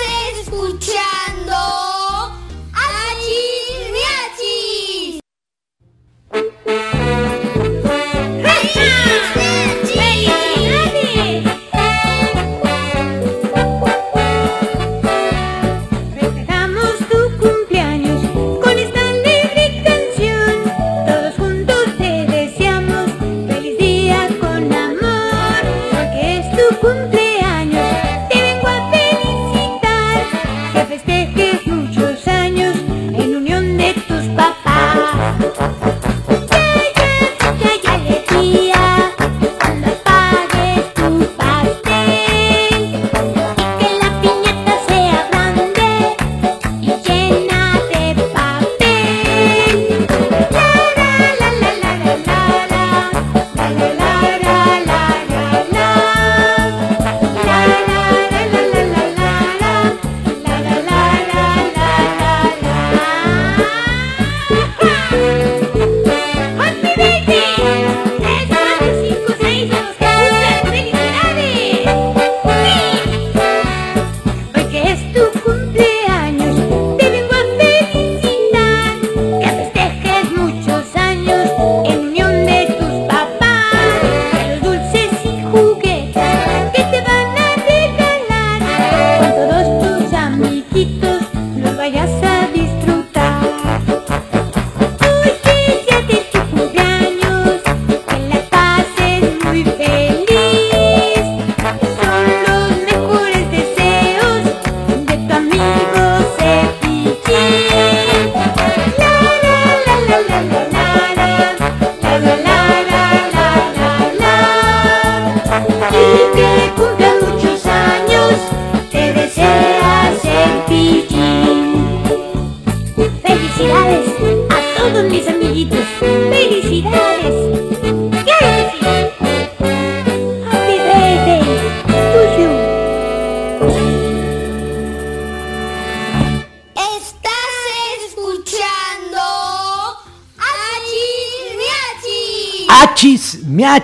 escuchando 0.42 1.56
Achis 2.74 3.92
Miachis. 3.94 5.22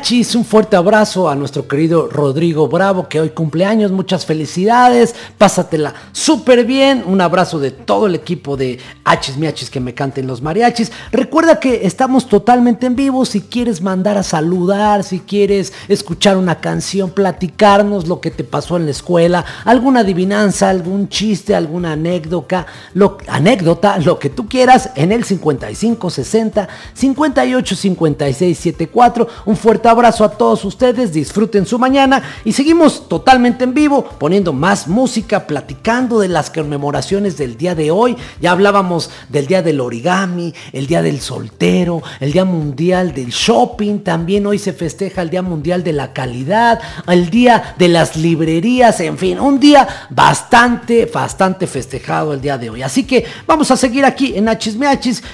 Achis, 0.07 0.19
miachis, 0.19 0.35
un 0.35 0.45
fuerte 0.45 0.77
abrazo 0.77 1.29
a 1.29 1.35
nuestro 1.35 1.67
querido 1.67 2.07
Rodrigo 2.07 2.69
Bravo 2.69 3.09
que 3.09 3.19
hoy 3.19 3.31
cumpleaños, 3.31 3.91
muchas 3.91 4.25
felicidades, 4.25 5.13
pásatela 5.37 5.93
súper 6.27 6.65
bien, 6.65 7.05
un 7.07 7.21
abrazo 7.21 7.57
de 7.57 7.71
todo 7.71 8.05
el 8.05 8.13
equipo 8.13 8.57
de 8.57 8.79
Achis, 9.05 9.37
miachis 9.37 9.69
que 9.69 9.79
me 9.79 9.93
canten 9.93 10.27
los 10.27 10.41
mariachis. 10.41 10.91
Recuerda 11.09 11.61
que 11.61 11.87
estamos 11.87 12.27
totalmente 12.27 12.85
en 12.85 12.97
vivo, 12.97 13.23
si 13.23 13.39
quieres 13.39 13.81
mandar 13.81 14.17
a 14.17 14.23
saludar, 14.23 15.05
si 15.05 15.21
quieres 15.21 15.71
escuchar 15.87 16.35
una 16.35 16.59
canción, 16.59 17.11
platicarnos 17.11 18.09
lo 18.09 18.19
que 18.19 18.29
te 18.29 18.43
pasó 18.43 18.75
en 18.75 18.83
la 18.83 18.91
escuela, 18.91 19.45
alguna 19.63 20.01
adivinanza, 20.01 20.69
algún 20.69 21.07
chiste, 21.07 21.55
alguna 21.55 21.93
anécdota, 21.93 22.65
lo, 22.93 23.19
anécdota, 23.29 23.97
lo 23.99 24.19
que 24.19 24.29
tú 24.29 24.49
quieras 24.49 24.89
en 24.95 25.13
el 25.13 25.23
55 25.23 26.09
60 26.09 26.67
58 26.93 27.75
56 27.77 28.57
74. 28.57 29.27
Un 29.45 29.55
fuerte 29.55 29.87
abrazo 29.87 30.25
a 30.25 30.31
todos 30.31 30.65
ustedes, 30.65 31.13
disfruten 31.13 31.65
su 31.65 31.79
mañana 31.79 32.21
y 32.43 32.51
seguimos 32.51 33.07
totalmente 33.07 33.63
en 33.63 33.73
vivo 33.73 34.03
poniendo 34.03 34.51
más 34.51 34.89
música, 34.89 35.47
platicando 35.47 36.16
de 36.19 36.27
las 36.27 36.49
conmemoraciones 36.49 37.37
del 37.37 37.57
día 37.57 37.75
de 37.75 37.91
hoy. 37.91 38.15
Ya 38.41 38.51
hablábamos 38.51 39.09
del 39.29 39.47
día 39.47 39.61
del 39.61 39.79
origami, 39.79 40.53
el 40.73 40.87
día 40.87 41.01
del 41.01 41.21
soltero, 41.21 42.01
el 42.19 42.31
día 42.31 42.45
mundial 42.45 43.13
del 43.13 43.29
shopping, 43.29 43.99
también 43.99 44.45
hoy 44.45 44.59
se 44.59 44.73
festeja 44.73 45.21
el 45.21 45.29
día 45.29 45.41
mundial 45.41 45.83
de 45.83 45.93
la 45.93 46.13
calidad, 46.13 46.79
el 47.07 47.29
día 47.29 47.75
de 47.77 47.87
las 47.87 48.15
librerías, 48.15 48.99
en 48.99 49.17
fin, 49.17 49.39
un 49.39 49.59
día 49.59 49.87
bastante, 50.09 51.05
bastante 51.05 51.67
festejado 51.67 52.33
el 52.33 52.41
día 52.41 52.57
de 52.57 52.69
hoy. 52.69 52.81
Así 52.81 53.03
que 53.03 53.25
vamos 53.45 53.71
a 53.71 53.77
seguir 53.77 54.05
aquí 54.05 54.33
en 54.35 54.49
Hachis 54.49 54.77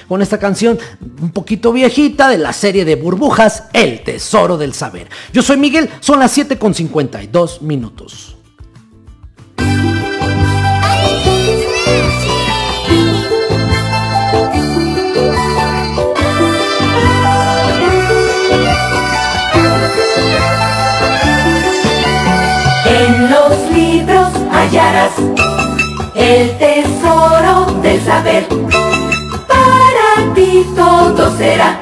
con 0.08 0.22
esta 0.22 0.38
canción 0.38 0.78
un 1.20 1.30
poquito 1.30 1.72
viejita 1.72 2.28
de 2.28 2.38
la 2.38 2.52
serie 2.52 2.84
de 2.84 2.96
burbujas, 2.96 3.64
El 3.72 4.02
Tesoro 4.02 4.56
del 4.56 4.74
Saber. 4.74 5.08
Yo 5.32 5.42
soy 5.42 5.56
Miguel, 5.56 5.88
son 6.00 6.20
las 6.20 6.32
7 6.32 6.58
con 6.58 6.74
52 6.74 7.62
minutos. 7.62 8.33
El 26.14 26.56
tesoro 26.58 27.66
del 27.82 28.00
saber. 28.02 28.46
Para 29.48 30.34
ti 30.34 30.64
todo 30.74 31.36
será 31.36 31.80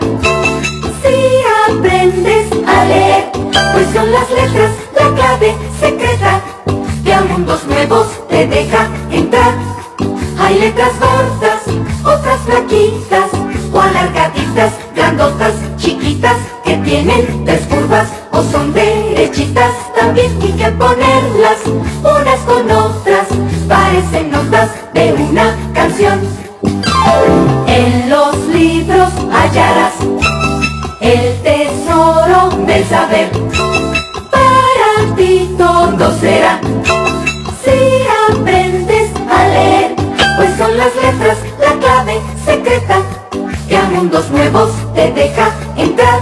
si 1.02 1.70
aprendes 1.70 2.46
a 2.66 2.84
leer, 2.84 3.30
pues 3.72 3.86
son 3.92 4.10
las 4.12 4.30
letras 4.30 4.72
la 4.94 5.14
clave 5.14 5.54
secreta 5.80 6.40
que 7.04 7.12
a 7.12 7.22
mundos 7.22 7.64
nuevos 7.66 8.06
te 8.28 8.46
deja 8.46 8.88
entrar. 9.10 9.54
Hay 10.38 10.58
letras 10.58 10.92
gordas, 10.98 11.62
otras 12.04 12.40
flaquitas 12.40 13.30
o 13.72 13.80
alargaditas, 13.80 14.72
grandotas, 14.94 15.54
chiquitas 15.76 16.36
que 16.64 16.76
tienen 16.78 17.44
tres 17.44 17.66
curvas 17.66 18.08
o 18.30 18.42
son 18.42 18.72
derechitas 18.72 19.72
también 19.94 20.30
y 20.42 20.52
que 20.52 20.70
ponerlas 20.72 21.58
unas 22.02 22.40
con 22.40 22.70
otras 22.70 23.26
parecen 23.68 24.21
notas 24.21 24.21
de 25.02 25.12
una 25.14 25.56
canción. 25.74 26.20
En 27.66 28.08
los 28.08 28.36
libros 28.46 29.10
hallarás 29.32 29.94
el 31.00 31.42
tesoro 31.42 32.50
del 32.66 32.84
saber. 32.84 33.28
Para 34.30 35.16
ti 35.16 35.52
todo 35.58 36.12
será 36.20 36.60
si 37.64 38.06
aprendes 38.30 39.10
a 39.28 39.48
leer, 39.48 39.96
pues 40.36 40.50
son 40.56 40.76
las 40.76 40.94
letras 40.94 41.38
la 41.58 41.72
clave 41.80 42.20
secreta 42.44 43.02
que 43.68 43.76
a 43.76 43.82
mundos 43.84 44.30
nuevos 44.30 44.70
te 44.94 45.10
deja 45.12 45.50
entrar. 45.76 46.20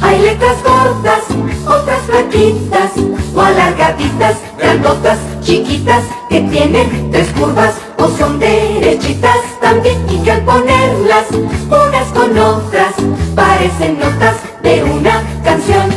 Hay 0.00 0.18
letras 0.20 0.56
gordas, 0.62 1.24
otras 1.66 2.00
flaquitas 2.06 2.92
o 3.34 3.40
alargaditas, 3.42 4.36
grandotas, 4.58 5.18
chiquitas 5.42 6.04
que 6.30 6.40
tienen 6.42 7.10
tres 7.10 7.28
curvas 7.38 7.74
o 8.02 8.08
son 8.16 8.38
derechitas 8.38 9.38
también 9.60 9.98
y 10.08 10.18
que 10.18 10.32
al 10.32 10.42
ponerlas 10.42 11.26
unas 11.68 12.06
con 12.08 12.38
otras 12.38 12.94
parecen 13.34 13.98
notas 13.98 14.36
de 14.62 14.82
una 14.84 15.22
canción. 15.44 15.90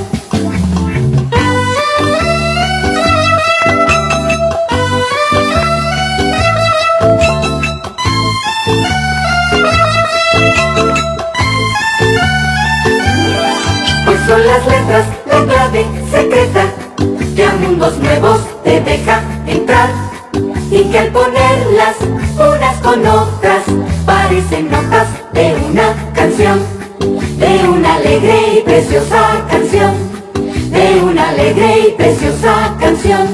Pues 14.05 14.19
son 14.27 14.45
las 14.45 14.65
letras 14.67 15.05
la 15.25 15.45
clave 15.45 15.85
secreta 16.11 16.65
que 17.35 17.45
a 17.45 17.53
mundos 17.53 17.97
nuevos 17.99 18.41
te 18.63 18.81
deja 18.81 19.21
entrar 19.47 19.89
y 20.69 20.83
que 20.85 20.99
al 20.99 21.07
ponerlas 21.09 21.32
unas 22.95 23.03
con 23.03 23.07
otras 23.07 23.63
parecen 24.05 24.69
notas 24.69 25.07
de 25.33 25.55
una 25.69 25.95
canción, 26.13 26.59
de 27.37 27.69
una 27.69 27.95
alegre 27.95 28.59
y 28.59 28.61
preciosa 28.61 29.45
canción, 29.49 29.93
de 30.69 31.03
una 31.03 31.29
alegre 31.29 31.87
y 31.87 31.91
preciosa 31.93 32.75
canción. 32.79 33.32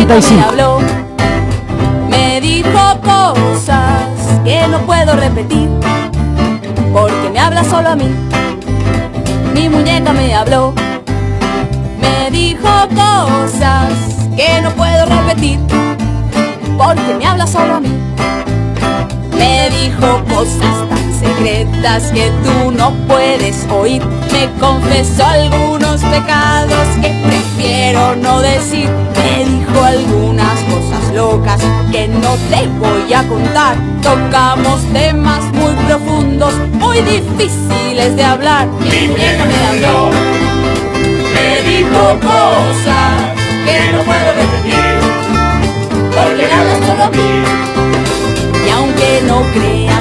55. 0.00 0.40
Me 0.40 0.46
habló, 0.46 0.78
me 2.08 2.40
dijo 2.40 3.00
cosas 3.02 4.08
que 4.42 4.66
no 4.68 4.78
puedo 4.86 5.14
repetir, 5.14 5.68
porque 6.90 7.28
me 7.30 7.38
habla 7.38 7.62
solo 7.64 7.90
a 7.90 7.96
mí. 7.96 8.10
Mi 9.52 9.68
muñeca 9.68 10.14
me 10.14 10.34
habló, 10.34 10.72
me 12.00 12.30
dijo 12.30 12.68
cosas 12.94 13.92
que 14.36 14.62
no 14.62 14.70
puedo 14.70 15.04
repetir, 15.04 15.60
porque 16.78 17.14
me 17.18 17.26
habla 17.26 17.46
solo 17.46 17.74
a 17.74 17.80
mí. 17.80 17.92
Me 19.36 19.68
dijo 19.68 20.24
cosas 20.30 20.99
secretas 21.20 22.10
que 22.12 22.30
tú 22.44 22.70
no 22.72 22.92
puedes 23.06 23.66
oír. 23.70 24.02
Me 24.32 24.48
confesó 24.58 25.26
algunos 25.26 26.00
pecados 26.00 26.88
que 27.00 27.10
prefiero 27.26 28.16
no 28.16 28.40
decir. 28.40 28.88
Me 29.16 29.44
dijo 29.44 29.84
algunas 29.84 30.58
cosas 30.60 31.14
locas 31.14 31.60
que 31.92 32.08
no 32.08 32.36
te 32.50 32.66
voy 32.78 33.12
a 33.12 33.22
contar. 33.28 33.76
Tocamos 34.02 34.80
temas 34.92 35.42
muy 35.52 35.72
profundos, 35.86 36.54
muy 36.72 37.00
difíciles 37.02 38.16
de 38.16 38.24
hablar. 38.24 38.66
Mi 38.80 39.08
muñeca 39.08 39.44
me 39.44 39.66
habló, 39.66 40.10
me 41.34 41.70
dijo 41.70 42.18
cosas 42.20 43.12
que 43.66 43.92
no 43.92 44.02
puedo 44.04 44.32
repetir, 44.40 44.98
porque 46.14 46.46
me 46.46 46.52
habla 46.52 46.86
solo 46.86 47.04
a 47.04 47.10
mí. 47.10 47.30
Y 48.66 48.70
aunque 48.70 49.22
no 49.26 49.42
creas 49.52 49.99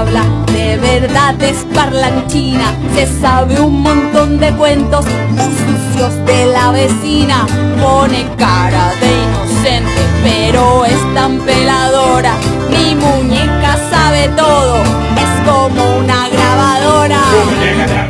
habla 0.00 0.24
de 0.46 0.78
verdad 0.78 1.42
es 1.42 1.66
parlanchina, 1.74 2.72
se 2.94 3.06
sabe 3.20 3.60
un 3.60 3.82
montón 3.82 4.38
de 4.38 4.50
cuentos 4.52 5.04
sucios 5.04 6.14
de 6.24 6.46
la 6.46 6.72
vecina. 6.72 7.46
Pone 7.82 8.26
cara 8.38 8.92
de 9.00 9.10
inocente, 9.24 10.02
pero 10.22 10.86
es 10.86 11.14
tan 11.14 11.40
peladora. 11.40 12.34
Mi 12.70 12.94
muñeca 12.94 13.76
sabe 13.90 14.28
todo, 14.28 14.76
es 15.24 15.32
como 15.46 15.98
una 15.98 16.28
grabadora. 16.30 17.20
muñeca 17.44 18.08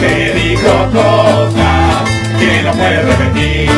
te 0.00 0.06
te 0.06 0.34
dijo 0.34 0.72
cosas 0.92 2.08
que 2.38 2.62
no 2.62 2.72
puedes 2.72 3.04
repetir, 3.04 3.70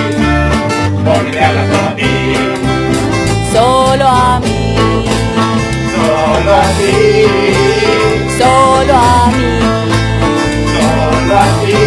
solo 6.41 6.55
a 6.55 6.63
ti, 6.79 7.27
solo 8.39 8.95
a 8.95 9.31
mí, 9.37 9.61
solo 10.73 11.35
a 11.37 11.47
ti, 11.61 11.79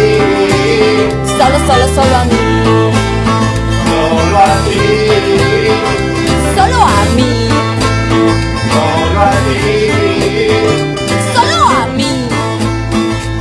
solo, 1.36 1.58
solo, 1.66 1.86
solo 1.94 2.14
a 2.14 2.24
mí, 2.24 2.38
solo 3.84 4.38
a 4.38 4.54
ti, 4.64 4.78
solo 6.54 6.78
a 6.82 7.04
mí, 7.16 7.32
solo 8.70 9.20
a 9.20 9.32
ti, 9.44 9.68
solo 11.34 11.56
a 11.66 11.86
mí, 11.96 12.12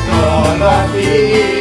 solo 0.10 0.66
a 0.68 0.86
ti, 0.94 1.53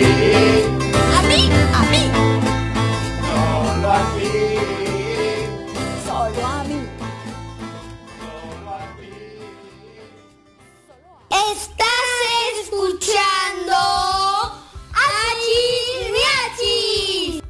escuchando 13.72 14.52
Achis 14.92 16.10
Miachis. 16.12 17.42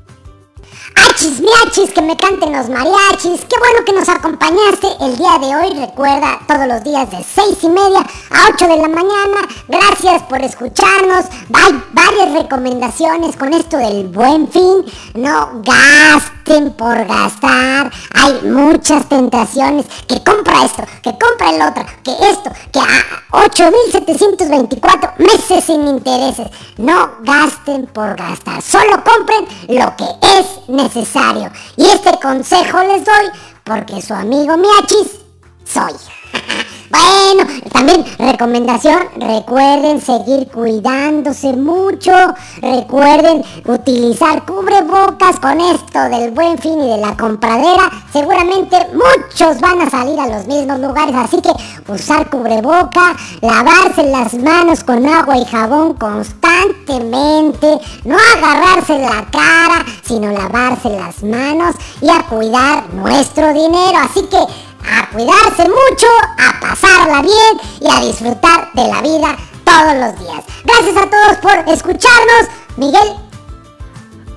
Achis 0.94 1.31
Miachis, 1.52 1.92
que 1.92 2.02
me 2.02 2.16
canten 2.16 2.52
los 2.52 2.68
mariachis. 2.68 3.44
Qué 3.44 3.58
bueno 3.58 3.84
que 3.84 3.92
nos 3.92 4.08
acompañaste 4.08 4.86
el 5.00 5.16
día 5.16 5.38
de 5.38 5.54
hoy. 5.56 5.78
Recuerda, 5.78 6.38
todos 6.46 6.66
los 6.66 6.82
días 6.82 7.10
de 7.10 7.22
seis 7.22 7.58
y 7.62 7.68
media 7.68 8.00
a 8.00 8.48
8 8.54 8.68
de 8.68 8.76
la 8.76 8.88
mañana. 8.88 9.40
Gracias 9.68 10.22
por 10.22 10.40
escucharnos. 10.40 11.26
Hay 11.52 11.82
varias 11.92 12.32
recomendaciones 12.32 13.36
con 13.36 13.52
esto 13.52 13.76
del 13.76 14.08
buen 14.08 14.48
fin. 14.48 14.84
No 15.14 15.62
gasten 15.62 16.72
por 16.72 17.04
gastar. 17.06 17.92
Hay 18.14 18.48
muchas 18.48 19.08
tentaciones. 19.08 19.86
Que 20.06 20.22
compra 20.22 20.64
esto, 20.64 20.84
que 21.02 21.10
compra 21.18 21.50
el 21.50 21.62
otro, 21.62 21.84
que 22.02 22.12
esto, 22.30 22.50
que 22.72 22.80
a 22.80 23.22
8.724 23.30 25.16
meses 25.18 25.64
sin 25.64 25.86
intereses. 25.86 26.48
No 26.78 27.10
gasten 27.22 27.86
por 27.86 28.16
gastar. 28.16 28.62
Solo 28.62 29.02
compren 29.04 29.46
lo 29.68 29.96
que 29.96 30.06
es 30.38 30.68
necesario. 30.68 31.41
Y 31.76 31.84
este 31.86 32.18
consejo 32.20 32.82
les 32.82 33.04
doy 33.04 33.26
porque 33.64 34.02
su 34.02 34.14
amigo 34.14 34.56
Miachis 34.56 35.20
soy. 35.64 35.94
Bueno, 36.92 37.50
también 37.72 38.04
recomendación, 38.18 38.98
recuerden 39.16 39.98
seguir 40.02 40.46
cuidándose 40.48 41.54
mucho, 41.54 42.12
recuerden 42.60 43.42
utilizar 43.66 44.44
cubrebocas 44.44 45.40
con 45.40 45.58
esto 45.58 46.00
del 46.10 46.32
buen 46.32 46.58
fin 46.58 46.78
y 46.82 46.88
de 46.90 46.98
la 46.98 47.16
compradera, 47.16 47.90
seguramente 48.12 48.76
muchos 48.92 49.58
van 49.60 49.80
a 49.80 49.88
salir 49.88 50.20
a 50.20 50.26
los 50.26 50.46
mismos 50.46 50.80
lugares, 50.80 51.14
así 51.14 51.40
que 51.40 51.52
usar 51.90 52.28
cubreboca, 52.28 53.16
lavarse 53.40 54.02
las 54.10 54.34
manos 54.34 54.84
con 54.84 55.06
agua 55.06 55.38
y 55.38 55.46
jabón 55.46 55.94
constantemente, 55.94 57.78
no 58.04 58.16
agarrarse 58.36 58.98
la 58.98 59.26
cara, 59.30 59.86
sino 60.02 60.30
lavarse 60.30 60.90
las 60.90 61.22
manos 61.22 61.74
y 62.02 62.10
a 62.10 62.22
cuidar 62.26 62.92
nuestro 62.92 63.50
dinero, 63.54 63.98
así 63.98 64.20
que 64.24 64.71
a 64.84 65.08
cuidarse 65.10 65.64
mucho, 65.64 66.06
a 66.38 66.60
pasarla 66.60 67.22
bien 67.22 67.60
y 67.80 67.90
a 67.90 68.00
disfrutar 68.00 68.70
de 68.74 68.88
la 68.88 69.00
vida 69.00 69.36
todos 69.64 69.94
los 69.96 70.18
días. 70.18 70.44
Gracias 70.64 70.96
a 70.96 71.10
todos 71.10 71.36
por 71.38 71.72
escucharnos. 71.72 72.48
Miguel, 72.76 73.16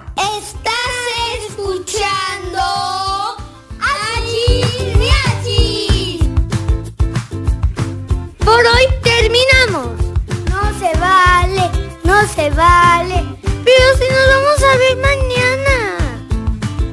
Se 12.27 12.51
vale. 12.51 13.25
Pero 13.43 13.87
si 13.99 14.05
nos 14.13 14.27
vamos 14.29 14.63
a 14.63 14.77
ver 14.77 14.97
mañana. 14.97 15.97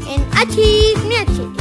En 0.07 0.27
Achis 0.37 1.60